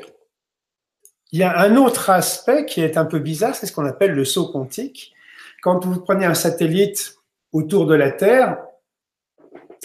il 1.32 1.40
y 1.40 1.44
a 1.44 1.60
un 1.60 1.76
autre 1.76 2.10
aspect 2.10 2.66
qui 2.66 2.82
est 2.82 2.98
un 2.98 3.06
peu 3.06 3.20
bizarre, 3.20 3.56
c'est 3.56 3.66
ce 3.66 3.72
qu'on 3.72 3.86
appelle 3.86 4.14
le 4.14 4.26
saut 4.26 4.52
quantique. 4.52 5.14
Quand 5.62 5.86
vous 5.86 6.02
prenez 6.02 6.26
un 6.26 6.34
satellite 6.34 7.16
autour 7.52 7.86
de 7.86 7.96
la 7.96 8.12
Terre, 8.12 8.58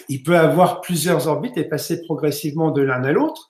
il 0.07 0.23
peut 0.23 0.37
avoir 0.37 0.81
plusieurs 0.81 1.27
orbites 1.27 1.57
et 1.57 1.63
passer 1.63 2.03
progressivement 2.03 2.71
de 2.71 2.81
l'un 2.81 3.03
à 3.03 3.11
l'autre. 3.11 3.49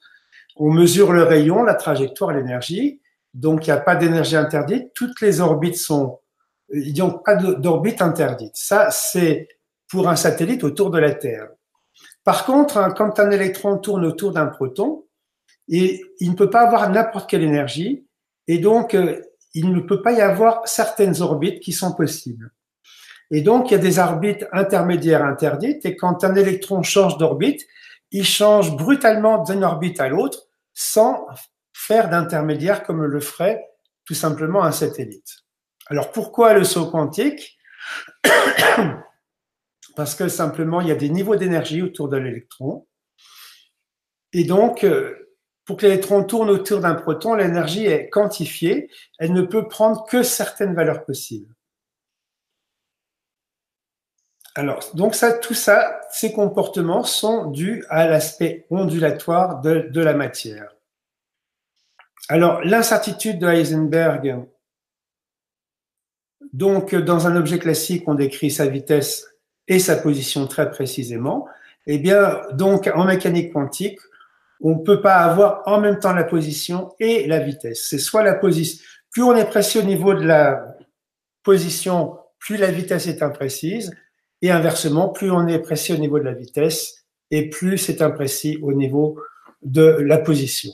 On 0.55 0.71
mesure 0.71 1.11
le 1.11 1.23
rayon, 1.23 1.63
la 1.63 1.75
trajectoire, 1.75 2.31
l'énergie. 2.31 3.01
Donc, 3.33 3.67
il 3.67 3.69
n'y 3.69 3.77
a 3.77 3.81
pas 3.81 3.95
d'énergie 3.95 4.35
interdite. 4.35 4.93
Toutes 4.93 5.19
les 5.21 5.41
orbites 5.41 5.77
sont, 5.77 6.19
il 6.73 6.93
n'y 6.93 7.01
a 7.01 7.09
pas 7.09 7.35
d'orbite 7.35 8.01
interdite. 8.01 8.53
Ça, 8.55 8.89
c'est 8.91 9.47
pour 9.89 10.07
un 10.07 10.15
satellite 10.15 10.63
autour 10.63 10.89
de 10.89 10.99
la 10.99 11.13
Terre. 11.13 11.49
Par 12.23 12.45
contre, 12.45 12.77
hein, 12.77 12.91
quand 12.91 13.19
un 13.19 13.31
électron 13.31 13.77
tourne 13.77 14.05
autour 14.05 14.31
d'un 14.31 14.47
proton, 14.47 15.05
et 15.67 16.01
il 16.19 16.31
ne 16.31 16.35
peut 16.35 16.49
pas 16.49 16.61
avoir 16.61 16.89
n'importe 16.89 17.29
quelle 17.29 17.43
énergie, 17.43 18.05
et 18.47 18.59
donc 18.59 18.93
euh, 18.93 19.21
il 19.53 19.71
ne 19.71 19.79
peut 19.79 20.01
pas 20.01 20.11
y 20.11 20.21
avoir 20.21 20.67
certaines 20.67 21.21
orbites 21.21 21.59
qui 21.59 21.71
sont 21.71 21.93
possibles. 21.93 22.51
Et 23.31 23.41
donc, 23.41 23.71
il 23.71 23.73
y 23.73 23.77
a 23.77 23.79
des 23.79 23.99
orbites 23.99 24.45
intermédiaires 24.51 25.25
interdites. 25.25 25.85
Et 25.85 25.95
quand 25.95 26.23
un 26.23 26.35
électron 26.35 26.83
change 26.83 27.17
d'orbite, 27.17 27.65
il 28.11 28.25
change 28.25 28.75
brutalement 28.75 29.43
d'une 29.43 29.63
orbite 29.63 29.99
à 29.99 30.09
l'autre 30.09 30.47
sans 30.75 31.25
faire 31.73 32.09
d'intermédiaire 32.09 32.83
comme 32.83 33.03
le 33.03 33.19
ferait 33.19 33.65
tout 34.05 34.13
simplement 34.13 34.63
un 34.63 34.71
satellite. 34.71 35.39
Alors, 35.87 36.11
pourquoi 36.11 36.53
le 36.53 36.63
saut 36.63 36.85
quantique 36.89 37.57
Parce 39.95 40.13
que 40.13 40.27
simplement, 40.27 40.81
il 40.81 40.89
y 40.89 40.91
a 40.91 40.95
des 40.95 41.09
niveaux 41.09 41.35
d'énergie 41.35 41.81
autour 41.81 42.09
de 42.09 42.17
l'électron. 42.17 42.85
Et 44.33 44.43
donc, 44.43 44.83
euh, 44.83 45.31
pour 45.63 45.77
que 45.77 45.85
l'électron 45.85 46.23
tourne 46.23 46.49
autour 46.49 46.81
d'un 46.81 46.95
proton, 46.95 47.33
l'énergie 47.33 47.85
est 47.85 48.09
quantifiée. 48.09 48.89
Elle 49.17 49.33
ne 49.33 49.41
peut 49.41 49.67
prendre 49.67 50.05
que 50.05 50.21
certaines 50.21 50.75
valeurs 50.75 51.05
possibles. 51.05 51.54
Alors, 54.57 54.79
donc 54.93 55.15
ça, 55.15 55.33
tout 55.33 55.53
ça, 55.53 55.99
ces 56.09 56.31
comportements 56.31 57.03
sont 57.03 57.51
dus 57.51 57.83
à 57.89 58.07
l'aspect 58.07 58.65
ondulatoire 58.69 59.59
de, 59.59 59.89
de, 59.91 60.01
la 60.01 60.13
matière. 60.13 60.73
Alors, 62.29 62.61
l'incertitude 62.61 63.37
de 63.37 63.47
Heisenberg 63.47 64.47
Donc, 66.53 66.95
dans 66.95 67.27
un 67.27 67.35
objet 67.35 67.59
classique, 67.59 68.03
on 68.07 68.15
décrit 68.15 68.49
sa 68.49 68.65
vitesse 68.65 69.27
et 69.67 69.79
sa 69.79 69.97
position 69.97 70.47
très 70.47 70.71
précisément. 70.71 71.47
Eh 71.85 71.97
bien, 71.97 72.41
donc, 72.53 72.89
en 72.95 73.03
mécanique 73.03 73.51
quantique, 73.51 73.99
on 74.61 74.75
ne 74.75 74.83
peut 74.83 75.01
pas 75.01 75.17
avoir 75.17 75.63
en 75.65 75.81
même 75.81 75.99
temps 75.99 76.13
la 76.13 76.23
position 76.23 76.95
et 76.99 77.27
la 77.27 77.39
vitesse. 77.39 77.87
C'est 77.89 77.99
soit 77.99 78.23
la 78.23 78.35
position, 78.35 78.81
plus 79.11 79.23
on 79.23 79.35
est 79.35 79.49
précis 79.49 79.79
au 79.79 79.83
niveau 79.83 80.13
de 80.13 80.25
la 80.25 80.77
position, 81.43 82.17
plus 82.39 82.55
la 82.55 82.71
vitesse 82.71 83.07
est 83.07 83.21
imprécise, 83.21 83.91
et 84.41 84.51
inversement, 84.51 85.09
plus 85.09 85.31
on 85.31 85.47
est 85.47 85.59
précis 85.59 85.93
au 85.93 85.97
niveau 85.97 86.19
de 86.19 86.25
la 86.25 86.33
vitesse, 86.33 87.05
et 87.31 87.49
plus 87.49 87.77
c'est 87.77 88.01
imprécis 88.01 88.59
au 88.61 88.73
niveau 88.73 89.19
de 89.61 89.83
la 89.83 90.17
position. 90.17 90.71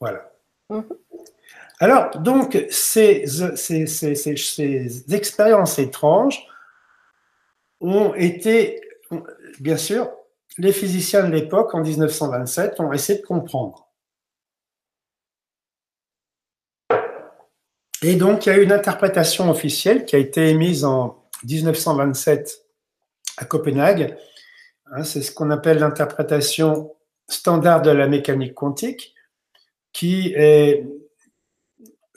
Voilà. 0.00 0.30
Mm-hmm. 0.70 0.98
Alors, 1.80 2.18
donc, 2.18 2.66
ces, 2.70 3.24
ces, 3.26 5.14
expériences 5.14 5.78
étranges 5.78 6.44
ont 7.80 8.14
été, 8.14 8.80
bien 9.60 9.76
sûr, 9.76 10.10
les 10.58 10.72
physiciens 10.72 11.24
de 11.24 11.32
l'époque, 11.32 11.74
en 11.74 11.82
1927, 11.82 12.80
ont 12.80 12.92
essayé 12.92 13.20
de 13.20 13.24
comprendre. 13.24 13.87
Et 18.02 18.14
donc, 18.14 18.46
il 18.46 18.50
y 18.50 18.52
a 18.52 18.58
eu 18.58 18.62
une 18.62 18.72
interprétation 18.72 19.50
officielle 19.50 20.04
qui 20.04 20.16
a 20.16 20.18
été 20.18 20.48
émise 20.48 20.84
en 20.84 21.24
1927 21.44 22.64
à 23.38 23.44
Copenhague. 23.44 24.16
Hein, 24.92 25.04
c'est 25.04 25.22
ce 25.22 25.32
qu'on 25.32 25.50
appelle 25.50 25.78
l'interprétation 25.78 26.94
standard 27.28 27.82
de 27.82 27.90
la 27.90 28.06
mécanique 28.06 28.54
quantique, 28.54 29.14
qui 29.92 30.34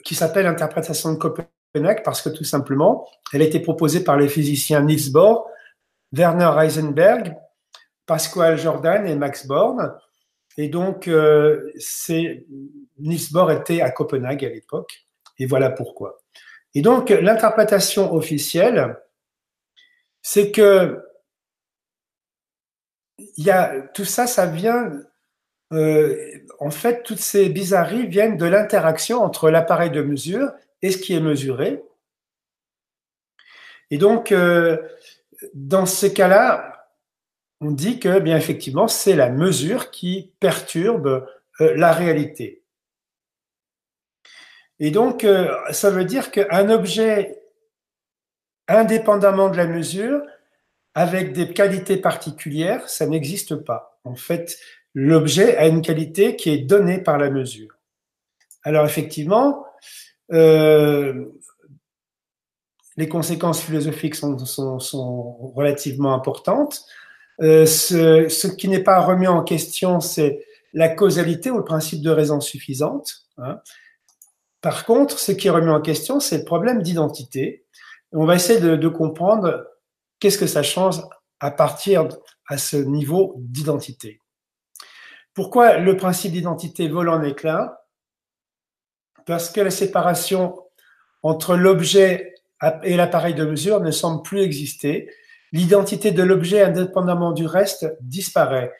qui 0.04 0.14
s'appelle 0.14 0.46
Interprétation 0.46 1.12
de 1.12 1.18
Copenhague 1.18 2.02
parce 2.04 2.22
que 2.22 2.28
tout 2.28 2.44
simplement, 2.44 3.08
elle 3.32 3.42
a 3.42 3.44
été 3.44 3.60
proposée 3.60 4.04
par 4.04 4.16
les 4.16 4.28
physiciens 4.28 4.82
Niels 4.82 5.12
Bohr, 5.12 5.48
Werner 6.12 6.50
Heisenberg, 6.58 7.34
Pascal 8.06 8.58
Jordan 8.58 9.06
et 9.06 9.14
Max 9.14 9.46
Born. 9.46 9.94
Et 10.58 10.68
donc, 10.68 11.08
euh, 11.08 11.72
Niels 12.98 13.30
Bohr 13.32 13.52
était 13.52 13.80
à 13.80 13.90
Copenhague 13.90 14.44
à 14.44 14.50
l'époque, 14.50 15.06
et 15.42 15.46
voilà 15.46 15.70
pourquoi. 15.70 16.22
Et 16.74 16.82
donc, 16.82 17.10
l'interprétation 17.10 18.14
officielle, 18.14 18.96
c'est 20.22 20.50
que 20.52 21.04
y 23.36 23.52
tout 23.92 24.04
ça, 24.04 24.26
ça 24.26 24.46
vient 24.46 24.90
euh, 25.72 26.16
en 26.60 26.70
fait, 26.70 27.02
toutes 27.02 27.18
ces 27.18 27.48
bizarreries 27.48 28.06
viennent 28.06 28.36
de 28.36 28.44
l'interaction 28.44 29.22
entre 29.22 29.50
l'appareil 29.50 29.90
de 29.90 30.02
mesure 30.02 30.52
et 30.82 30.90
ce 30.90 30.98
qui 30.98 31.14
est 31.14 31.20
mesuré. 31.20 31.82
Et 33.90 33.98
donc, 33.98 34.32
euh, 34.32 34.76
dans 35.54 35.86
ces 35.86 36.12
cas-là, 36.12 36.88
on 37.60 37.70
dit 37.70 37.98
que, 37.98 38.18
bien 38.18 38.36
effectivement, 38.36 38.88
c'est 38.88 39.16
la 39.16 39.30
mesure 39.30 39.90
qui 39.90 40.32
perturbe 40.40 41.26
euh, 41.60 41.74
la 41.76 41.92
réalité. 41.92 42.61
Et 44.84 44.90
donc, 44.90 45.24
ça 45.70 45.90
veut 45.90 46.04
dire 46.04 46.32
qu'un 46.32 46.68
objet, 46.68 47.40
indépendamment 48.66 49.48
de 49.48 49.56
la 49.56 49.68
mesure, 49.68 50.22
avec 50.96 51.32
des 51.32 51.52
qualités 51.52 51.96
particulières, 51.96 52.88
ça 52.88 53.06
n'existe 53.06 53.54
pas. 53.54 54.00
En 54.02 54.16
fait, 54.16 54.58
l'objet 54.92 55.56
a 55.56 55.68
une 55.68 55.82
qualité 55.82 56.34
qui 56.34 56.50
est 56.50 56.58
donnée 56.58 56.98
par 56.98 57.16
la 57.16 57.30
mesure. 57.30 57.78
Alors 58.64 58.84
effectivement, 58.84 59.64
euh, 60.32 61.26
les 62.96 63.08
conséquences 63.08 63.62
philosophiques 63.62 64.16
sont, 64.16 64.36
relativement 65.54 66.12
importantes. 66.12 66.84
Euh, 67.40 67.66
ce, 67.66 68.28
ce, 68.28 68.48
qui 68.48 68.66
n'est 68.66 68.82
pas 68.82 68.98
remis 68.98 69.28
en 69.28 69.44
question, 69.44 70.00
c'est 70.00 70.44
la 70.72 70.88
causalité 70.88 71.52
ou 71.52 71.58
le 71.58 71.64
principe 71.64 72.02
de 72.02 72.10
raison 72.10 72.40
suffisante. 72.40 73.26
Hein. 73.38 73.60
Par 74.62 74.86
contre, 74.86 75.18
ce 75.18 75.32
qui 75.32 75.48
est 75.48 75.50
remis 75.50 75.70
en 75.70 75.82
question, 75.82 76.20
c'est 76.20 76.38
le 76.38 76.44
problème 76.44 76.82
d'identité. 76.82 77.66
On 78.12 78.24
va 78.24 78.36
essayer 78.36 78.60
de, 78.60 78.76
de 78.76 78.88
comprendre 78.88 79.66
qu'est-ce 80.20 80.38
que 80.38 80.46
ça 80.46 80.62
change 80.62 81.02
à 81.40 81.50
partir 81.50 82.08
à 82.48 82.56
ce 82.56 82.76
niveau 82.76 83.34
d'identité. 83.38 84.20
Pourquoi 85.34 85.78
le 85.78 85.96
principe 85.96 86.32
d'identité 86.32 86.88
vole 86.88 87.08
en 87.08 87.22
éclat? 87.22 87.84
Parce 89.26 89.50
que 89.50 89.60
la 89.60 89.70
séparation 89.70 90.56
entre 91.22 91.56
l'objet 91.56 92.34
et 92.84 92.96
l'appareil 92.96 93.34
de 93.34 93.44
mesure 93.44 93.80
ne 93.80 93.90
semble 93.90 94.22
plus 94.22 94.42
exister. 94.42 95.10
L'identité 95.50 96.12
de 96.12 96.22
l'objet, 96.22 96.62
indépendamment 96.62 97.32
du 97.32 97.46
reste, 97.46 97.96
disparaît. 98.00 98.72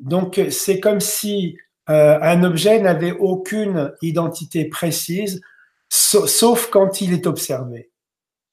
Donc, 0.00 0.40
c'est 0.50 0.80
comme 0.80 1.00
si 1.00 1.56
euh, 1.90 2.18
un 2.20 2.44
objet 2.44 2.80
n'avait 2.80 3.12
aucune 3.12 3.92
identité 4.02 4.64
précise, 4.66 5.40
sauf 5.88 6.70
quand 6.70 7.00
il 7.00 7.12
est 7.12 7.26
observé. 7.26 7.90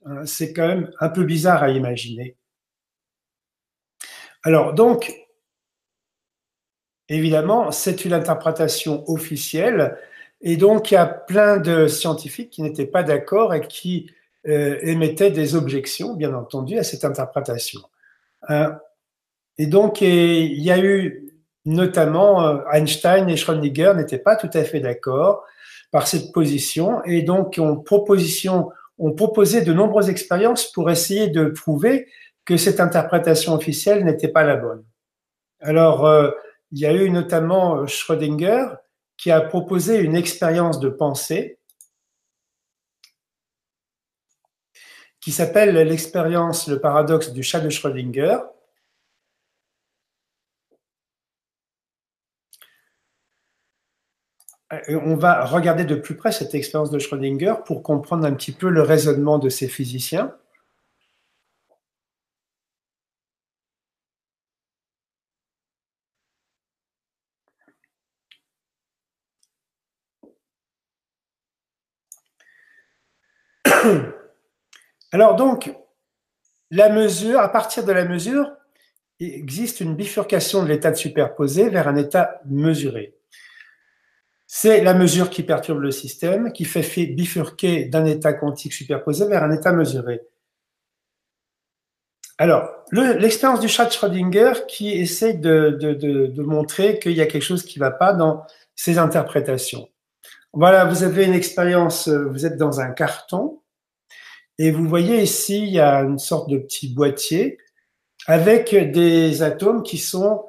Hein, 0.05 0.25
c'est 0.25 0.53
quand 0.53 0.67
même 0.67 0.91
un 0.99 1.09
peu 1.09 1.23
bizarre 1.23 1.63
à 1.63 1.69
imaginer. 1.69 2.36
Alors, 4.43 4.73
donc, 4.73 5.13
Évidemment, 7.11 7.73
c'est 7.73 8.05
une 8.05 8.13
interprétation 8.13 9.03
officielle 9.09 9.97
et 10.39 10.55
donc 10.55 10.91
il 10.91 10.93
y 10.93 10.97
a 10.97 11.05
plein 11.05 11.57
de 11.57 11.88
scientifiques 11.88 12.51
qui 12.51 12.61
n'étaient 12.61 12.86
pas 12.86 13.03
d'accord 13.03 13.53
et 13.53 13.67
qui 13.67 14.09
euh, 14.47 14.79
émettaient 14.82 15.29
des 15.29 15.55
objections, 15.55 16.13
bien 16.13 16.34
entendu, 16.34 16.77
à 16.77 16.84
cette 16.84 17.03
interprétation. 17.03 17.82
Euh, 18.49 18.69
et 19.57 19.65
donc 19.65 19.99
il 19.99 20.63
y 20.63 20.71
a 20.71 20.79
eu 20.79 21.30
notamment 21.66 22.45
euh, 22.45 22.57
Einstein 22.72 23.30
et 23.30 23.38
Schrödinger 23.38 23.93
n'étaient 23.95 24.18
pas 24.18 24.36
tout 24.36 24.49
à 24.53 24.64
fait 24.64 24.80
d'accord 24.80 25.43
par 25.91 26.07
cette 26.07 26.32
position 26.32 27.03
et 27.03 27.22
donc 27.22 27.55
on, 27.59 27.78
proposition, 27.78 28.72
on 28.97 29.12
proposé 29.12 29.62
de 29.62 29.74
nombreuses 29.74 30.09
expériences 30.09 30.72
pour 30.72 30.89
essayer 30.89 31.28
de 31.28 31.45
prouver 31.45 32.07
que 32.45 32.57
cette 32.57 32.80
interprétation 32.80 33.53
officielle 33.53 34.03
n'était 34.05 34.30
pas 34.30 34.43
la 34.43 34.55
bonne. 34.55 34.84
Alors, 35.59 36.07
il 36.72 36.80
y 36.80 36.86
a 36.86 36.93
eu 36.93 37.09
notamment 37.09 37.78
euh, 37.78 37.88
Schrödinger 37.88 38.66
qui 39.18 39.30
a 39.30 39.41
proposé 39.41 39.99
une 39.99 40.16
expérience 40.16 40.80
de 40.80 40.89
pensée 40.89 41.59
qui 45.20 45.32
s'appelle 45.32 45.76
l'expérience, 45.76 46.68
le 46.68 46.80
paradoxe 46.80 47.32
du 47.32 47.43
chat 47.43 47.59
de 47.59 47.70
Schrödinger. 47.70 48.38
On 54.89 55.15
va 55.15 55.43
regarder 55.45 55.84
de 55.84 55.95
plus 55.95 56.15
près 56.15 56.32
cette 56.32 56.55
expérience 56.55 56.91
de 56.91 56.99
Schrödinger 56.99 57.55
pour 57.65 57.84
comprendre 57.84 58.26
un 58.26 58.34
petit 58.34 58.53
peu 58.53 58.69
le 58.69 58.82
raisonnement 58.82 59.38
de 59.38 59.49
ces 59.49 59.67
physiciens. 59.67 60.34
Alors 75.11 75.36
donc, 75.36 75.74
la 76.69 76.89
mesure, 76.89 77.39
à 77.39 77.49
partir 77.51 77.84
de 77.86 77.91
la 77.91 78.05
mesure, 78.05 78.49
il 79.19 79.34
existe 79.34 79.82
une 79.82 79.95
bifurcation 79.95 80.63
de 80.63 80.69
l'état 80.69 80.91
de 80.91 80.95
superposé 80.95 81.69
vers 81.69 81.88
un 81.88 81.95
état 81.97 82.41
mesuré. 82.45 83.20
C'est 84.54 84.84
la 84.84 84.93
mesure 84.93 85.30
qui 85.30 85.43
perturbe 85.43 85.80
le 85.80 85.91
système, 85.91 86.52
qui 86.52 86.66
fait 86.66 87.06
bifurquer 87.06 87.86
d'un 87.86 88.04
état 88.04 88.34
quantique 88.34 88.74
superposé 88.74 89.26
vers 89.26 89.45
un 89.45 89.52
état 89.54 89.72
mesuré. 89.72 90.20
Alors, 92.38 92.70
l'expérience 92.91 93.62
du 93.62 93.70
chat 93.70 93.89
Schrödinger 93.89 94.52
qui 94.68 94.91
essaie 94.91 95.36
de, 95.36 96.34
montrer 96.41 96.99
qu'il 96.99 97.14
y 97.14 97.22
a 97.22 97.28
quelque 97.28 97.45
chose 97.45 97.64
qui 97.64 97.80
ne 97.80 97.86
va 97.86 97.91
pas 97.91 98.12
dans 98.12 98.45
ces 98.76 98.97
interprétations. 98.97 99.88
Voilà, 100.52 100.84
vous 100.84 101.04
avez 101.04 101.24
une 101.24 101.34
expérience, 101.34 102.10
vous 102.10 102.45
êtes 102.45 102.58
dans 102.58 102.82
un 102.82 102.91
carton, 102.91 103.62
et 104.58 104.72
vous 104.72 104.86
voyez 104.86 105.22
ici, 105.22 105.60
il 105.60 105.70
y 105.70 105.80
a 105.80 106.02
une 106.02 106.20
sorte 106.20 106.49
de 106.49 106.58
petit 106.58 106.93
boîtier 106.93 107.58
avec 108.28 108.76
des 108.76 109.43
atomes 109.43 109.82
qui 109.82 109.97
sont 109.97 110.43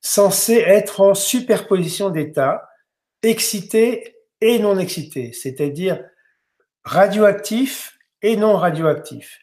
censés 0.00 0.62
être 0.64 1.00
en 1.00 1.14
superposition 1.14 2.10
d'états, 2.10 2.68
excités 3.22 4.16
et 4.40 4.58
non 4.58 4.78
excités, 4.78 5.32
c'est-à-dire 5.32 6.04
radioactifs 6.84 7.96
et 8.22 8.36
non 8.36 8.56
radioactifs. 8.56 9.38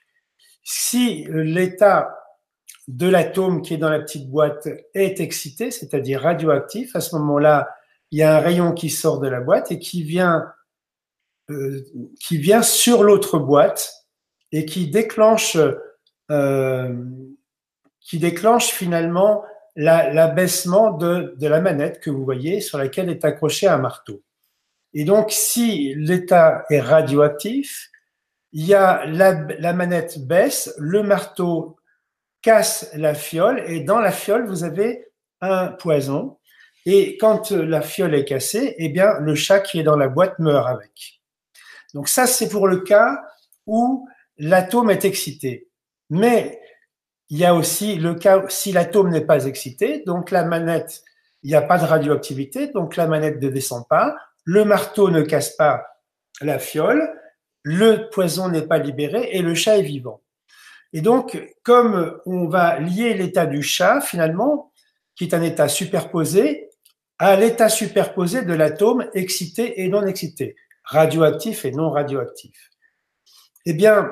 Si 0.64 1.26
l'état 1.30 2.16
de 2.88 3.08
l'atome 3.08 3.62
qui 3.62 3.76
est 3.76 3.78
dans 3.78 3.90
la 3.90 4.00
petite 4.00 4.30
boîte 4.30 4.68
est 4.94 5.20
excité, 5.20 5.72
c'est-à-dire 5.72 6.22
radioactif, 6.22 6.96
à 6.96 7.02
ce 7.02 7.16
moment-là, 7.18 7.70
il 8.12 8.20
y 8.20 8.24
a 8.24 8.38
un 8.38 8.40
rayon 8.40 8.74
qui 8.74 8.90
sort 8.90 9.20
de 9.20 9.28
la 9.28 9.42
boîte 9.42 9.72
et 9.72 9.80
qui 9.80 10.04
vient, 10.04 10.52
euh, 11.52 11.82
sur 12.64 13.04
l'autre 13.04 13.38
boîte 13.40 13.94
et 14.52 14.66
qui 14.66 14.90
déclenche, 14.90 15.58
euh, 16.32 16.96
qui 18.02 18.18
déclenche 18.18 18.70
finalement 18.70 19.44
l'abaissement 19.80 20.92
de, 20.92 21.36
de 21.38 21.48
la 21.48 21.62
manette 21.62 22.02
que 22.02 22.10
vous 22.10 22.26
voyez 22.26 22.60
sur 22.60 22.78
laquelle 22.78 23.10
est 23.10 23.24
accroché 23.24 23.68
un 23.68 23.78
marteau. 23.78 24.22
Et 24.94 25.06
donc, 25.06 25.32
si 25.32 25.94
l'état 25.96 26.66
est 26.70 26.82
radioactif, 26.82 27.90
il 28.52 28.66
y 28.66 28.74
a 28.74 29.06
la, 29.06 29.32
la, 29.60 29.74
manette 29.74 30.20
baisse, 30.28 30.74
le 30.80 31.02
marteau 31.04 31.78
casse 32.42 32.90
la 32.96 33.14
fiole 33.14 33.64
et 33.68 33.80
dans 33.82 34.00
la 34.00 34.12
fiole, 34.12 34.48
vous 34.48 34.64
avez 34.64 35.08
un 35.40 35.68
poison. 35.68 36.40
Et 36.86 37.18
quand 37.18 37.52
la 37.52 37.82
fiole 37.82 38.16
est 38.16 38.26
cassée, 38.26 38.76
eh 38.80 38.90
bien, 38.90 39.20
le 39.20 39.36
chat 39.36 39.62
qui 39.62 39.80
est 39.80 39.84
dans 39.84 39.98
la 39.98 40.10
boîte 40.10 40.40
meurt 40.40 40.68
avec. 40.68 41.22
Donc 41.94 42.10
ça, 42.10 42.28
c'est 42.28 42.50
pour 42.50 42.68
le 42.68 42.82
cas 42.82 43.22
où 43.66 44.08
l'atome 44.38 44.90
est 44.90 45.06
excité. 45.06 45.70
Mais 46.10 46.59
il 47.30 47.38
y 47.38 47.46
a 47.46 47.54
aussi 47.54 47.96
le 47.96 48.16
cas 48.16 48.44
si 48.50 48.72
l'atome 48.72 49.10
n'est 49.10 49.26
pas 49.26 49.46
excité, 49.46 50.04
donc 50.06 50.32
la 50.32 50.44
manette, 50.44 51.04
il 51.44 51.50
n'y 51.50 51.56
a 51.56 51.62
pas 51.62 51.78
de 51.78 51.86
radioactivité, 51.86 52.68
donc 52.68 52.96
la 52.96 53.08
manette 53.08 53.42
ne 53.42 53.50
descend 53.50 53.88
pas, 53.88 54.16
le 54.44 54.66
marteau 54.66 55.10
ne 55.10 55.22
casse 55.22 55.52
pas 55.52 55.86
la 56.42 56.60
fiole, 56.60 57.14
le 57.64 58.10
poison 58.10 58.50
n'est 58.50 58.66
pas 58.66 58.80
libéré 58.80 59.30
et 59.32 59.42
le 59.42 59.54
chat 59.54 59.78
est 59.78 59.84
vivant. 59.84 60.22
Et 60.94 61.02
donc, 61.02 61.40
comme 61.64 62.20
on 62.26 62.48
va 62.48 62.80
lier 62.80 63.14
l'état 63.14 63.46
du 63.46 63.62
chat, 63.62 64.02
finalement, 64.02 64.72
qui 65.16 65.26
est 65.26 65.36
un 65.36 65.42
état 65.42 65.68
superposé, 65.68 66.70
à 67.20 67.36
l'état 67.36 67.70
superposé 67.70 68.44
de 68.44 68.54
l'atome 68.54 69.08
excité 69.14 69.82
et 69.82 69.90
non 69.90 70.06
excité, 70.08 70.56
radioactif 70.84 71.66
et 71.66 71.72
non 71.72 71.92
radioactif. 71.92 72.72
Eh 73.66 73.74
bien, 73.74 74.10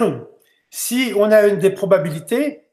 si 0.70 1.12
on 1.16 1.30
a 1.30 1.46
une 1.46 1.58
des 1.58 1.70
probabilités 1.70 2.68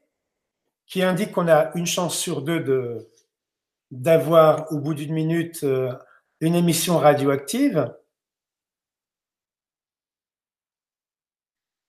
qui 0.86 1.02
indique 1.02 1.32
qu'on 1.32 1.48
a 1.48 1.72
une 1.74 1.86
chance 1.86 2.16
sur 2.18 2.42
deux 2.42 2.60
de, 2.60 3.08
d'avoir 3.90 4.70
au 4.72 4.78
bout 4.78 4.94
d'une 4.94 5.14
minute 5.14 5.64
euh, 5.64 5.92
une 6.40 6.54
émission 6.54 6.98
radioactive, 6.98 7.94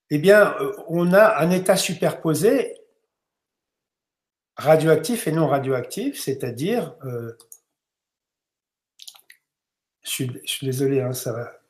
eh 0.09 0.17
bien, 0.19 0.55
euh, 0.61 0.75
on 0.88 1.13
a 1.13 1.39
un 1.39 1.51
état 1.51 1.75
superposé 1.75 2.75
radioactif 4.57 5.27
et 5.27 5.31
non 5.31 5.47
radioactif, 5.47 6.19
c'est-à-dire, 6.19 6.95
euh, 7.05 7.38
je, 10.03 10.09
suis, 10.45 10.65
désolé, 10.65 11.01
hein, 11.01 11.13
ça 11.13 11.33
va. 11.33 11.64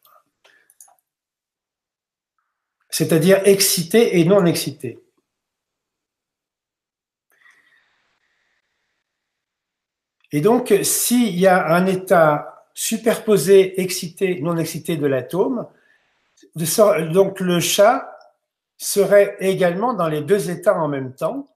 C'est-à-dire 2.98 3.42
excité 3.44 4.20
et 4.20 4.24
non 4.24 4.46
excité. 4.46 5.04
Et 10.32 10.40
donc, 10.40 10.74
s'il 10.84 11.38
y 11.38 11.46
a 11.46 11.76
un 11.76 11.88
état 11.88 12.70
superposé, 12.74 13.82
excité, 13.82 14.40
non 14.40 14.56
excité 14.56 14.96
de 14.96 15.08
l'atome, 15.08 15.68
donc 16.56 17.42
le 17.42 17.60
chat 17.60 18.18
serait 18.78 19.36
également 19.42 19.94
dans 19.94 20.08
les 20.08 20.22
deux 20.22 20.50
états 20.50 20.80
en 20.80 20.88
même 20.88 21.14
temps, 21.14 21.50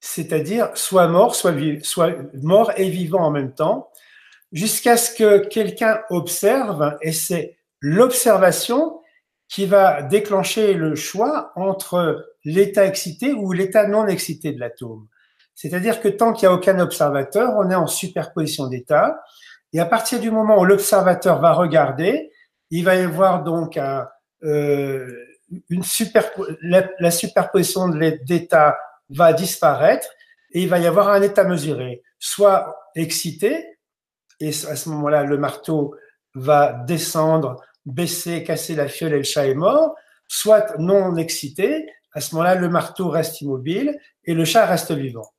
c'est-à-dire 0.00 0.76
soit 0.76 1.06
mort, 1.06 1.36
soit, 1.36 1.54
soit 1.84 2.16
mort 2.42 2.72
et 2.76 2.90
vivant 2.90 3.20
en 3.20 3.30
même 3.30 3.54
temps, 3.54 3.92
jusqu'à 4.50 4.96
ce 4.96 5.14
que 5.14 5.46
quelqu'un 5.46 6.00
observe, 6.10 6.98
et 7.00 7.12
c'est 7.12 7.58
l'observation 7.78 8.99
qui 9.50 9.66
va 9.66 10.02
déclencher 10.02 10.74
le 10.74 10.94
choix 10.94 11.52
entre 11.56 12.24
l'état 12.44 12.86
excité 12.86 13.32
ou 13.32 13.52
l'état 13.52 13.86
non 13.88 14.06
excité 14.06 14.52
de 14.52 14.60
l'atome. 14.60 15.08
C'est-à-dire 15.56 16.00
que 16.00 16.08
tant 16.08 16.32
qu'il 16.32 16.48
n'y 16.48 16.54
a 16.54 16.56
aucun 16.56 16.78
observateur, 16.78 17.54
on 17.58 17.68
est 17.68 17.74
en 17.74 17.88
superposition 17.88 18.68
d'état. 18.68 19.20
Et 19.72 19.80
à 19.80 19.84
partir 19.84 20.20
du 20.20 20.30
moment 20.30 20.58
où 20.58 20.64
l'observateur 20.64 21.40
va 21.40 21.52
regarder, 21.52 22.30
il 22.70 22.84
va 22.84 22.94
y 22.94 23.00
avoir 23.00 23.42
donc 23.42 23.78
euh, 24.44 25.06
une 25.68 25.82
super, 25.82 26.30
la, 26.62 27.10
superposition 27.10 27.88
d'états 27.88 28.78
va 29.10 29.32
disparaître 29.32 30.08
et 30.52 30.62
il 30.62 30.68
va 30.68 30.78
y 30.78 30.86
avoir 30.86 31.08
un 31.08 31.22
état 31.22 31.42
mesuré, 31.42 32.02
soit 32.20 32.76
excité, 32.94 33.78
et 34.38 34.48
à 34.48 34.76
ce 34.76 34.88
moment-là, 34.88 35.24
le 35.24 35.38
marteau 35.38 35.94
va 36.34 36.72
descendre, 36.86 37.60
baisser, 37.86 38.44
casser 38.44 38.74
la 38.74 38.88
fiole 38.88 39.14
et 39.14 39.18
le 39.18 39.22
chat 39.22 39.46
est 39.46 39.54
mort, 39.54 39.94
soit 40.28 40.78
non 40.78 41.16
excité, 41.16 41.86
à 42.12 42.20
ce 42.20 42.34
moment-là, 42.34 42.54
le 42.56 42.68
marteau 42.68 43.08
reste 43.08 43.40
immobile 43.40 43.98
et 44.24 44.34
le 44.34 44.44
chat 44.44 44.66
reste 44.66 44.92
vivant. 44.92 45.32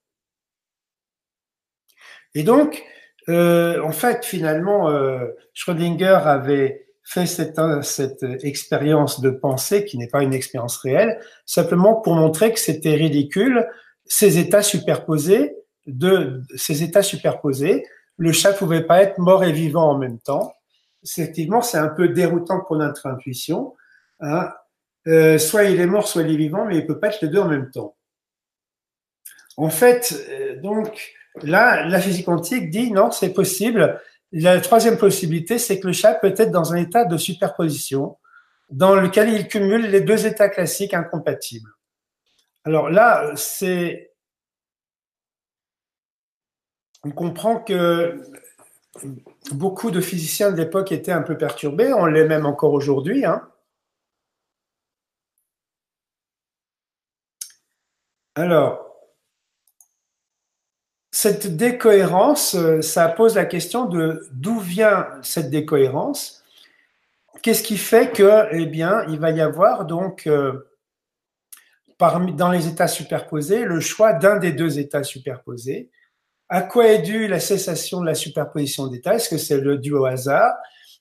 Et 2.34 2.44
donc, 2.44 2.84
euh, 3.30 3.82
en 3.82 3.92
fait, 3.92 4.26
finalement, 4.26 4.90
euh, 4.90 5.28
Schrödinger 5.54 6.20
avait 6.24 6.88
fait 7.04 7.26
cette, 7.26 7.60
cette 7.82 8.24
expérience 8.44 9.20
de 9.20 9.32
pensée 9.32 9.84
qui 9.84 9.98
n'est 9.98 10.08
pas 10.08 10.24
une 10.24 10.34
expérience 10.34 10.78
réelle, 10.78 11.20
simplement 11.46 11.96
pour 11.96 12.16
montrer 12.16 12.54
que 12.54 12.60
c'était 12.60 12.96
ridicule 12.96 13.68
ces 14.06 14.38
états 14.38 14.64
superposés 14.64 15.56
de 15.88 16.42
ces 16.56 16.84
états 16.84 17.04
superposés. 17.04 17.86
Le 18.18 18.32
chat 18.32 18.54
pouvait 18.54 18.84
pas 18.84 19.02
être 19.02 19.18
mort 19.18 19.44
et 19.44 19.52
vivant 19.52 19.90
en 19.90 19.98
même 19.98 20.20
temps. 20.20 20.54
Effectivement, 21.04 21.62
c'est 21.62 21.78
un 21.78 21.90
peu 21.90 22.10
déroutant 22.10 22.62
pour 22.62 22.78
notre 22.78 23.08
intuition. 23.08 23.76
Hein. 24.20 24.52
Euh, 25.08 25.38
soit 25.38 25.64
il 25.64 25.80
est 25.80 25.88
mort, 25.88 26.08
soit 26.08 26.22
il 26.24 26.32
est 26.32 26.38
vivant, 26.38 26.66
mais 26.66 26.78
il 26.78 26.86
peut 26.86 27.00
pas 27.00 27.08
être 27.08 27.22
les 27.22 27.28
deux 27.28 27.40
en 27.40 27.48
même 27.48 27.72
temps. 27.72 27.96
En 29.58 29.70
fait, 29.70 30.14
euh, 30.30 30.62
donc, 30.62 31.16
Là, 31.44 31.86
la 31.86 32.00
physique 32.00 32.26
quantique 32.26 32.70
dit 32.70 32.92
non, 32.92 33.12
c'est 33.12 33.34
possible. 33.34 34.02
La 34.32 34.60
troisième 34.62 34.98
possibilité, 34.98 35.58
c'est 35.58 35.80
que 35.80 35.88
le 35.88 35.94
chat 35.94 36.16
peut 36.16 36.34
être 36.36 36.52
dans 36.52 36.74
un 36.74 36.78
état 36.78 37.06
de 37.06 37.18
superposition 37.18 38.18
dans 38.70 38.96
lequel 38.96 39.30
il 39.30 39.48
cumule 39.48 39.90
les 39.90 40.02
deux 40.02 40.26
états 40.26 40.50
classiques 40.50 40.94
incompatibles. 40.94 41.70
Alors 42.64 42.90
là, 42.90 43.32
c'est 43.36 44.14
on 47.04 47.12
comprend 47.12 47.60
que 47.60 48.22
beaucoup 49.52 49.92
de 49.92 50.02
physiciens 50.02 50.52
de 50.52 50.58
l'époque 50.58 50.92
étaient 50.92 51.12
un 51.12 51.22
peu 51.22 51.38
perturbés, 51.38 51.94
on 51.94 52.06
l'est 52.06 52.28
même 52.28 52.46
encore 52.46 52.74
aujourd'hui. 52.74 53.26
Hein. 53.26 53.48
Alors, 58.36 58.92
cette 61.12 61.58
décohérence, 61.58 62.56
euh, 62.56 62.82
ça 62.82 63.10
pose 63.10 63.36
la 63.36 63.46
question 63.46 63.86
de 63.86 64.28
d'où 64.32 64.60
vient 64.60 65.08
cette 65.22 65.50
décohérence. 65.50 66.44
Qu'est-ce 67.42 67.64
qui 67.64 67.78
fait 67.78 68.12
que, 68.12 68.48
eh 68.52 68.66
bien, 68.66 69.04
il 69.10 69.20
va 69.20 69.32
y 69.32 69.42
avoir 69.42 69.86
donc 69.86 70.28
euh, 70.28 70.72
dans 72.00 72.52
les 72.52 72.68
états 72.68 72.88
superposés 72.88 73.64
le 73.64 73.80
choix 73.80 74.14
d'un 74.14 74.38
des 74.38 74.52
deux 74.52 74.80
états 74.80 75.04
superposés. 75.04 75.92
À 76.54 76.62
quoi 76.62 76.90
est 76.90 77.02
due 77.02 77.30
la 77.30 77.40
cessation 77.40 78.02
de 78.02 78.06
la 78.06 78.14
superposition 78.14 78.88
d'états 78.88 79.16
Est-ce 79.16 79.30
que 79.30 79.38
c'est 79.38 79.62
dû 79.78 79.94
au 79.94 80.04
hasard? 80.04 80.54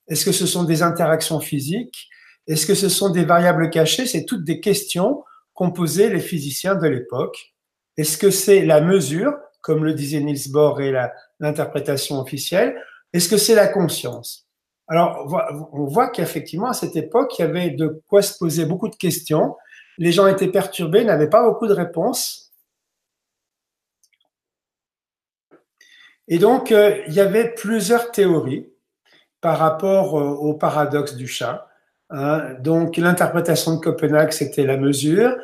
Est-ce 0.07 0.24
que 0.24 0.30
ce 0.30 0.46
sont 0.46 0.62
des 0.62 0.84
interactions 0.84 1.40
physiques? 1.40 2.09
Est-ce 2.46 2.66
que 2.66 2.76
ce 2.76 2.88
sont 2.88 3.11
des 3.11 3.24
variables 3.24 3.68
cachées? 3.68 4.07
C'est 4.07 4.26
toutes 4.26 4.44
des 4.44 4.61
questions 4.61 5.24
qu'ont 5.53 5.72
posées 5.72 6.09
les 6.09 6.20
physiciens 6.20 6.76
de 6.76 6.86
l'époque. 6.86 7.53
Est-ce 7.96 8.16
que 8.16 8.30
c'est 8.30 8.64
la 8.64 8.80
mesure 8.80 9.32
comme 9.61 9.84
le 9.84 9.92
disait 9.92 10.20
Niels 10.20 10.53
Bohr 10.53 10.80
et 10.82 10.94
l'interprétation 11.40 12.20
officielle? 12.20 12.80
Est-ce 13.12 13.28
que 13.28 13.36
c'est 13.36 13.57
la 13.57 13.66
conscience? 13.66 14.46
Alors, 14.86 15.26
on 15.72 15.84
voit 15.86 16.11
qu'effectivement, 16.11 16.68
à 16.68 16.74
cette 16.74 16.94
époque, 16.94 17.36
il 17.40 17.42
y 17.42 17.44
avait 17.44 17.70
de 17.70 18.01
quoi 18.07 18.22
se 18.22 18.38
poser 18.38 18.66
beaucoup 18.66 18.88
de 18.88 18.94
questions. 18.94 19.57
Les 19.98 20.12
gens 20.12 20.28
étaient 20.28 20.46
perturbés, 20.46 21.03
n'avaient 21.03 21.28
pas 21.28 21.42
beaucoup 21.42 21.66
de 21.66 21.74
réponses. 21.74 22.49
Et 26.31 26.39
donc, 26.39 26.72
euh, 26.72 26.97
il 27.09 27.12
y 27.12 27.20
avait 27.20 27.53
plusieurs 27.53 28.11
théories 28.12 28.70
par 29.41 29.59
rapport 29.59 30.18
euh, 30.18 30.31
au 30.31 30.55
paradoxe 30.55 31.16
du 31.16 31.26
chat. 31.26 31.68
Hein. 32.09 32.55
Donc, 32.61 32.97
l'interprétation 32.97 33.74
de 33.74 33.81
Copenhague, 33.81 34.33
c'était 34.33 34.64
la 34.64 34.78
mesure. 34.78 35.37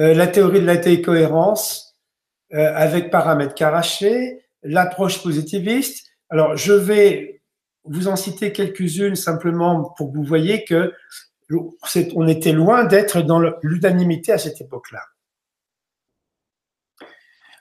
Euh, 0.00 0.14
la 0.14 0.26
théorie 0.26 0.60
de 0.60 0.66
la 0.66 0.76
décohérence, 0.76 1.98
euh, 2.54 2.72
avec 2.74 3.10
paramètres 3.10 3.54
carachés, 3.54 4.42
l'approche 4.62 5.22
positiviste. 5.22 6.06
Alors, 6.30 6.56
je 6.56 6.72
vais 6.72 7.42
vous 7.84 8.08
en 8.08 8.16
citer 8.16 8.52
quelques-unes 8.52 9.16
simplement 9.16 9.92
pour 9.96 10.10
que 10.10 10.16
vous 10.16 10.24
voyez 10.24 10.64
que 10.64 10.92
on 12.14 12.28
était 12.28 12.52
loin 12.52 12.84
d'être 12.84 13.22
dans 13.22 13.40
l'unanimité 13.62 14.30
à 14.30 14.38
cette 14.38 14.60
époque-là. 14.60 15.00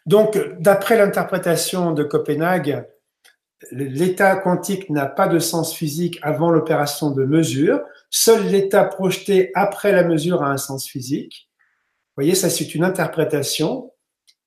Donc, 0.05 0.37
d'après 0.59 0.97
l'interprétation 0.97 1.91
de 1.91 2.03
Copenhague, 2.03 2.85
l'état 3.71 4.35
quantique 4.37 4.89
n'a 4.89 5.05
pas 5.05 5.27
de 5.27 5.39
sens 5.39 5.75
physique 5.75 6.17
avant 6.21 6.49
l'opération 6.49 7.11
de 7.11 7.25
mesure. 7.25 7.81
Seul 8.09 8.47
l'état 8.47 8.85
projeté 8.85 9.51
après 9.53 9.91
la 9.91 10.03
mesure 10.03 10.41
a 10.43 10.49
un 10.49 10.57
sens 10.57 10.87
physique. 10.87 11.49
Vous 12.09 12.23
voyez, 12.23 12.35
ça 12.35 12.49
c'est 12.49 12.73
une 12.73 12.83
interprétation. 12.83 13.91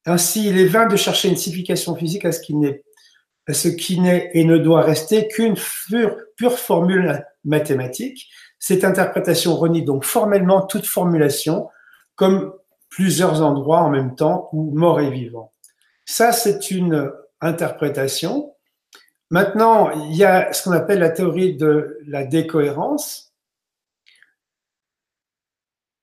Ainsi, 0.04 0.48
il 0.48 0.58
est 0.58 0.66
vain 0.66 0.86
de 0.86 0.96
chercher 0.96 1.28
une 1.28 1.36
signification 1.36 1.94
physique 1.94 2.24
à 2.24 2.32
ce 2.32 2.40
qui 2.40 2.54
n'est, 2.54 4.30
et 4.34 4.44
ne 4.44 4.58
doit 4.58 4.82
rester 4.82 5.28
qu'une 5.28 5.54
pure, 5.54 6.16
pure 6.36 6.58
formule 6.58 7.24
mathématique. 7.44 8.28
Cette 8.58 8.84
interprétation 8.84 9.54
renie 9.56 9.84
donc 9.84 10.04
formellement 10.04 10.62
toute 10.62 10.86
formulation, 10.86 11.68
comme 12.14 12.52
plusieurs 12.92 13.40
endroits 13.40 13.80
en 13.80 13.88
même 13.88 14.14
temps 14.14 14.50
où 14.52 14.70
mort 14.70 15.00
et 15.00 15.10
vivant. 15.10 15.50
Ça, 16.04 16.30
c'est 16.30 16.70
une 16.70 17.10
interprétation. 17.40 18.54
Maintenant, 19.30 19.90
il 19.90 20.14
y 20.14 20.24
a 20.24 20.52
ce 20.52 20.62
qu'on 20.62 20.72
appelle 20.72 20.98
la 20.98 21.08
théorie 21.08 21.56
de 21.56 21.98
la 22.06 22.24
décohérence. 22.24 23.32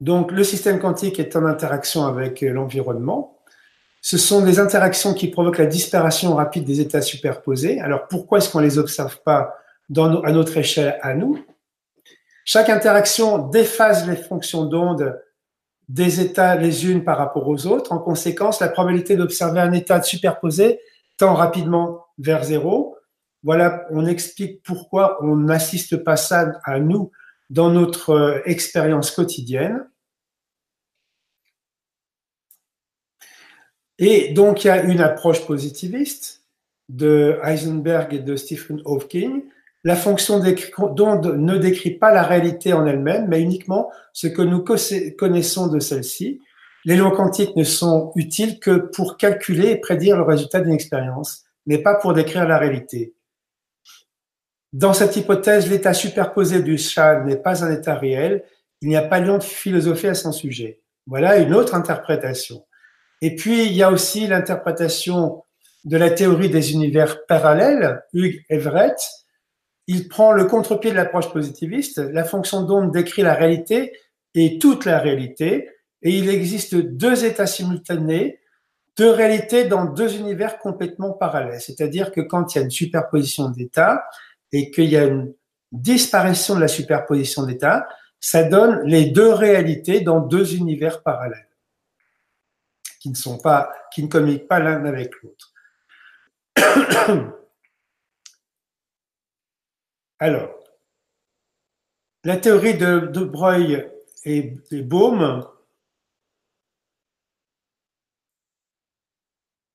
Donc, 0.01 0.31
le 0.31 0.43
système 0.43 0.79
quantique 0.79 1.19
est 1.19 1.35
en 1.35 1.45
interaction 1.45 2.07
avec 2.07 2.41
l'environnement. 2.41 3.37
Ce 4.01 4.17
sont 4.17 4.43
des 4.43 4.59
interactions 4.59 5.13
qui 5.13 5.27
provoquent 5.27 5.59
la 5.59 5.67
disparition 5.67 6.33
rapide 6.33 6.63
des 6.63 6.81
états 6.81 7.03
superposés. 7.03 7.79
Alors, 7.81 8.07
pourquoi 8.07 8.39
est-ce 8.39 8.49
qu'on 8.49 8.61
ne 8.61 8.65
les 8.65 8.79
observe 8.79 9.21
pas 9.21 9.57
à 9.95 10.31
notre 10.31 10.57
échelle 10.57 10.97
à 11.03 11.13
nous? 11.13 11.45
Chaque 12.45 12.69
interaction 12.69 13.37
déphase 13.37 14.09
les 14.09 14.15
fonctions 14.15 14.65
d'onde 14.65 15.21
des 15.89 16.21
états 16.21 16.55
les 16.55 16.89
unes 16.89 17.03
par 17.03 17.17
rapport 17.17 17.47
aux 17.47 17.65
autres. 17.65 17.91
En 17.91 17.99
conséquence, 17.99 18.61
la 18.61 18.69
probabilité 18.69 19.17
d'observer 19.17 19.59
un 19.59 19.73
état 19.73 20.01
superposé 20.01 20.79
tend 21.17 21.33
rapidement 21.33 22.05
vers 22.19 22.43
zéro. 22.43 22.95
Voilà, 23.43 23.85
on 23.89 24.05
explique 24.05 24.61
pourquoi 24.63 25.17
on 25.23 25.35
n'assiste 25.35 25.97
pas 25.97 26.15
ça 26.15 26.53
à 26.63 26.79
nous 26.79 27.11
dans 27.49 27.71
notre 27.71 28.11
euh, 28.11 28.41
expérience 28.45 29.11
quotidienne. 29.11 29.89
Et 33.97 34.31
donc, 34.33 34.63
il 34.63 34.67
y 34.67 34.71
a 34.71 34.83
une 34.83 35.01
approche 35.01 35.45
positiviste 35.45 36.45
de 36.87 37.39
Heisenberg 37.43 38.13
et 38.13 38.19
de 38.19 38.35
Stephen 38.35 38.81
Hawking. 38.85 39.43
La 39.83 39.95
fonction 39.95 40.39
d'onde 40.39 41.35
ne 41.37 41.57
décrit 41.57 41.91
pas 41.91 42.11
la 42.11 42.23
réalité 42.23 42.73
en 42.73 42.85
elle-même, 42.85 43.27
mais 43.27 43.41
uniquement 43.41 43.89
ce 44.11 44.27
que 44.27 44.41
nous 44.41 44.63
connaissons 45.17 45.67
de 45.67 45.79
celle-ci. 45.79 46.41
Les 46.85 46.97
lois 46.97 47.15
quantiques 47.15 47.55
ne 47.55 47.63
sont 47.63 48.11
utiles 48.15 48.59
que 48.59 48.71
pour 48.71 49.17
calculer 49.17 49.69
et 49.69 49.75
prédire 49.77 50.17
le 50.17 50.23
résultat 50.23 50.59
d'une 50.61 50.73
expérience, 50.73 51.43
mais 51.65 51.77
pas 51.77 51.95
pour 51.95 52.13
décrire 52.13 52.47
la 52.47 52.57
réalité. 52.57 53.13
Dans 54.73 54.93
cette 54.93 55.15
hypothèse, 55.15 55.69
l'état 55.69 55.93
superposé 55.93 56.61
du 56.61 56.77
chat 56.77 57.23
n'est 57.23 57.37
pas 57.37 57.63
un 57.63 57.71
état 57.71 57.95
réel. 57.95 58.43
Il 58.81 58.89
n'y 58.89 58.97
a 58.97 59.01
pas 59.01 59.19
lieu 59.19 59.37
de 59.37 59.43
philosopher 59.43 60.09
à 60.09 60.13
son 60.13 60.31
sujet. 60.31 60.81
Voilà 61.07 61.37
une 61.37 61.53
autre 61.53 61.73
interprétation. 61.73 62.65
Et 63.21 63.35
puis, 63.35 63.65
il 63.65 63.73
y 63.73 63.83
a 63.83 63.91
aussi 63.91 64.27
l'interprétation 64.27 65.43
de 65.85 65.97
la 65.97 66.11
théorie 66.11 66.49
des 66.49 66.73
univers 66.73 67.25
parallèles, 67.25 68.03
Hugh 68.13 68.43
Everett. 68.49 68.99
Il 69.91 70.07
prend 70.07 70.33
le 70.33 70.45
contre-pied 70.45 70.91
de 70.91 70.95
l'approche 70.95 71.33
positiviste. 71.33 71.97
La 71.97 72.23
fonction 72.23 72.61
d'onde 72.61 72.91
décrit 72.91 73.23
la 73.23 73.33
réalité 73.33 73.91
et 74.35 74.59
toute 74.59 74.85
la 74.85 74.99
réalité. 74.99 75.67
Et 76.03 76.11
il 76.11 76.29
existe 76.29 76.75
deux 76.75 77.25
états 77.25 77.47
simultanés, 77.47 78.39
deux 78.95 79.09
réalités 79.09 79.65
dans 79.65 79.85
deux 79.85 80.15
univers 80.15 80.59
complètement 80.59 81.13
parallèles. 81.13 81.59
C'est-à-dire 81.59 82.11
que 82.11 82.21
quand 82.21 82.53
il 82.53 82.59
y 82.59 82.61
a 82.61 82.65
une 82.65 82.69
superposition 82.69 83.49
d'états, 83.49 84.05
et 84.51 84.69
qu'il 84.69 84.91
y 84.91 84.97
a 84.97 85.05
une 85.05 85.33
disparition 85.71 86.53
de 86.53 86.61
la 86.61 86.67
superposition 86.67 87.47
d'états, 87.47 87.87
ça 88.19 88.43
donne 88.43 88.81
les 88.83 89.05
deux 89.05 89.33
réalités 89.33 90.01
dans 90.01 90.19
deux 90.19 90.55
univers 90.55 91.01
parallèles 91.01 91.49
qui 92.99 93.09
ne 93.09 93.15
sont 93.15 93.39
pas, 93.39 93.71
qui 93.91 94.03
ne 94.03 94.07
communiquent 94.07 94.47
pas 94.47 94.59
l'un 94.59 94.85
avec 94.85 95.13
l'autre. 95.23 95.51
Alors, 100.19 100.49
la 102.23 102.37
théorie 102.37 102.77
de, 102.77 103.07
de 103.07 103.23
Broglie 103.23 103.77
et, 104.25 104.53
et 104.71 104.81
Bohm, 104.81 105.47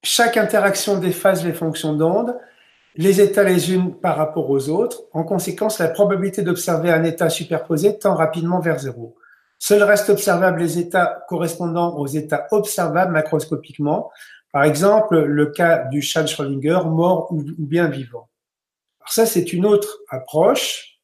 chaque 0.03 0.37
interaction 0.37 0.99
déphase 0.99 1.45
les 1.45 1.55
fonctions 1.55 1.95
d'onde 1.95 2.37
les 2.97 3.21
états 3.21 3.45
les 3.45 3.73
unes 3.73 3.95
par 3.95 4.17
rapport 4.17 4.49
aux 4.51 4.69
autres. 4.69 5.03
En 5.13 5.25
conséquence, 5.25 5.79
la 5.79 5.89
probabilité 5.89 6.43
d'observer 6.43 6.93
un 6.93 7.05
état 7.05 7.29
superposé 7.29 7.99
tend 7.99 8.15
rapidement 8.15 8.61
vers 8.61 8.79
zéro. 8.79 9.17
Seuls 9.59 9.83
restent 9.83 10.11
observables 10.11 10.61
les 10.61 10.79
états 10.79 11.25
correspondant 11.29 11.97
aux 11.97 12.07
états 12.07 12.47
observables 12.51 13.13
macroscopiquement, 13.13 14.11
par 14.53 14.65
exemple 14.65 15.19
le 15.19 15.47
cas 15.47 15.85
du 15.87 16.03
chat 16.03 16.23
de 16.23 16.29
Schrödinger, 16.29 16.81
mort 16.87 17.33
ou, 17.33 17.43
bien 17.59 17.89
vivant. 17.89 18.29
Alors 19.05 19.13
ça, 19.13 19.27
c'est 19.27 19.53
une 19.53 19.67
autre 19.67 19.99
approche. 20.09 20.99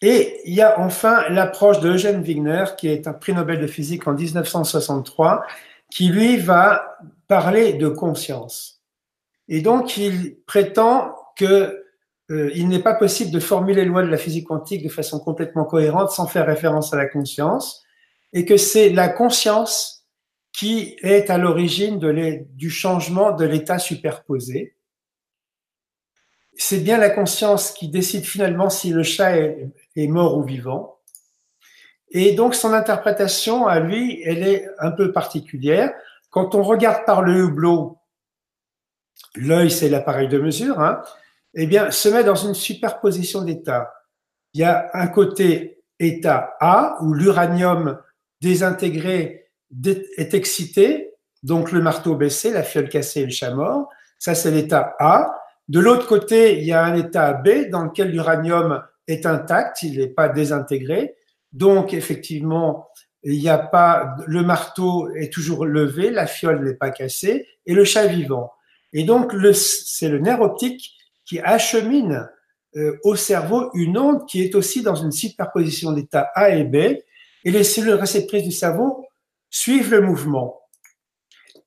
Et 0.00 0.40
il 0.44 0.54
y 0.54 0.60
a 0.60 0.80
enfin 0.80 1.28
l'approche 1.28 1.78
de 1.78 1.90
Wigner, 1.90 2.64
qui 2.76 2.88
est 2.88 3.06
un 3.06 3.12
prix 3.12 3.32
Nobel 3.32 3.60
de 3.60 3.68
physique 3.68 4.08
en 4.08 4.14
1963, 4.14 5.46
qui 5.88 6.08
lui 6.08 6.36
va 6.36 6.98
parler 7.28 7.74
de 7.74 7.88
conscience. 7.88 8.82
Et 9.46 9.60
donc 9.60 9.96
il 9.96 10.36
prétend 10.44 11.14
que 11.36 11.84
euh, 12.32 12.50
il 12.56 12.68
n'est 12.68 12.82
pas 12.82 12.94
possible 12.94 13.30
de 13.30 13.38
formuler 13.38 13.82
les 13.82 13.88
lois 13.88 14.02
de 14.02 14.08
la 14.08 14.16
physique 14.16 14.48
quantique 14.48 14.82
de 14.82 14.88
façon 14.88 15.20
complètement 15.20 15.64
cohérente 15.64 16.10
sans 16.10 16.26
faire 16.26 16.46
référence 16.46 16.92
à 16.92 16.96
la 16.96 17.06
conscience, 17.06 17.84
et 18.32 18.44
que 18.44 18.56
c'est 18.56 18.90
la 18.90 19.08
conscience 19.08 20.01
qui 20.52 20.96
est 21.02 21.30
à 21.30 21.38
l'origine 21.38 21.98
du 21.98 22.70
changement 22.70 23.32
de 23.32 23.44
l'état 23.44 23.78
superposé. 23.78 24.76
C'est 26.54 26.80
bien 26.80 26.98
la 26.98 27.10
conscience 27.10 27.72
qui 27.72 27.88
décide 27.88 28.24
finalement 28.24 28.68
si 28.68 28.90
le 28.90 29.02
chat 29.02 29.36
est 29.36 30.06
mort 30.08 30.36
ou 30.36 30.42
vivant. 30.42 30.98
Et 32.10 32.32
donc, 32.32 32.54
son 32.54 32.74
interprétation 32.74 33.66
à 33.66 33.80
lui, 33.80 34.20
elle 34.24 34.46
est 34.46 34.68
un 34.78 34.90
peu 34.90 35.12
particulière. 35.12 35.92
Quand 36.28 36.54
on 36.54 36.62
regarde 36.62 37.06
par 37.06 37.22
le 37.22 37.44
hublot, 37.44 37.98
l'œil, 39.34 39.70
c'est 39.70 39.88
l'appareil 39.88 40.28
de 40.28 40.38
mesure, 40.38 40.78
hein, 40.78 41.02
eh 41.54 41.66
bien, 41.66 41.90
se 41.90 42.10
met 42.10 42.24
dans 42.24 42.34
une 42.34 42.54
superposition 42.54 43.42
d'états. 43.42 43.94
Il 44.52 44.60
y 44.60 44.64
a 44.64 44.90
un 44.92 45.06
côté 45.06 45.82
état 45.98 46.54
A, 46.60 46.98
où 47.00 47.14
l'uranium 47.14 47.98
désintégré 48.42 49.41
est 50.16 50.34
excité, 50.34 51.12
donc 51.42 51.72
le 51.72 51.80
marteau 51.80 52.14
baissé, 52.14 52.50
la 52.50 52.62
fiole 52.62 52.88
cassée 52.88 53.20
et 53.20 53.24
le 53.24 53.30
chat 53.30 53.54
mort. 53.54 53.88
Ça, 54.18 54.34
c'est 54.34 54.50
l'état 54.50 54.94
A. 54.98 55.34
De 55.68 55.80
l'autre 55.80 56.06
côté, 56.06 56.58
il 56.58 56.64
y 56.64 56.72
a 56.72 56.84
un 56.84 56.94
état 56.94 57.32
B 57.32 57.70
dans 57.70 57.84
lequel 57.84 58.10
l'uranium 58.10 58.82
est 59.08 59.26
intact, 59.26 59.82
il 59.82 59.98
n'est 59.98 60.08
pas 60.08 60.28
désintégré. 60.28 61.16
Donc, 61.52 61.94
effectivement, 61.94 62.88
il 63.24 63.38
n'y 63.38 63.48
a 63.48 63.58
pas, 63.58 64.16
le 64.26 64.42
marteau 64.42 65.08
est 65.14 65.32
toujours 65.32 65.64
levé, 65.64 66.10
la 66.10 66.26
fiole 66.26 66.64
n'est 66.64 66.74
pas 66.74 66.90
cassée, 66.90 67.46
et 67.66 67.74
le 67.74 67.84
chat 67.84 68.06
vivant. 68.06 68.52
Et 68.92 69.04
donc, 69.04 69.32
c'est 69.54 70.08
le 70.08 70.18
nerf 70.18 70.40
optique 70.40 70.92
qui 71.24 71.40
achemine 71.40 72.28
euh, 72.76 72.98
au 73.04 73.16
cerveau 73.16 73.70
une 73.74 73.98
onde 73.98 74.26
qui 74.26 74.42
est 74.42 74.54
aussi 74.54 74.82
dans 74.82 74.94
une 74.94 75.12
superposition 75.12 75.92
d'état 75.92 76.30
A 76.34 76.50
et 76.50 76.64
B, 76.64 76.76
et 76.76 77.50
les 77.50 77.64
cellules 77.64 77.94
réceptrices 77.94 78.44
du 78.44 78.52
cerveau 78.52 79.01
suivent 79.52 79.92
le 79.92 80.00
mouvement. 80.00 80.62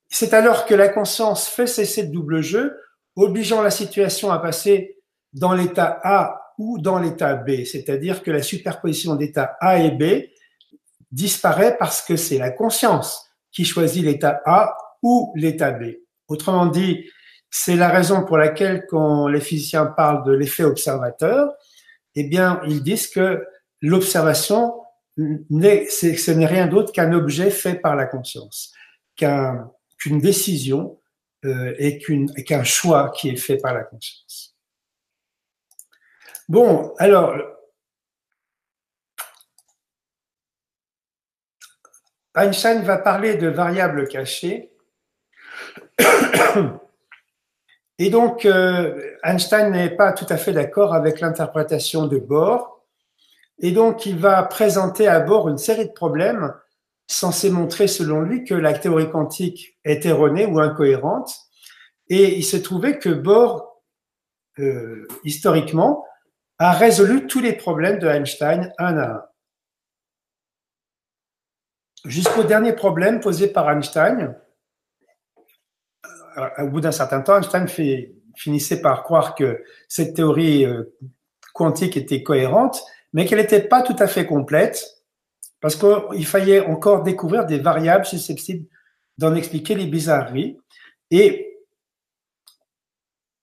C'est 0.09 0.33
alors 0.33 0.65
que 0.65 0.73
la 0.73 0.89
conscience 0.89 1.47
fait 1.47 1.67
cesser 1.67 2.01
le 2.01 2.09
double 2.09 2.41
jeu, 2.41 2.77
obligeant 3.15 3.61
la 3.61 3.71
situation 3.71 4.31
à 4.31 4.39
passer 4.39 4.97
dans 5.31 5.53
l'état 5.53 6.01
A 6.03 6.41
ou 6.57 6.79
dans 6.79 6.99
l'état 6.99 7.35
B, 7.35 7.63
c'est-à-dire 7.63 8.23
que 8.23 8.31
la 8.31 8.41
superposition 8.41 9.15
d'état 9.15 9.55
A 9.61 9.79
et 9.79 9.91
B 9.91 10.25
disparaît 11.11 11.77
parce 11.77 12.01
que 12.01 12.15
c'est 12.15 12.37
la 12.37 12.51
conscience 12.51 13.29
qui 13.51 13.65
choisit 13.65 14.03
l'état 14.03 14.41
A 14.45 14.75
ou 15.01 15.31
l'état 15.35 15.71
B. 15.71 15.83
Autrement 16.27 16.65
dit, 16.65 17.05
c'est 17.49 17.75
la 17.75 17.89
raison 17.89 18.25
pour 18.25 18.37
laquelle 18.37 18.85
quand 18.89 19.27
les 19.27 19.39
physiciens 19.39 19.85
parlent 19.85 20.23
de 20.25 20.33
l'effet 20.33 20.63
observateur, 20.63 21.53
eh 22.15 22.23
bien, 22.23 22.61
ils 22.65 22.81
disent 22.81 23.07
que 23.07 23.45
l'observation 23.81 24.73
ce 25.17 26.31
n'est 26.31 26.45
rien 26.45 26.67
d'autre 26.67 26.91
qu'un 26.91 27.13
objet 27.13 27.49
fait 27.49 27.75
par 27.75 27.95
la 27.95 28.05
conscience, 28.05 28.73
qu'une 29.15 30.19
décision 30.19 30.99
euh, 31.45 31.73
et 31.77 31.99
qu'un 31.99 32.63
choix 32.63 33.11
qui 33.11 33.29
est 33.29 33.37
fait 33.37 33.57
par 33.57 33.73
la 33.73 33.83
conscience. 33.83 34.55
Bon, 36.47 36.93
alors, 36.97 37.35
Einstein 42.35 42.83
va 42.83 42.97
parler 42.97 43.35
de 43.35 43.47
variables 43.47 44.07
cachées. 44.07 44.71
Et 47.97 48.09
donc, 48.09 48.45
euh, 48.45 49.15
Einstein 49.23 49.71
n'est 49.71 49.95
pas 49.95 50.11
tout 50.11 50.25
à 50.29 50.35
fait 50.35 50.51
d'accord 50.51 50.93
avec 50.93 51.21
l'interprétation 51.21 52.07
de 52.07 52.17
Bohr. 52.17 52.74
Et 53.59 53.71
donc, 53.71 54.05
il 54.05 54.17
va 54.17 54.43
présenter 54.43 55.07
à 55.07 55.19
Bohr 55.19 55.49
une 55.49 55.57
série 55.57 55.87
de 55.87 55.93
problèmes 55.93 56.53
censés 57.07 57.49
montrer, 57.49 57.87
selon 57.87 58.21
lui, 58.21 58.43
que 58.43 58.53
la 58.53 58.73
théorie 58.73 59.09
quantique 59.09 59.77
est 59.83 60.05
erronée 60.05 60.45
ou 60.45 60.59
incohérente. 60.59 61.33
Et 62.09 62.35
il 62.37 62.43
se 62.43 62.57
trouvait 62.57 62.99
que 62.99 63.09
Bohr, 63.09 63.81
euh, 64.59 65.07
historiquement, 65.23 66.05
a 66.59 66.71
résolu 66.71 67.27
tous 67.27 67.41
les 67.41 67.53
problèmes 67.53 67.99
de 67.99 68.07
Einstein 68.07 68.73
un 68.77 68.97
à 68.97 69.11
un. 69.11 69.23
Jusqu'au 72.05 72.43
dernier 72.43 72.73
problème 72.73 73.19
posé 73.19 73.47
par 73.47 73.69
Einstein, 73.69 74.35
euh, 76.37 76.49
au 76.59 76.67
bout 76.67 76.81
d'un 76.81 76.91
certain 76.91 77.21
temps, 77.21 77.37
Einstein 77.37 77.67
finissait 78.35 78.81
par 78.81 79.03
croire 79.03 79.33
que 79.33 79.63
cette 79.87 80.15
théorie 80.15 80.65
euh, 80.65 80.95
quantique 81.53 81.97
était 81.97 82.21
cohérente, 82.21 82.83
mais 83.15 83.25
qu'elle 83.25 83.39
n'était 83.39 83.61
pas 83.61 83.81
tout 83.81 83.95
à 83.97 84.07
fait 84.07 84.25
complète, 84.25 84.85
parce 85.61 85.77
qu'il 85.77 86.27
fallait 86.27 86.59
encore 86.59 87.01
découvrir 87.01 87.45
des 87.45 87.59
variables 87.59 88.05
susceptibles 88.05 88.67
d'en 89.17 89.33
expliquer 89.35 89.73
les 89.73 89.87
bizarreries. 89.87 90.59
Et 91.11 91.57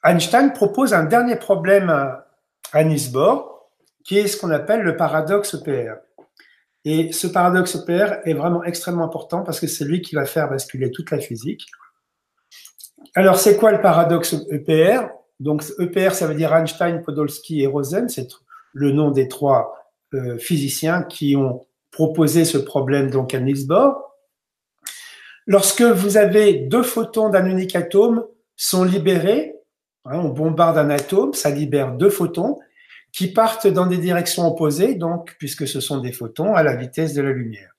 Einstein 0.04 0.52
propose 0.52 0.92
un 0.92 1.04
dernier 1.04 1.36
problème 1.36 1.88
à 1.88 2.84
Niels 2.84 3.12
qui 4.04 4.18
est 4.18 4.26
ce 4.26 4.36
qu'on 4.36 4.50
appelle 4.50 4.82
le 4.82 4.94
paradoxe 4.94 5.54
EPR. 5.54 5.94
Et 6.84 7.10
ce 7.12 7.26
paradoxe 7.26 7.76
EPR 7.76 8.20
est 8.24 8.34
vraiment 8.34 8.62
extrêmement 8.64 9.04
important 9.04 9.42
parce 9.42 9.58
que 9.58 9.66
c'est 9.66 9.86
lui 9.86 10.02
qui 10.02 10.14
va 10.14 10.26
faire 10.26 10.50
basculer 10.50 10.90
toute 10.90 11.10
la 11.10 11.18
physique. 11.18 11.66
Alors, 13.14 13.38
c'est 13.38 13.56
quoi 13.56 13.72
le 13.72 13.80
paradoxe 13.80 14.34
EPR 14.50 15.08
Donc, 15.40 15.64
EPR, 15.78 16.12
ça 16.12 16.26
veut 16.26 16.34
dire 16.34 16.54
Einstein, 16.54 17.02
Podolsky 17.02 17.62
et 17.62 17.66
Rosen. 17.66 18.10
C'est 18.10 18.28
le 18.72 18.92
nom 18.92 19.10
des 19.10 19.28
trois 19.28 19.74
euh, 20.14 20.38
physiciens 20.38 21.02
qui 21.02 21.36
ont 21.36 21.66
proposé 21.90 22.44
ce 22.44 22.58
problème 22.58 23.10
donc 23.10 23.34
à 23.34 23.40
Niels 23.40 23.66
Bohr. 23.66 24.02
Lorsque 25.46 25.82
vous 25.82 26.16
avez 26.16 26.54
deux 26.54 26.82
photons 26.82 27.28
d'un 27.28 27.46
unique 27.46 27.76
atome 27.76 28.24
sont 28.56 28.84
libérés, 28.84 29.54
hein, 30.04 30.18
on 30.18 30.28
bombarde 30.28 30.78
un 30.78 30.90
atome, 30.90 31.34
ça 31.34 31.50
libère 31.50 31.92
deux 31.92 32.10
photons 32.10 32.58
qui 33.12 33.32
partent 33.32 33.66
dans 33.66 33.86
des 33.86 33.98
directions 33.98 34.46
opposées, 34.46 34.94
donc 34.94 35.36
puisque 35.38 35.68
ce 35.68 35.80
sont 35.80 36.00
des 36.00 36.12
photons 36.12 36.54
à 36.54 36.62
la 36.62 36.76
vitesse 36.76 37.12
de 37.12 37.22
la 37.22 37.32
lumière. 37.32 37.72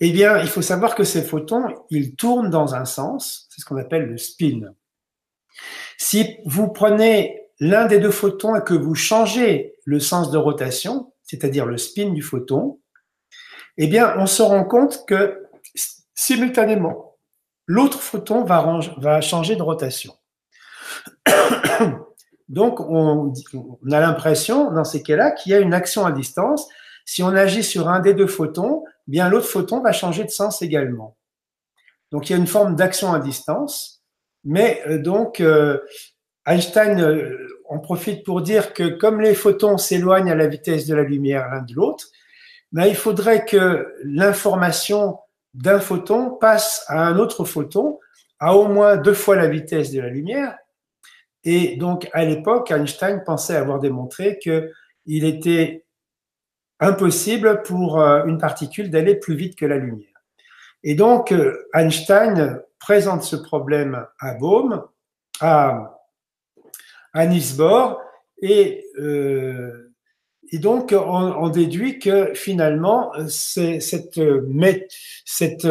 Eh 0.00 0.10
bien, 0.10 0.40
il 0.40 0.48
faut 0.48 0.62
savoir 0.62 0.94
que 0.94 1.04
ces 1.04 1.22
photons, 1.22 1.66
ils 1.90 2.16
tournent 2.16 2.50
dans 2.50 2.74
un 2.74 2.84
sens, 2.84 3.46
c'est 3.50 3.60
ce 3.60 3.66
qu'on 3.66 3.76
appelle 3.76 4.06
le 4.06 4.18
spin. 4.18 4.74
Si 5.98 6.38
vous 6.44 6.68
prenez 6.68 7.42
l'un 7.62 7.86
des 7.86 8.00
deux 8.00 8.10
photons 8.10 8.56
et 8.56 8.64
que 8.64 8.74
vous 8.74 8.96
changez 8.96 9.76
le 9.84 10.00
sens 10.00 10.32
de 10.32 10.36
rotation, 10.36 11.12
c'est-à-dire 11.22 11.64
le 11.64 11.78
spin 11.78 12.10
du 12.10 12.20
photon, 12.20 12.80
eh 13.76 13.86
bien, 13.86 14.16
on 14.18 14.26
se 14.26 14.42
rend 14.42 14.64
compte 14.64 15.06
que 15.06 15.46
simultanément, 16.12 17.16
l'autre 17.66 18.00
photon 18.00 18.42
va, 18.42 19.20
changer 19.20 19.54
de 19.54 19.62
rotation. 19.62 20.12
Donc, 22.48 22.80
on, 22.80 23.32
a 23.92 24.00
l'impression, 24.00 24.72
dans 24.72 24.84
ces 24.84 25.04
cas-là, 25.04 25.30
qu'il 25.30 25.52
y 25.52 25.54
a 25.54 25.60
une 25.60 25.72
action 25.72 26.04
à 26.04 26.10
distance. 26.10 26.66
Si 27.04 27.22
on 27.22 27.28
agit 27.28 27.62
sur 27.62 27.88
un 27.88 28.00
des 28.00 28.12
deux 28.12 28.26
photons, 28.26 28.82
bien 29.06 29.28
l'autre 29.28 29.46
photon 29.46 29.80
va 29.80 29.92
changer 29.92 30.24
de 30.24 30.30
sens 30.30 30.62
également. 30.62 31.16
Donc 32.10 32.28
il 32.28 32.32
y 32.32 32.34
a 32.34 32.38
une 32.38 32.46
forme 32.46 32.76
d'action 32.76 33.12
à 33.14 33.20
distance, 33.20 34.02
mais 34.44 34.82
euh, 34.86 34.98
donc 34.98 35.40
euh, 35.40 35.78
Einstein 36.46 37.00
euh, 37.00 37.60
en 37.68 37.78
profite 37.78 38.24
pour 38.24 38.42
dire 38.42 38.74
que 38.74 38.88
comme 38.88 39.20
les 39.20 39.34
photons 39.34 39.78
s'éloignent 39.78 40.30
à 40.30 40.34
la 40.34 40.46
vitesse 40.46 40.86
de 40.86 40.94
la 40.94 41.02
lumière 41.02 41.48
l'un 41.50 41.62
de 41.62 41.74
l'autre, 41.74 42.08
ben, 42.72 42.86
il 42.86 42.96
faudrait 42.96 43.44
que 43.44 43.94
l'information 44.04 45.18
d'un 45.54 45.80
photon 45.80 46.30
passe 46.30 46.84
à 46.88 47.06
un 47.06 47.18
autre 47.18 47.44
photon 47.44 47.98
à 48.38 48.56
au 48.56 48.66
moins 48.66 48.96
deux 48.96 49.14
fois 49.14 49.36
la 49.36 49.46
vitesse 49.46 49.92
de 49.92 50.00
la 50.00 50.08
lumière. 50.08 50.56
Et 51.44 51.76
donc, 51.76 52.08
à 52.12 52.24
l'époque, 52.24 52.70
Einstein 52.70 53.22
pensait 53.24 53.56
avoir 53.56 53.78
démontré 53.78 54.38
qu'il 54.38 55.24
était 55.24 55.84
impossible 56.80 57.62
pour 57.62 58.00
euh, 58.00 58.24
une 58.24 58.38
particule 58.38 58.90
d'aller 58.90 59.14
plus 59.14 59.36
vite 59.36 59.56
que 59.56 59.66
la 59.66 59.76
lumière. 59.76 60.08
Et 60.82 60.94
donc, 60.94 61.30
euh, 61.32 61.68
Einstein 61.74 62.60
présente 62.80 63.22
ce 63.22 63.36
problème 63.36 64.04
à 64.18 64.34
Bohm, 64.34 64.84
à, 65.40 65.91
à 67.12 67.26
Bohr, 67.26 68.00
et, 68.40 68.86
euh, 68.98 69.92
et 70.50 70.58
donc 70.58 70.92
on, 70.92 71.48
déduit 71.48 71.98
que 71.98 72.34
finalement, 72.34 73.12
cette, 73.28 74.20
cette 75.24 75.68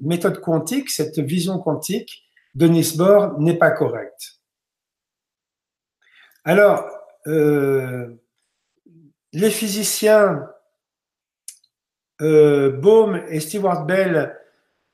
méthode 0.00 0.40
quantique, 0.40 0.90
cette 0.90 1.18
vision 1.18 1.58
quantique 1.58 2.24
de 2.54 2.66
Niels 2.66 2.96
Bohr 2.96 3.38
n'est 3.40 3.58
pas 3.58 3.70
correcte. 3.70 4.40
Alors, 6.44 6.84
les 9.34 9.50
physiciens 9.50 10.48
euh, 12.22 12.70
Bohm 12.70 13.20
et 13.28 13.40
Stewart 13.40 13.84
Bell 13.84 14.38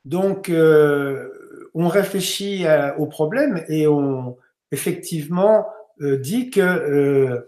donc 0.05 0.49
euh, 0.49 1.69
ont 1.75 1.87
réfléchi 1.87 2.65
au 2.97 3.05
problème 3.05 3.63
et 3.69 3.87
ont 3.87 4.37
effectivement 4.71 5.59
euh, 5.59 5.80
dit 6.01 6.49
que 6.49 7.47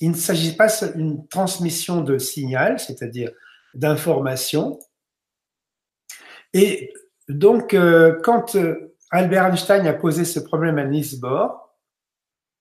il 0.00 0.10
ne 0.10 0.16
s'agit 0.16 0.56
pas 0.56 0.66
d'une 0.94 1.28
transmission 1.28 2.00
de 2.02 2.18
signal, 2.18 2.80
c'est-à-dire 2.80 3.30
d'information. 3.74 4.80
Et 6.52 6.92
donc, 7.28 7.76
quand 8.22 8.56
Albert 9.10 9.46
Einstein 9.46 9.86
a 9.86 9.92
posé 9.92 10.24
ce 10.24 10.40
problème 10.40 10.78
à 10.78 10.84
Niels 10.84 11.20
Bohr, 11.20 11.76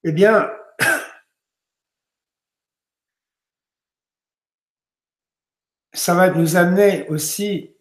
eh 0.03 0.11
bien, 0.11 0.51
ça 5.93 6.13
va 6.13 6.29
nous 6.29 6.55
amener 6.55 7.07
aussi 7.09 7.75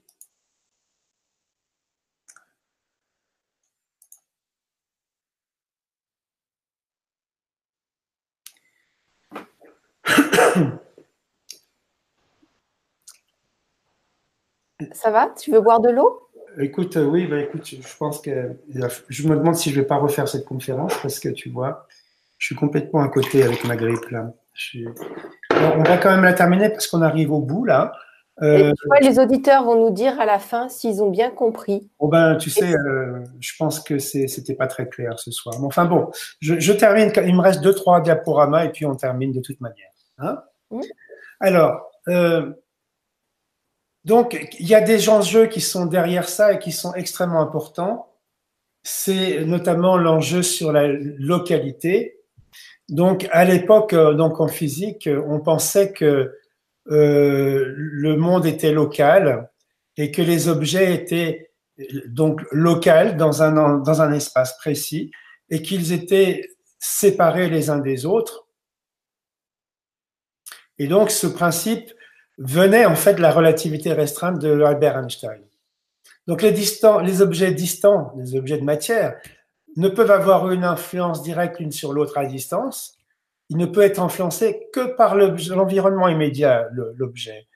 Ça 14.93 15.11
va? 15.11 15.33
Tu 15.39 15.53
veux 15.53 15.61
boire 15.61 15.81
de 15.81 15.91
l'eau? 15.91 16.29
Écoute, 16.59 16.97
euh, 16.97 17.05
oui, 17.05 17.27
bah, 17.27 17.41
écoute, 17.41 17.67
je 17.67 17.97
pense 17.99 18.21
que 18.21 18.57
je 19.09 19.29
me 19.29 19.37
demande 19.37 19.55
si 19.55 19.71
je 19.71 19.81
vais 19.81 19.87
pas 19.87 19.97
refaire 19.97 20.29
cette 20.29 20.45
conférence 20.45 20.95
parce 21.01 21.19
que 21.19 21.31
tu 21.31 21.49
vois, 21.49 21.87
je 22.39 22.47
suis 22.47 22.55
complètement 22.55 23.01
à 23.01 23.09
côté 23.09 23.43
avec 23.43 23.65
ma 23.65 23.77
grippe 23.77 24.09
là. 24.11 24.33
on 25.51 25.83
va 25.83 25.97
quand 25.97 26.11
même 26.11 26.25
la 26.25 26.35
terminer 26.35 26.69
parce 26.69 26.89
qu'on 26.89 27.01
arrive 27.01 27.33
au 27.33 27.41
bout 27.41 27.65
là. 27.65 27.93
Euh, 28.41 28.73
tu 28.73 28.87
vois, 28.87 28.99
les 29.01 29.19
auditeurs 29.19 29.65
vont 29.65 29.77
nous 29.77 29.95
dire 29.95 30.19
à 30.19 30.27
la 30.27 30.39
fin 30.39 30.69
s'ils 30.69 31.03
ont 31.03 31.11
bien 31.11 31.31
compris. 31.31 31.89
Oh 31.99 32.09
ben, 32.09 32.37
tu 32.37 32.51
sais, 32.51 32.75
euh, 32.75 33.23
je 33.41 33.53
pense 33.59 33.79
que 33.79 33.99
c'était 33.99 34.55
pas 34.55 34.67
très 34.67 34.89
clair 34.89 35.19
ce 35.19 35.31
soir. 35.31 35.55
Mais 35.61 35.67
enfin 35.67 35.85
bon, 35.85 36.11
je, 36.41 36.73
termine. 36.73 37.13
Il 37.25 37.37
me 37.37 37.41
reste 37.41 37.61
deux 37.61 37.75
trois 37.75 38.01
diaporamas 38.01 38.65
et 38.65 38.71
puis 38.71 38.87
on 38.87 38.95
termine 38.95 39.33
de 39.33 39.41
toute 39.41 39.61
manière. 39.61 39.91
Hein 40.19 40.43
mmh. 40.71 40.81
Alors, 41.41 41.91
euh, 42.09 42.53
donc 44.05 44.39
il 44.59 44.67
y 44.67 44.75
a 44.75 44.81
des 44.81 45.09
enjeux 45.09 45.47
qui 45.47 45.61
sont 45.61 45.87
derrière 45.87 46.29
ça 46.29 46.53
et 46.53 46.59
qui 46.59 46.73
sont 46.73 46.95
extrêmement 46.95 47.41
importants. 47.41 48.13
C'est 48.83 49.45
notamment 49.45 49.97
l'enjeu 49.97 50.43
sur 50.43 50.73
la 50.73 50.89
localité. 50.89 52.19
Donc 52.89 53.29
à 53.31 53.45
l'époque, 53.45 53.95
donc 53.95 54.41
en 54.41 54.49
physique, 54.49 55.09
on 55.27 55.41
pensait 55.41 55.93
que 55.93 56.37
euh, 56.91 57.73
le 57.77 58.17
monde 58.17 58.45
était 58.45 58.73
local 58.73 59.51
et 59.97 60.11
que 60.11 60.23
les 60.23 60.49
objets 60.49 60.95
étaient 60.95 61.53
donc 62.07 62.43
locaux 62.51 63.13
dans 63.17 63.43
un, 63.43 63.79
dans 63.79 64.03
un 64.03 64.13
espace 64.13 64.57
précis 64.59 65.11
et 65.49 65.63
qu'ils 65.63 65.93
étaient 65.93 66.49
séparés 66.79 67.49
les 67.49 67.71
uns 67.71 67.79
des 67.79 68.05
autres. 68.05 68.41
Et 70.79 70.87
donc 70.87 71.11
ce 71.11 71.27
principe 71.27 71.93
venait 72.39 72.87
en 72.87 72.95
fait 72.95 73.14
de 73.14 73.20
la 73.20 73.31
relativité 73.31 73.93
restreinte 73.93 74.39
de 74.39 74.62
Albert 74.62 74.99
Einstein. 74.99 75.43
Donc 76.27 76.43
les, 76.43 77.23
objets 77.23 77.53
distants, 77.53 78.12
les 78.16 78.37
objets 78.37 78.59
de 78.59 78.64
matière, 78.64 79.16
ne 79.77 79.89
peuvent 79.89 80.11
avoir 80.11 80.51
une 80.51 80.64
influence 80.64 81.23
directe 81.23 81.59
l'une 81.59 81.73
sur 81.73 81.93
l'autre 81.93 82.18
à 82.18 82.27
distance. 82.27 82.95
Il 83.49 83.57
ne 83.57 83.66
peut 83.66 83.83
être 83.83 84.01
influencé 84.01 84.68
que 84.73 84.95
par 84.97 85.16
l'environnement 85.16 86.09
immédiat, 86.09 86.68
l'objet. 86.97 87.49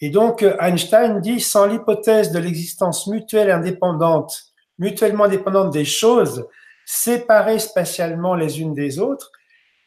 Et 0.00 0.10
donc 0.10 0.44
Einstein 0.60 1.20
dit, 1.20 1.40
sans 1.40 1.66
l'hypothèse 1.66 2.32
de 2.32 2.38
l'existence 2.38 3.06
mutuelle 3.06 3.50
indépendante, 3.50 4.54
mutuellement 4.78 5.28
dépendante 5.28 5.72
des 5.72 5.84
choses, 5.84 6.46
séparées 6.84 7.58
spatialement 7.58 8.34
les 8.34 8.60
unes 8.60 8.74
des 8.74 8.98
autres, 8.98 9.30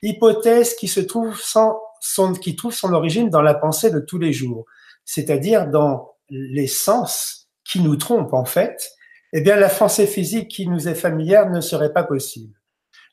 hypothèse 0.02 0.76
qui 0.76 0.88
se 0.88 1.00
trouve 1.00 1.40
sans 1.40 1.80
son, 2.02 2.34
qui 2.34 2.56
trouve 2.56 2.74
son 2.74 2.94
origine 2.94 3.30
dans 3.30 3.42
la 3.42 3.54
pensée 3.54 3.92
de 3.92 4.00
tous 4.00 4.18
les 4.18 4.34
jours, 4.34 4.66
c'est-à-dire 5.06 5.68
dans 5.68 6.14
les 6.30 6.68
sens 6.68 7.50
qui 7.64 7.82
nous 7.82 7.96
trompent 7.96 8.34
en 8.34 8.46
fait, 8.46 8.92
eh 9.34 9.42
bien 9.42 9.56
la 9.56 9.70
pensée 9.70 10.08
physique 10.08 10.50
qui 10.50 10.68
nous 10.68 10.88
est 10.88 10.96
familière 10.96 11.50
ne 11.50 11.62
serait 11.62 11.94
pas 11.94 12.04
possible. 12.04 12.54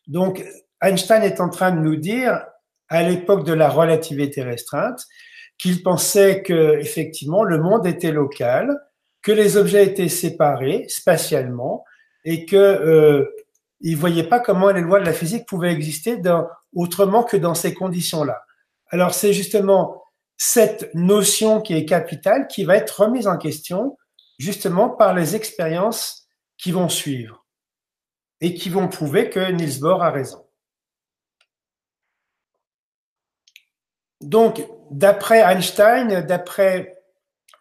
Donc 0.07 0.45
Einstein 0.82 1.22
est 1.22 1.41
en 1.41 1.49
train 1.49 1.72
de 1.72 1.80
nous 1.80 1.97
dire, 1.97 2.45
à 2.89 3.03
l'époque 3.03 3.45
de 3.45 3.53
la 3.53 3.68
relativité 3.68 4.43
restreinte, 4.43 5.07
qu'il 5.59 5.82
pensait 5.82 6.43
que 6.43 6.78
effectivement 6.78 7.45
le 7.45 7.59
monde 7.59 7.87
était 7.87 8.12
local, 8.12 8.76
que 9.22 9.32
les 9.32 9.57
objets 9.57 9.87
étaient 9.87 10.09
séparés 10.09 10.87
spatialement 10.89 11.85
et 12.24 12.45
que 12.45 12.57
euh, 12.57 13.24
il 13.80 13.97
voyait 13.97 14.28
pas 14.28 14.41
comment 14.41 14.70
les 14.70 14.80
lois 14.80 15.01
de 15.01 15.07
la 15.07 15.12
physique 15.12 15.47
pouvaient 15.47 15.72
exister 15.72 16.20
autrement 16.74 17.22
que 17.22 17.37
dans 17.37 17.55
ces 17.55 17.74
conditions-là. 17.74 18.45
Alors 18.89 19.14
c'est 19.14 19.32
justement 19.32 20.03
cette 20.37 20.95
notion 20.95 21.61
qui 21.61 21.74
est 21.74 21.85
capitale 21.85 22.47
qui 22.49 22.64
va 22.64 22.76
être 22.76 23.03
remise 23.03 23.26
en 23.26 23.39
question 23.39 23.97
justement 24.39 24.89
par 24.89 25.14
les 25.14 25.37
expériences 25.37 26.26
qui 26.59 26.72
vont 26.72 26.89
suivre 26.89 27.45
et 28.41 28.55
qui 28.55 28.68
vont 28.68 28.89
prouver 28.89 29.30
que 29.30 29.51
Niels 29.51 29.80
Bohr 29.80 30.03
a 30.03 30.11
raison. 30.11 30.45
Donc, 34.20 34.66
d'après 34.91 35.41
Einstein, 35.41 36.22
d'après 36.22 37.03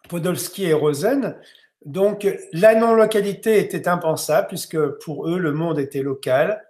Podolsky 0.08 0.64
et 0.64 0.72
Rosen, 0.72 1.38
donc 1.84 2.26
la 2.52 2.74
non-localité 2.74 3.58
était 3.58 3.88
impensable 3.88 4.48
puisque 4.48 4.78
pour 5.04 5.28
eux 5.28 5.38
le 5.38 5.52
monde 5.52 5.78
était 5.78 6.02
local. 6.02 6.66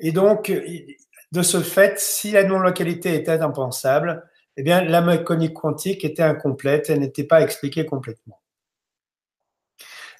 Et 0.00 0.12
donc, 0.12 0.52
de 1.32 1.42
ce 1.42 1.60
fait, 1.60 1.98
si 1.98 2.30
la 2.32 2.44
non-localité 2.44 3.14
était 3.14 3.40
impensable, 3.40 4.28
eh 4.56 4.62
bien, 4.62 4.82
la 4.82 5.00
mécanique 5.00 5.54
quantique 5.54 6.04
était 6.04 6.22
incomplète, 6.22 6.90
elle 6.90 7.00
n'était 7.00 7.24
pas 7.24 7.42
expliquée 7.42 7.86
complètement. 7.86 8.40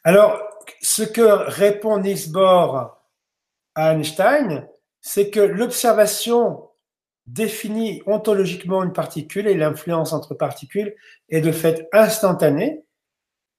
Alors, 0.04 0.40
ce 0.80 1.02
que 1.02 1.22
répond 1.22 1.98
Niels 1.98 2.30
Bohr 2.30 3.02
à 3.74 3.92
Einstein, 3.92 4.68
c'est 5.00 5.30
que 5.30 5.40
l'observation 5.40 6.68
définit 7.26 8.02
ontologiquement 8.06 8.82
une 8.82 8.92
particule 8.92 9.46
et 9.46 9.54
l'influence 9.54 10.12
entre 10.12 10.34
particules 10.34 10.94
est 11.28 11.40
de 11.40 11.52
fait 11.52 11.88
instantanée, 11.92 12.84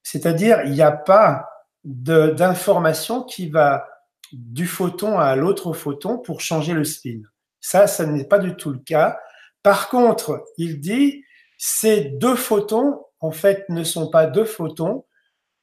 c'est-à-dire 0.02 0.62
il 0.66 0.72
n'y 0.72 0.82
a 0.82 0.91
pas 0.91 1.50
d'information 1.84 3.24
qui 3.24 3.50
va 3.50 3.88
du 4.32 4.68
photon 4.68 5.20
à 5.20 5.36
l'autre 5.36 5.74
photon 5.74 6.18
pour 6.18 6.41
changer 6.41 6.74
le 6.74 6.84
spin. 6.84 7.22
Ça, 7.62 7.88
ça 7.88 8.05
n'est 8.05 8.26
pas 8.26 8.39
du 8.39 8.55
tout 8.55 8.72
le 8.72 8.80
cas. 8.80 9.20
Par 9.64 9.89
contre, 9.89 10.43
il 10.57 10.80
dit, 10.80 11.24
ces 11.57 12.01
deux 12.01 12.36
photons, 12.36 13.03
en 13.20 13.32
fait, 13.32 13.68
ne 13.70 13.84
sont 13.84 14.10
pas 14.10 14.26
deux 14.26 14.45
photons, 14.45 15.05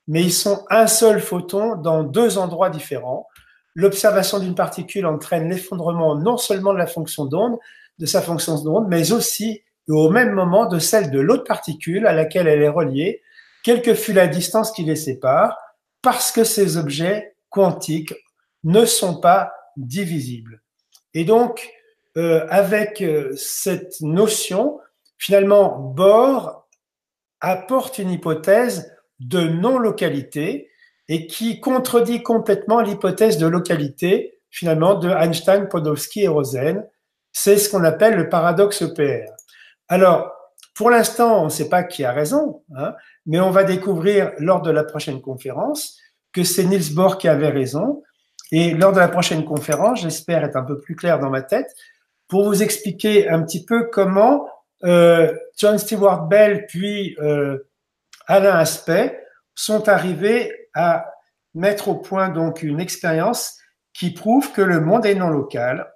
mais 0.08 0.22
ils 0.22 0.32
sont 0.32 0.64
un 0.70 0.86
seul 0.86 1.20
photon 1.20 1.76
dans 1.76 2.02
deux 2.02 2.38
endroits 2.38 2.70
différents. 2.70 3.26
L'observation 3.74 4.38
d'une 4.38 4.54
particule 4.54 5.06
entraîne 5.06 5.48
l'effondrement 5.48 6.16
non 6.16 6.36
seulement 6.36 6.72
de 6.72 6.78
la 6.78 6.86
fonction 6.86 7.24
d'onde, 7.24 7.56
de 7.98 8.06
sa 8.06 8.22
fonction 8.22 8.62
d'onde, 8.62 8.86
mais 8.88 9.12
aussi 9.12 9.62
au 9.88 10.10
même 10.10 10.32
moment 10.32 10.66
de 10.66 10.78
celle 10.78 11.10
de 11.10 11.20
l'autre 11.20 11.44
particule 11.44 12.06
à 12.06 12.12
laquelle 12.12 12.48
elle 12.48 12.62
est 12.62 12.68
reliée, 12.68 13.22
quelle 13.62 13.82
que 13.82 13.94
fût 13.94 14.12
la 14.12 14.26
distance 14.26 14.72
qui 14.72 14.84
les 14.84 14.96
sépare, 14.96 15.56
parce 16.02 16.30
que 16.30 16.44
ces 16.44 16.76
objets 16.76 17.36
quantiques 17.50 18.14
ne 18.64 18.84
sont 18.84 19.20
pas 19.20 19.52
divisibles. 19.76 20.62
Et 21.14 21.24
donc, 21.24 21.70
euh, 22.16 22.46
avec 22.48 23.02
euh, 23.02 23.34
cette 23.36 24.00
notion, 24.00 24.80
finalement, 25.18 25.78
Bohr 25.78 26.66
apporte 27.40 27.98
une 27.98 28.10
hypothèse 28.10 28.90
de 29.20 29.40
non-localité 29.40 30.70
et 31.08 31.26
qui 31.26 31.60
contredit 31.60 32.22
complètement 32.22 32.80
l'hypothèse 32.80 33.38
de 33.38 33.46
localité, 33.46 34.40
finalement, 34.50 34.94
de 34.94 35.10
Einstein, 35.10 35.68
Podolsky 35.68 36.22
et 36.22 36.28
Rosen. 36.28 36.86
C'est 37.32 37.58
ce 37.58 37.68
qu'on 37.68 37.84
appelle 37.84 38.16
le 38.16 38.28
paradoxe 38.28 38.82
EPR. 38.82 39.30
Alors, 39.88 40.32
pour 40.74 40.90
l'instant, 40.90 41.42
on 41.42 41.44
ne 41.44 41.50
sait 41.50 41.68
pas 41.68 41.84
qui 41.84 42.04
a 42.04 42.12
raison, 42.12 42.62
hein, 42.76 42.94
mais 43.24 43.40
on 43.40 43.50
va 43.50 43.64
découvrir 43.64 44.32
lors 44.38 44.62
de 44.62 44.70
la 44.70 44.84
prochaine 44.84 45.20
conférence 45.20 45.98
que 46.32 46.44
c'est 46.44 46.64
Niels 46.64 46.94
Bohr 46.94 47.18
qui 47.18 47.28
avait 47.28 47.48
raison. 47.48 48.02
Et 48.52 48.74
lors 48.74 48.92
de 48.92 49.00
la 49.00 49.08
prochaine 49.08 49.44
conférence, 49.44 50.02
j'espère 50.02 50.44
être 50.44 50.56
un 50.56 50.62
peu 50.62 50.78
plus 50.78 50.94
clair 50.94 51.18
dans 51.18 51.30
ma 51.30 51.42
tête, 51.42 51.74
pour 52.28 52.44
vous 52.44 52.62
expliquer 52.62 53.28
un 53.28 53.42
petit 53.42 53.64
peu 53.64 53.88
comment 53.90 54.48
euh, 54.84 55.32
John 55.56 55.78
Stewart 55.78 56.26
Bell 56.26 56.66
puis 56.66 57.16
euh, 57.20 57.68
Alain 58.26 58.56
Aspect 58.56 59.18
sont 59.54 59.88
arrivés 59.88 60.52
à 60.74 61.06
mettre 61.54 61.88
au 61.88 61.94
point 61.96 62.28
donc 62.28 62.62
une 62.62 62.80
expérience 62.80 63.58
qui 63.94 64.12
prouve 64.12 64.52
que 64.52 64.60
le 64.60 64.80
monde 64.80 65.06
est 65.06 65.14
non 65.14 65.30
local 65.30 65.90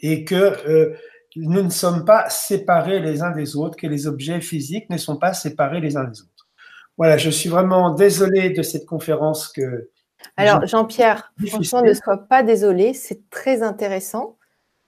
et 0.00 0.24
que 0.24 0.34
euh, 0.34 0.96
nous 1.36 1.62
ne 1.62 1.70
sommes 1.70 2.04
pas 2.04 2.28
séparés 2.28 2.98
les 2.98 3.22
uns 3.22 3.30
des 3.30 3.54
autres, 3.54 3.76
que 3.76 3.86
les 3.86 4.06
objets 4.06 4.40
physiques 4.40 4.90
ne 4.90 4.96
sont 4.96 5.16
pas 5.16 5.32
séparés 5.32 5.80
les 5.80 5.96
uns 5.96 6.04
des 6.04 6.20
autres. 6.22 6.48
Voilà, 6.96 7.16
je 7.16 7.30
suis 7.30 7.48
vraiment 7.48 7.94
désolé 7.94 8.50
de 8.50 8.62
cette 8.62 8.86
conférence 8.86 9.48
que. 9.48 9.90
Alors, 10.36 10.66
Jean-Pierre, 10.66 11.32
franchement, 11.46 11.82
ne 11.82 11.94
sois 11.94 12.26
pas 12.28 12.42
désolé, 12.42 12.92
c'est 12.92 13.30
très 13.30 13.62
intéressant. 13.62 14.36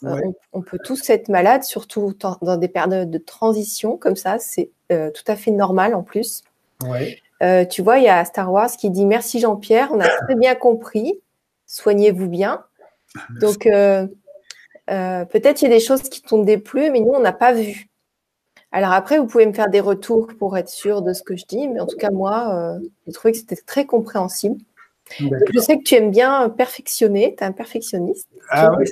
Euh, 0.04 0.20
on, 0.52 0.62
peut 0.62 0.78
tous 0.82 1.10
être 1.10 1.28
malades, 1.28 1.62
surtout 1.62 2.12
dans 2.42 2.56
des 2.56 2.68
périodes 2.68 3.10
de 3.10 3.18
transition 3.18 3.96
comme 3.96 4.16
ça. 4.16 4.38
C'est 4.38 4.70
euh, 4.90 5.10
tout 5.10 5.24
à 5.26 5.36
fait 5.36 5.50
normal 5.50 5.94
en 5.94 6.02
plus. 6.02 6.42
Euh, 7.42 7.64
tu 7.64 7.82
vois, 7.82 7.98
il 7.98 8.04
y 8.04 8.08
a 8.08 8.24
Star 8.24 8.52
Wars 8.52 8.70
qui 8.70 8.90
dit 8.90 9.06
Merci 9.06 9.40
Jean-Pierre, 9.40 9.90
on 9.92 10.00
a 10.00 10.08
très 10.26 10.34
bien 10.34 10.54
compris. 10.54 11.20
Soignez-vous 11.66 12.28
bien. 12.28 12.64
Donc, 13.40 13.64
peut-être 13.66 15.62
il 15.62 15.64
y 15.64 15.66
a 15.66 15.74
des 15.74 15.80
choses 15.80 16.02
qui 16.02 16.22
t'ont 16.22 16.42
déplu, 16.42 16.90
mais 16.90 17.00
nous, 17.00 17.12
on 17.12 17.20
n'a 17.20 17.32
pas 17.32 17.52
vu. 17.52 17.88
Alors 18.74 18.92
après, 18.92 19.18
vous 19.18 19.26
pouvez 19.26 19.46
me 19.46 19.52
faire 19.52 19.68
des 19.68 19.80
retours 19.80 20.28
pour 20.38 20.56
être 20.56 20.68
sûr 20.68 21.02
de 21.02 21.12
ce 21.12 21.22
que 21.22 21.36
je 21.36 21.44
dis, 21.44 21.68
mais 21.68 21.80
en 21.80 21.86
tout 21.86 21.96
cas, 21.96 22.10
moi, 22.10 22.78
j'ai 23.06 23.12
trouvé 23.12 23.32
que 23.32 23.38
c'était 23.38 23.56
très 23.56 23.86
compréhensible. 23.86 24.60
je 25.18 25.60
sais 25.60 25.78
que 25.78 25.82
tu 25.82 25.94
aimes 25.94 26.10
bien 26.10 26.48
perfectionner, 26.48 27.34
tu 27.36 27.44
es 27.44 27.46
un 27.46 27.52
perfectionniste. 27.52 28.28
Ah 28.50 28.70
oui, 28.78 28.86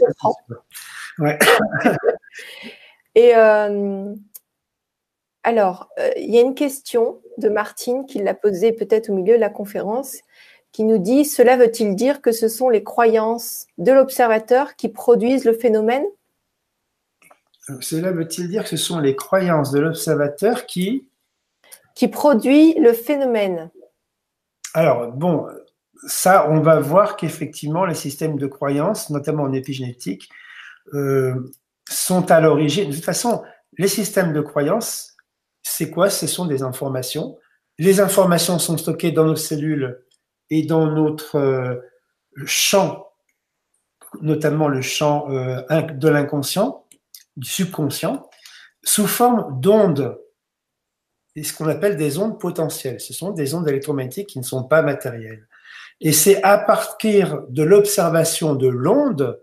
Et 3.15 3.35
euh, 3.35 4.15
alors, 5.43 5.89
euh, 5.99 6.11
il 6.17 6.31
y 6.33 6.39
a 6.39 6.43
une 6.43 6.55
question 6.55 7.21
de 7.39 7.49
Martine 7.49 8.07
qui 8.07 8.23
l'a 8.23 8.35
posée 8.35 8.73
peut-être 8.73 9.11
au 9.11 9.15
milieu 9.15 9.35
de 9.35 9.41
la 9.41 9.51
conférence, 9.51 10.19
qui 10.73 10.85
nous 10.85 10.99
dit 10.99 11.25
Cela 11.25 11.57
veut-il 11.57 11.97
dire 11.97 12.23
que 12.23 12.33
ce 12.33 12.49
sont 12.49 12.69
les 12.69 12.85
croyances 12.85 13.67
de 13.79 13.93
l'observateur 13.93 14.77
qui 14.77 14.89
produisent 14.89 15.45
le 15.45 15.55
phénomène? 15.55 16.05
Cela 17.81 18.13
veut-il 18.13 18.49
dire 18.49 18.65
que 18.65 18.71
ce 18.71 18.77
sont 18.77 18.99
les 18.99 19.15
croyances 19.15 19.71
de 19.71 19.81
l'observateur 19.81 20.67
qui 20.67 21.07
qui 21.95 22.09
produit 22.09 22.75
le 22.79 22.93
phénomène. 22.93 23.71
Alors, 24.73 25.13
bon, 25.13 25.47
ça, 26.07 26.49
on 26.49 26.61
va 26.61 26.81
voir 26.81 27.17
qu'effectivement, 27.17 27.85
les 27.85 27.95
systèmes 27.95 28.39
de 28.39 28.47
croyances, 28.47 29.11
notamment 29.11 29.43
en 29.43 29.53
épigénétique, 29.53 30.31
euh, 30.95 31.53
sont 31.89 32.31
à 32.31 32.41
l'origine. 32.41 32.91
De 32.91 32.95
toute 32.95 33.05
façon, 33.05 33.43
les 33.79 33.89
systèmes 33.89 34.33
de 34.33 34.41
croyances, 34.41 35.17
c'est 35.63 35.91
quoi? 35.91 36.11
Ce 36.11 36.27
sont 36.27 36.47
des 36.47 36.63
informations. 36.63 37.39
Les 37.79 38.01
informations 38.01 38.59
sont 38.59 38.77
stockées 38.77 39.13
dans 39.13 39.25
nos 39.25 39.37
cellules 39.37 40.05
et 40.51 40.63
dans 40.63 40.87
notre 40.87 41.37
euh, 41.37 41.77
champ, 42.45 43.09
notamment 44.21 44.69
le 44.69 44.83
champ 44.83 45.31
euh, 45.31 45.63
de 45.71 46.09
l'inconscient, 46.09 46.87
du 47.37 47.49
subconscient, 47.49 48.29
sous 48.83 49.07
forme 49.07 49.61
d'ondes, 49.61 50.19
et 51.37 51.45
ce 51.45 51.55
qu'on 51.55 51.69
appelle 51.69 51.97
des 51.97 52.19
ondes 52.19 52.41
potentielles. 52.41 53.01
Ce 53.01 53.13
sont 53.13 53.31
des 53.31 53.55
ondes 53.55 53.69
électromagnétiques 53.69 54.29
qui 54.29 54.39
ne 54.39 54.45
sont 54.45 54.65
pas 54.65 54.83
matérielles. 54.83 55.47
Et 56.01 56.13
c'est 56.13 56.43
à 56.43 56.59
partir 56.59 57.43
de 57.49 57.63
l'observation 57.63 58.55
de 58.55 58.69
l'onde 58.69 59.41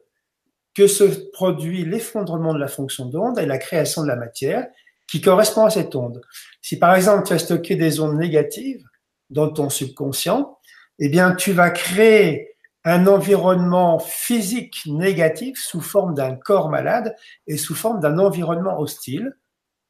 que 0.78 0.86
se 0.86 1.03
produit 1.32 1.84
l'effondrement 1.86 2.53
de 2.53 2.59
la 2.59 2.67
fonction 2.67 3.07
d'onde 3.07 3.39
et 3.39 3.47
la 3.47 3.57
création 3.57 4.03
de 4.03 4.07
la 4.07 4.15
matière 4.15 4.67
qui 5.09 5.21
correspond 5.21 5.65
à 5.65 5.71
cette 5.71 5.95
onde. 5.95 6.21
Si 6.61 6.78
par 6.78 6.93
exemple 6.93 7.25
tu 7.25 7.34
as 7.34 7.39
stocké 7.39 7.75
des 7.75 7.99
ondes 7.99 8.17
négatives, 8.17 8.86
dans 9.30 9.49
ton 9.49 9.69
subconscient, 9.69 10.59
eh 10.99 11.09
bien, 11.09 11.36
tu 11.36 11.51
vas 11.51 11.69
créer 11.69 12.55
un 12.84 13.07
environnement 13.07 13.99
physique 13.99 14.84
négatif 14.86 15.59
sous 15.59 15.82
forme 15.82 16.13
d'un 16.13 16.36
corps 16.36 16.69
malade 16.69 17.15
et 17.45 17.57
sous 17.57 17.75
forme 17.75 17.99
d'un 17.99 18.17
environnement 18.19 18.80
hostile. 18.80 19.36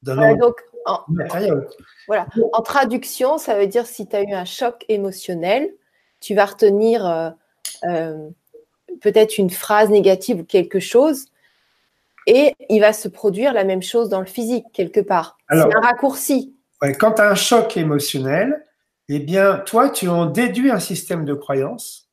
donc, 0.01 0.55
en, 0.85 1.03
voilà. 2.07 2.27
en 2.53 2.61
traduction, 2.61 3.38
ça 3.38 3.59
veut 3.59 3.67
dire 3.67 3.85
si 3.85 4.07
tu 4.07 4.15
as 4.15 4.23
eu 4.23 4.33
un 4.33 4.45
choc 4.45 4.85
émotionnel, 4.88 5.69
tu 6.21 6.33
vas 6.33 6.45
retenir 6.45 7.05
euh, 7.05 7.29
euh, 7.83 8.29
peut-être 9.01 9.38
une 9.38 9.49
phrase 9.49 9.89
négative 9.89 10.41
ou 10.41 10.43
quelque 10.43 10.79
chose, 10.79 11.25
et 12.25 12.53
il 12.69 12.81
va 12.81 12.93
se 12.93 13.07
produire 13.07 13.53
la 13.53 13.63
même 13.63 13.81
chose 13.81 14.09
dans 14.09 14.19
le 14.19 14.25
physique, 14.25 14.65
quelque 14.73 14.99
part. 14.99 15.38
C'est 15.49 15.57
un 15.57 15.79
raccourci. 15.79 16.55
quand 16.99 17.13
tu 17.13 17.21
as 17.21 17.29
un 17.29 17.35
choc 17.35 17.77
émotionnel, 17.77 18.65
eh 19.09 19.19
bien, 19.19 19.59
toi, 19.59 19.89
tu 19.89 20.09
en 20.09 20.25
déduis 20.25 20.69
un 20.69 20.81
système 20.81 21.23
de 21.23 21.33
croyance 21.33 22.09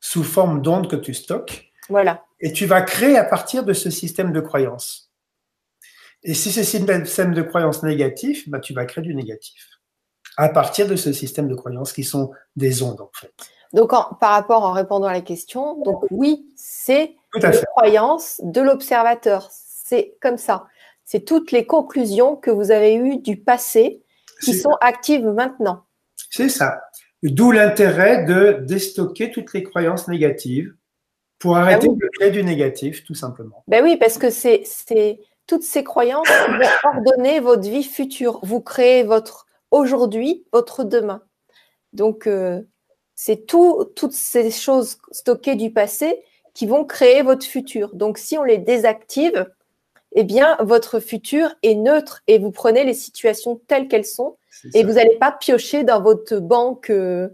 sous 0.00 0.24
forme 0.24 0.60
d'ondes 0.60 0.90
que 0.90 0.96
tu 0.96 1.14
stockes. 1.14 1.72
Voilà. 1.88 2.24
Et 2.40 2.52
tu 2.52 2.66
vas 2.66 2.82
créer 2.82 3.16
à 3.16 3.24
partir 3.24 3.64
de 3.64 3.72
ce 3.72 3.88
système 3.88 4.32
de 4.32 4.40
croyance. 4.40 5.10
Et 6.22 6.34
si 6.34 6.52
c'est 6.52 6.90
un 6.90 7.04
système 7.04 7.34
de 7.34 7.42
croyance 7.42 7.82
négatif, 7.82 8.48
bah, 8.48 8.60
tu 8.60 8.74
vas 8.74 8.84
créer 8.84 9.02
du 9.02 9.14
négatif. 9.14 9.66
À 10.36 10.48
partir 10.48 10.86
de 10.86 10.96
ce 10.96 11.12
système 11.12 11.48
de 11.48 11.54
croyance 11.54 11.92
qui 11.92 12.04
sont 12.04 12.30
des 12.54 12.82
ondes, 12.82 13.00
en 13.00 13.10
fait. 13.14 13.32
Donc, 13.72 13.90
par 13.90 14.30
rapport 14.32 14.64
en 14.64 14.72
répondant 14.72 15.06
à 15.06 15.12
la 15.12 15.22
question, 15.22 15.80
donc 15.82 16.04
oui, 16.10 16.46
c'est 16.56 17.16
une 17.34 17.52
croyance 17.76 18.40
de 18.44 18.60
l'observateur. 18.60 19.48
C'est 19.50 20.16
comme 20.20 20.36
ça. 20.36 20.66
C'est 21.04 21.24
toutes 21.24 21.52
les 21.52 21.66
conclusions 21.66 22.36
que 22.36 22.50
vous 22.50 22.70
avez 22.70 22.94
eues 22.94 23.18
du 23.18 23.36
passé 23.36 24.02
qui 24.42 24.54
sont 24.54 24.76
actives 24.80 25.24
maintenant. 25.24 25.84
C'est 26.30 26.48
ça. 26.48 26.80
D'où 27.22 27.52
l'intérêt 27.52 28.24
de 28.24 28.58
déstocker 28.62 29.30
toutes 29.30 29.52
les 29.52 29.62
croyances 29.62 30.08
négatives 30.08 30.74
pour 31.38 31.56
ah 31.56 31.60
arrêter 31.60 31.88
de 31.88 32.08
créer 32.18 32.30
du 32.30 32.42
négatif, 32.42 33.04
tout 33.04 33.14
simplement. 33.14 33.64
Ben 33.68 33.82
oui, 33.82 33.96
parce 33.96 34.18
que 34.18 34.30
c'est 34.30 34.64
toutes 35.46 35.62
ces 35.62 35.84
croyances 35.84 36.28
qui 36.28 36.52
vont 36.52 36.90
ordonner 36.96 37.40
votre 37.40 37.68
vie 37.68 37.84
future. 37.84 38.40
Vous 38.42 38.60
créez 38.60 39.02
votre 39.02 39.46
aujourd'hui, 39.70 40.44
votre 40.52 40.84
demain. 40.84 41.22
Donc, 41.92 42.26
euh, 42.26 42.62
c'est 43.24 43.46
tout, 43.46 43.84
toutes 43.94 44.14
ces 44.14 44.50
choses 44.50 44.98
stockées 45.12 45.54
du 45.54 45.70
passé 45.70 46.24
qui 46.54 46.66
vont 46.66 46.84
créer 46.84 47.22
votre 47.22 47.46
futur. 47.46 47.94
Donc, 47.94 48.18
si 48.18 48.36
on 48.36 48.42
les 48.42 48.58
désactive, 48.58 49.48
eh 50.10 50.24
bien, 50.24 50.56
votre 50.58 50.98
futur 50.98 51.54
est 51.62 51.76
neutre 51.76 52.24
et 52.26 52.40
vous 52.40 52.50
prenez 52.50 52.82
les 52.82 52.94
situations 52.94 53.60
telles 53.68 53.86
qu'elles 53.86 54.04
sont 54.04 54.38
et 54.74 54.82
vous 54.82 54.94
n'allez 54.94 55.18
pas 55.20 55.30
piocher 55.30 55.84
dans 55.84 56.02
votre 56.02 56.40
banque 56.40 56.90
euh, 56.90 57.28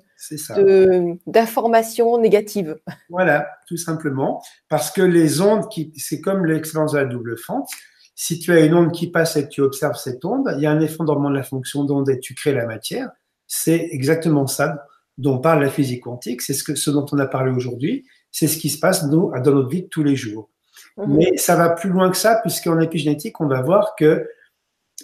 d'informations 1.27 2.19
négatives. 2.19 2.77
Voilà, 3.09 3.49
tout 3.67 3.79
simplement. 3.79 4.43
Parce 4.69 4.91
que 4.91 5.01
les 5.01 5.41
ondes, 5.41 5.65
c'est 5.97 6.21
comme 6.21 6.45
l'expérience 6.45 6.93
de 6.93 6.99
la 6.99 7.07
double 7.07 7.39
fente. 7.39 7.71
Si 8.15 8.39
tu 8.39 8.53
as 8.53 8.61
une 8.61 8.75
onde 8.75 8.93
qui 8.93 9.11
passe 9.11 9.39
et 9.39 9.45
que 9.45 9.49
tu 9.49 9.63
observes 9.63 9.97
cette 9.97 10.23
onde, 10.23 10.53
il 10.57 10.63
y 10.63 10.67
a 10.67 10.71
un 10.71 10.81
effondrement 10.81 11.31
de 11.31 11.37
la 11.37 11.45
fonction 11.45 11.85
d'onde 11.85 12.11
et 12.11 12.21
tu 12.21 12.35
crées 12.35 12.53
la 12.53 12.67
matière. 12.67 13.11
C'est 13.47 13.89
exactement 13.91 14.47
ça 14.47 14.85
dont 15.19 15.39
parle 15.39 15.63
la 15.63 15.71
physique 15.71 16.05
quantique. 16.05 16.41
C'est 16.41 16.55
ce, 16.55 16.65
que, 16.65 16.75
ce 16.75 16.91
dont 16.91 17.05
on 17.13 17.19
a 17.19 17.27
parlé 17.27 17.51
aujourd'hui. 17.51 18.07
C'est 18.31 18.47
ce 18.47 18.57
qui 18.57 18.71
se 18.71 18.79
passe 18.79 19.05
nous, 19.05 19.33
dans 19.45 19.53
notre 19.53 19.69
vie 19.69 19.83
de 19.83 19.89
tous 19.89 20.05
les 20.05 20.17
jours. 20.17 20.49
Mhm. 20.97 21.17
Mais 21.17 21.37
ça 21.37 21.57
va 21.57 21.71
plus 21.71 21.91
loin 21.91 22.11
que 22.11 22.17
ça, 22.17 22.37
puisqu'en 22.37 22.81
épigénétique, 22.81 23.41
on 23.41 23.47
va 23.47 23.61
voir 23.61 23.95
que 23.97 24.29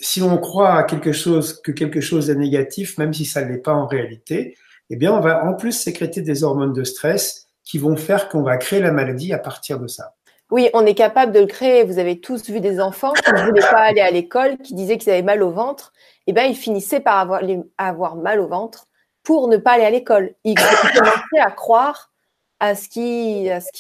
si 0.01 0.23
on 0.23 0.39
croit 0.39 0.75
à 0.75 0.83
quelque 0.85 1.13
chose, 1.13 1.61
que 1.61 1.73
quelque 1.73 2.01
chose 2.01 2.31
est 2.31 2.35
négatif, 2.35 2.97
même 2.99 3.13
si 3.13 3.25
ça 3.25 3.45
ne 3.45 3.51
l'est 3.51 3.59
pas 3.59 3.75
en 3.75 3.87
réalité, 3.87 4.57
eh 4.91 4.97
bien, 4.97 5.13
on 5.13 5.21
va 5.21 5.45
en 5.45 5.55
plus 5.55 5.73
sécréter 5.73 6.21
des 6.21 6.45
hormones 6.45 6.73
de 6.73 6.85
stress 6.85 7.47
qui 7.65 7.79
vont 7.79 7.97
faire 7.97 8.29
qu'on 8.29 8.43
va 8.43 8.57
créer 8.57 8.81
la 8.81 8.93
maladie 8.93 9.33
à 9.33 9.39
partir 9.39 9.81
de 9.81 9.87
ça. 9.87 10.15
Oui, 10.51 10.69
on 10.75 10.85
est 10.85 10.95
capable 10.95 11.33
de 11.33 11.41
le 11.41 11.47
créer. 11.47 11.85
Vous 11.85 11.99
avez 11.99 12.21
tous 12.21 12.51
vu 12.51 12.61
des 12.61 12.79
enfants 12.79 13.13
qui 13.13 13.33
ne 13.33 13.47
voulaient 13.47 13.61
pas 13.63 13.81
aller 13.81 14.03
à 14.03 14.11
l'école, 14.11 14.59
qui 14.59 14.75
disaient 14.75 14.99
qu'ils 14.99 15.11
avaient 15.11 15.23
mal 15.23 15.43
au 15.43 15.51
ventre. 15.51 15.93
Eh 16.27 16.33
bien, 16.33 16.45
ils 16.45 16.57
finissaient 16.57 17.01
par 17.01 17.19
avoir, 17.19 17.41
avoir 17.79 18.17
mal 18.17 18.41
au 18.41 18.47
ventre 18.47 18.87
pour 19.25 19.49
ne 19.49 19.57
pas 19.57 19.73
aller 19.73 19.85
à 19.85 19.91
l'école. 19.91 20.35
Ils 20.45 20.55
commençaient 20.95 21.41
à 21.41 21.51
croire 21.51 22.13
à 22.61 22.77
ce 22.77 22.89
qu'ils 22.89 23.51
à 23.51 23.61
ce 23.61 23.71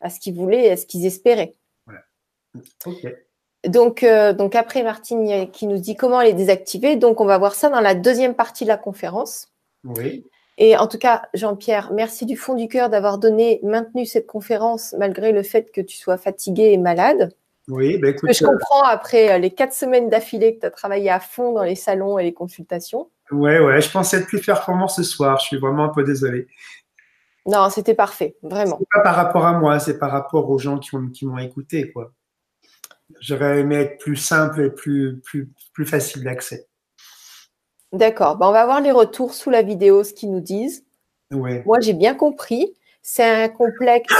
à 0.00 0.10
ce 0.10 0.20
qu'ils 0.20 0.34
voulaient, 0.34 0.70
à 0.70 0.76
ce 0.76 0.86
qu'ils 0.86 1.06
espéraient. 1.06 1.54
Voilà. 1.86 2.00
Donc, 3.66 4.02
euh, 4.02 4.32
donc 4.32 4.54
après 4.54 4.82
Martine 4.82 5.50
qui 5.50 5.66
nous 5.66 5.78
dit 5.78 5.96
comment 5.96 6.20
les 6.20 6.32
désactiver. 6.32 6.96
Donc 6.96 7.20
on 7.20 7.26
va 7.26 7.38
voir 7.38 7.54
ça 7.54 7.68
dans 7.68 7.80
la 7.80 7.94
deuxième 7.94 8.34
partie 8.34 8.64
de 8.64 8.68
la 8.68 8.76
conférence. 8.76 9.52
Oui. 9.84 10.24
Et 10.60 10.76
en 10.76 10.88
tout 10.88 10.98
cas, 10.98 11.22
Jean-Pierre, 11.34 11.92
merci 11.92 12.26
du 12.26 12.36
fond 12.36 12.54
du 12.54 12.66
cœur 12.66 12.90
d'avoir 12.90 13.18
donné, 13.18 13.60
maintenu 13.62 14.06
cette 14.06 14.26
conférence 14.26 14.92
malgré 14.98 15.30
le 15.30 15.44
fait 15.44 15.70
que 15.70 15.80
tu 15.80 15.96
sois 15.96 16.18
fatigué 16.18 16.72
et 16.72 16.78
malade. 16.78 17.32
Oui, 17.68 17.98
ben 17.98 18.10
écoute, 18.10 18.28
que 18.28 18.34
je 18.34 18.44
euh, 18.44 18.48
comprends 18.48 18.82
après 18.82 19.30
euh, 19.30 19.38
les 19.38 19.50
quatre 19.50 19.74
semaines 19.74 20.08
d'affilée 20.08 20.56
que 20.56 20.60
tu 20.60 20.66
as 20.66 20.70
travaillé 20.70 21.10
à 21.10 21.20
fond 21.20 21.52
dans 21.52 21.62
les 21.62 21.76
salons 21.76 22.18
et 22.18 22.24
les 22.24 22.32
consultations. 22.32 23.08
Ouais, 23.30 23.58
ouais, 23.60 23.80
je 23.80 23.90
pensais 23.90 24.18
être 24.18 24.26
plus 24.26 24.40
performant 24.40 24.88
ce 24.88 25.02
soir. 25.02 25.38
Je 25.40 25.46
suis 25.46 25.58
vraiment 25.58 25.84
un 25.84 25.88
peu 25.90 26.04
désolé. 26.04 26.46
Non, 27.46 27.70
c'était 27.70 27.94
parfait, 27.94 28.36
vraiment. 28.42 28.78
pas 28.90 29.00
par 29.00 29.14
rapport 29.14 29.46
à 29.46 29.58
moi, 29.58 29.78
c'est 29.78 29.98
par 29.98 30.10
rapport 30.10 30.50
aux 30.50 30.58
gens 30.58 30.78
qui 30.78 31.26
m'ont 31.26 31.38
écouté, 31.38 31.90
quoi. 31.92 32.12
J'aurais 33.20 33.60
aimé 33.60 33.76
être 33.76 33.98
plus 33.98 34.16
simple 34.16 34.60
et 34.60 34.70
plus, 34.70 35.20
plus, 35.20 35.50
plus 35.72 35.86
facile 35.86 36.24
d'accès. 36.24 36.68
D'accord. 37.92 38.36
Ben, 38.36 38.48
on 38.48 38.52
va 38.52 38.66
voir 38.66 38.82
les 38.82 38.92
retours 38.92 39.32
sous 39.32 39.48
la 39.48 39.62
vidéo, 39.62 40.04
ce 40.04 40.12
qu'ils 40.12 40.30
nous 40.30 40.40
disent. 40.40 40.84
Ouais. 41.32 41.62
Moi, 41.64 41.80
j'ai 41.80 41.94
bien 41.94 42.14
compris. 42.14 42.74
C'est 43.00 43.24
un 43.24 43.48
complexe, 43.48 44.12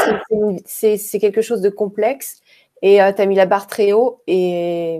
c'est 0.65 1.19
quelque 1.19 1.43
chose 1.43 1.61
de 1.61 1.69
complexe. 1.69 2.41
Et 2.81 3.03
euh, 3.03 3.13
tu 3.13 3.21
as 3.21 3.27
mis 3.27 3.35
la 3.35 3.45
barre 3.45 3.67
très 3.67 3.93
haut. 3.93 4.23
Et, 4.27 4.99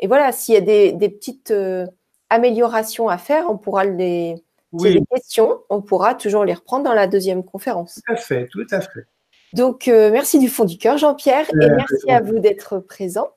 et 0.00 0.06
voilà, 0.06 0.32
s'il 0.32 0.54
y 0.54 0.58
a 0.58 0.60
des, 0.60 0.92
des 0.92 1.08
petites 1.08 1.50
euh, 1.50 1.86
améliorations 2.30 3.08
à 3.08 3.18
faire, 3.18 3.50
on 3.50 3.58
pourra 3.58 3.84
les. 3.84 4.42
Oui. 4.72 5.02
questions, 5.10 5.58
on 5.68 5.82
pourra 5.82 6.14
toujours 6.14 6.44
les 6.44 6.54
reprendre 6.54 6.84
dans 6.84 6.94
la 6.94 7.08
deuxième 7.08 7.42
conférence. 7.42 8.00
Tout 8.06 8.12
à 8.12 8.16
fait, 8.16 8.46
tout 8.46 8.66
à 8.70 8.80
fait. 8.80 9.04
Donc, 9.52 9.88
euh, 9.88 10.12
merci 10.12 10.38
du 10.38 10.48
fond 10.48 10.64
du 10.64 10.78
cœur, 10.78 10.96
Jean-Pierre, 10.96 11.50
et 11.50 11.70
merci 11.70 12.08
à 12.08 12.20
vous 12.20 12.38
d'être 12.38 12.78
présent. 12.78 13.30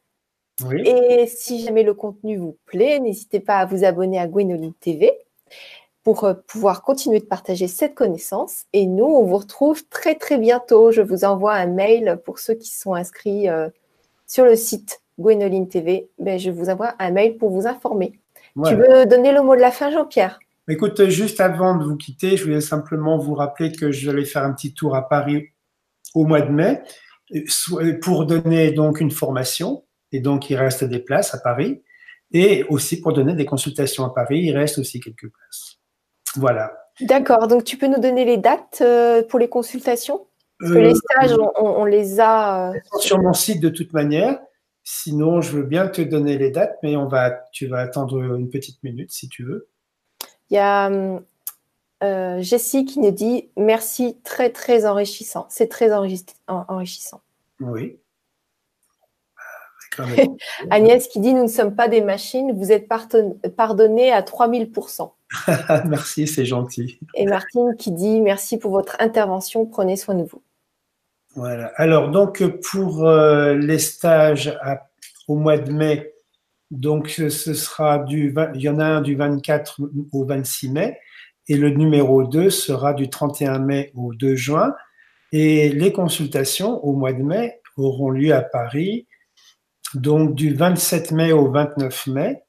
Et 0.85 1.25
si 1.25 1.63
jamais 1.63 1.81
le 1.81 1.95
contenu 1.95 2.37
vous 2.37 2.57
plaît, 2.65 2.99
n'hésitez 2.99 3.39
pas 3.39 3.57
à 3.57 3.65
vous 3.65 3.83
abonner 3.83 4.19
à 4.19 4.27
Gwenoline 4.27 4.73
TV 4.75 5.11
pour 6.03 6.25
euh, 6.25 6.33
pouvoir 6.47 6.83
continuer 6.83 7.19
de 7.19 7.25
partager 7.25 7.67
cette 7.67 7.95
connaissance. 7.95 8.65
Et 8.73 8.85
nous, 8.85 9.05
on 9.05 9.23
vous 9.23 9.37
retrouve 9.37 9.87
très 9.87 10.15
très 10.15 10.37
bientôt. 10.37 10.91
Je 10.91 11.01
vous 11.01 11.25
envoie 11.25 11.53
un 11.53 11.65
mail 11.65 12.19
pour 12.25 12.39
ceux 12.39 12.53
qui 12.53 12.69
sont 12.69 12.93
inscrits 12.93 13.49
euh, 13.49 13.69
sur 14.27 14.45
le 14.45 14.55
site 14.55 15.01
Gwenoline 15.19 15.67
TV. 15.67 16.09
Ben, 16.19 16.37
je 16.37 16.51
vous 16.51 16.69
envoie 16.69 16.93
un 16.99 17.11
mail 17.11 17.37
pour 17.37 17.49
vous 17.49 17.65
informer. 17.65 18.19
Tu 18.65 18.75
veux 18.75 19.05
donner 19.05 19.31
le 19.31 19.41
mot 19.41 19.55
de 19.55 19.61
la 19.61 19.71
fin, 19.71 19.91
Jean-Pierre? 19.91 20.39
Écoute, 20.67 21.09
juste 21.09 21.41
avant 21.41 21.75
de 21.75 21.83
vous 21.83 21.97
quitter, 21.97 22.37
je 22.37 22.45
voulais 22.45 22.61
simplement 22.61 23.17
vous 23.17 23.33
rappeler 23.33 23.71
que 23.71 23.91
je 23.91 24.11
vais 24.11 24.25
faire 24.25 24.43
un 24.43 24.53
petit 24.53 24.73
tour 24.73 24.95
à 24.95 25.09
Paris 25.09 25.49
au 26.13 26.25
mois 26.25 26.41
de 26.41 26.51
mai 26.51 26.81
pour 28.01 28.25
donner 28.25 28.71
donc 28.71 29.01
une 29.01 29.11
formation 29.11 29.83
et 30.11 30.19
donc 30.19 30.49
il 30.49 30.55
reste 30.55 30.83
des 30.83 30.99
places 30.99 31.33
à 31.33 31.39
Paris. 31.39 31.83
Et 32.31 32.63
aussi 32.69 32.99
pour 33.01 33.13
donner 33.13 33.35
des 33.35 33.45
consultations 33.45 34.05
à 34.05 34.13
Paris, 34.13 34.39
il 34.39 34.57
reste 34.57 34.79
aussi 34.79 34.99
quelques 34.99 35.29
places. 35.29 35.79
Voilà. 36.35 36.73
D'accord, 37.01 37.47
donc 37.47 37.63
tu 37.63 37.77
peux 37.77 37.87
nous 37.87 37.99
donner 37.99 38.25
les 38.25 38.37
dates 38.37 38.79
euh, 38.81 39.23
pour 39.23 39.39
les 39.39 39.49
consultations? 39.49 40.27
Parce 40.59 40.71
que 40.71 40.77
les 40.77 40.91
euh, 40.91 40.95
stages, 40.95 41.37
on, 41.57 41.85
les 41.85 42.19
a. 42.19 42.71
Euh, 42.71 42.79
sur 42.99 43.19
mon 43.19 43.33
site 43.33 43.61
de 43.61 43.69
toute 43.69 43.93
manière. 43.93 44.39
Sinon, 44.83 45.41
je 45.41 45.51
veux 45.51 45.63
bien 45.63 45.87
te 45.87 46.01
donner 46.01 46.37
les 46.37 46.51
dates, 46.51 46.77
mais 46.83 46.95
on 46.95 47.07
va, 47.07 47.31
tu 47.51 47.67
vas 47.67 47.79
attendre 47.79 48.21
une 48.21 48.49
petite 48.49 48.83
minute 48.83 49.11
si 49.11 49.29
tu 49.29 49.43
veux. 49.43 49.69
Il 50.49 50.55
y 50.55 50.59
a 50.59 50.91
Jessie 52.41 52.85
qui 52.85 52.99
nous 52.99 53.11
dit 53.11 53.49
merci, 53.55 54.17
très 54.23 54.49
très 54.49 54.85
enrichissant. 54.85 55.47
C'est 55.49 55.69
très 55.69 55.91
enrichissant. 55.93 57.21
Oui. 57.59 57.97
Agnès 60.69 61.07
qui 61.07 61.19
dit 61.19 61.33
Nous 61.33 61.43
ne 61.43 61.47
sommes 61.47 61.75
pas 61.75 61.87
des 61.87 62.01
machines, 62.01 62.51
vous 62.51 62.71
êtes 62.71 62.87
pardonnés 62.87 64.11
à 64.11 64.21
3000%. 64.21 65.11
merci, 65.87 66.27
c'est 66.27 66.45
gentil. 66.45 66.99
Et 67.15 67.25
Martine 67.25 67.75
qui 67.77 67.91
dit 67.91 68.21
Merci 68.21 68.57
pour 68.57 68.71
votre 68.71 68.95
intervention, 68.99 69.65
prenez 69.65 69.95
soin 69.95 70.15
de 70.15 70.23
vous. 70.23 70.41
Voilà. 71.35 71.71
Alors, 71.77 72.11
donc, 72.11 72.43
pour 72.71 73.07
euh, 73.07 73.55
les 73.55 73.79
stages 73.79 74.57
au 75.27 75.35
mois 75.35 75.57
de 75.57 75.71
mai, 75.71 76.13
donc 76.69 77.09
ce 77.09 77.53
sera 77.53 77.99
du, 77.99 78.33
il 78.55 78.61
y 78.61 78.69
en 78.69 78.79
a 78.79 78.85
un 78.85 79.01
du 79.01 79.15
24 79.15 79.81
au 80.11 80.25
26 80.25 80.69
mai, 80.69 80.99
et 81.47 81.57
le 81.57 81.69
numéro 81.69 82.23
2 82.23 82.49
sera 82.49 82.93
du 82.93 83.09
31 83.09 83.59
mai 83.59 83.91
au 83.95 84.13
2 84.13 84.35
juin. 84.35 84.73
Et 85.31 85.69
les 85.69 85.91
consultations 85.91 86.83
au 86.85 86.93
mois 86.93 87.13
de 87.13 87.23
mai 87.23 87.59
auront 87.77 88.11
lieu 88.11 88.33
à 88.33 88.41
Paris, 88.41 89.07
donc 89.95 90.35
du 90.35 90.53
27 90.53 91.11
mai 91.11 91.31
au 91.31 91.51
29 91.51 92.07
mai. 92.07 92.43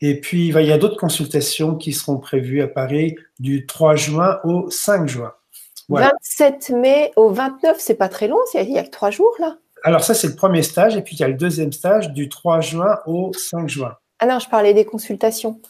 Et 0.00 0.20
puis, 0.20 0.48
il 0.48 0.66
y 0.66 0.72
a 0.72 0.78
d'autres 0.78 0.98
consultations 0.98 1.76
qui 1.76 1.92
seront 1.92 2.18
prévues 2.18 2.60
à 2.60 2.68
Paris 2.68 3.16
du 3.38 3.66
3 3.66 3.96
juin 3.96 4.40
au 4.44 4.68
5 4.70 5.08
juin. 5.08 5.32
27 5.88 6.70
mai 6.70 7.12
au 7.16 7.30
29, 7.30 7.78
c'est 7.78 7.94
pas 7.94 8.08
très 8.08 8.28
long, 8.28 8.38
il 8.54 8.70
y 8.70 8.78
a 8.78 8.84
que 8.84 8.90
trois 8.90 9.10
jours 9.10 9.34
là. 9.38 9.56
Alors 9.84 10.04
ça, 10.04 10.14
c'est 10.14 10.28
le 10.28 10.36
premier 10.36 10.62
stage, 10.62 10.96
et 10.96 11.02
puis 11.02 11.16
il 11.16 11.20
y 11.20 11.24
a 11.24 11.28
le 11.28 11.34
deuxième 11.34 11.72
stage 11.72 12.12
du 12.12 12.28
3 12.28 12.60
juin 12.60 12.98
au 13.06 13.32
5 13.32 13.68
juin. 13.68 13.96
Ah 14.20 14.26
non, 14.26 14.38
je 14.38 14.48
parlais 14.48 14.74
des 14.74 14.84
consultations. 14.84 15.60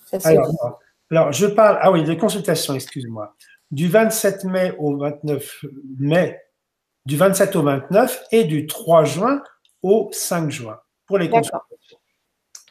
Alors, 1.11 1.33
je 1.33 1.47
parle, 1.47 1.79
ah 1.81 1.91
oui, 1.91 2.05
des 2.05 2.19
consultations, 2.19 2.75
excuse-moi. 2.75 3.35
Du 3.71 3.89
27 3.89 4.45
mai 4.45 4.75
au 4.79 4.97
29 4.99 5.65
mai, 5.99 6.39
du 7.07 7.17
27 7.17 7.57
au 7.57 7.63
29 7.63 8.25
et 8.33 8.45
du 8.45 8.67
3 8.67 9.05
juin 9.05 9.43
au 9.83 10.11
5 10.13 10.51
juin 10.51 10.79
pour 11.07 11.17
les 11.17 11.31
consultations. 11.31 11.99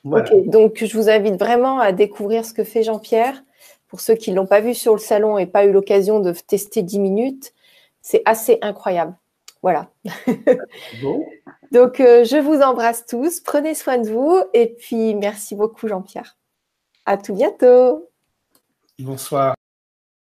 Ok, 0.03 0.31
donc 0.45 0.83
je 0.83 0.97
vous 0.97 1.09
invite 1.09 1.39
vraiment 1.39 1.79
à 1.79 1.91
découvrir 1.91 2.45
ce 2.45 2.53
que 2.53 2.63
fait 2.63 2.83
Jean-Pierre. 2.83 3.43
Pour 3.91 3.99
ceux 3.99 4.15
qui 4.15 4.31
ne 4.31 4.37
l'ont 4.37 4.47
pas 4.47 4.61
vu 4.61 4.73
sur 4.73 4.93
le 4.93 4.99
salon 4.99 5.37
et 5.37 5.45
pas 5.45 5.65
eu 5.65 5.73
l'occasion 5.73 6.21
de 6.21 6.31
tester 6.31 6.81
10 6.81 6.99
minutes, 6.99 7.53
c'est 8.01 8.21
assez 8.23 8.57
incroyable. 8.61 9.13
Voilà. 9.61 9.91
Donc, 11.71 11.99
euh, 11.99 12.23
je 12.23 12.37
vous 12.37 12.61
embrasse 12.61 13.05
tous. 13.05 13.41
Prenez 13.41 13.75
soin 13.75 13.97
de 13.97 14.09
vous. 14.09 14.41
Et 14.53 14.75
puis, 14.79 15.13
merci 15.13 15.55
beaucoup, 15.55 15.89
Jean-Pierre. 15.89 16.37
À 17.05 17.17
tout 17.17 17.33
bientôt. 17.33 18.09
Bonsoir. 18.97 19.55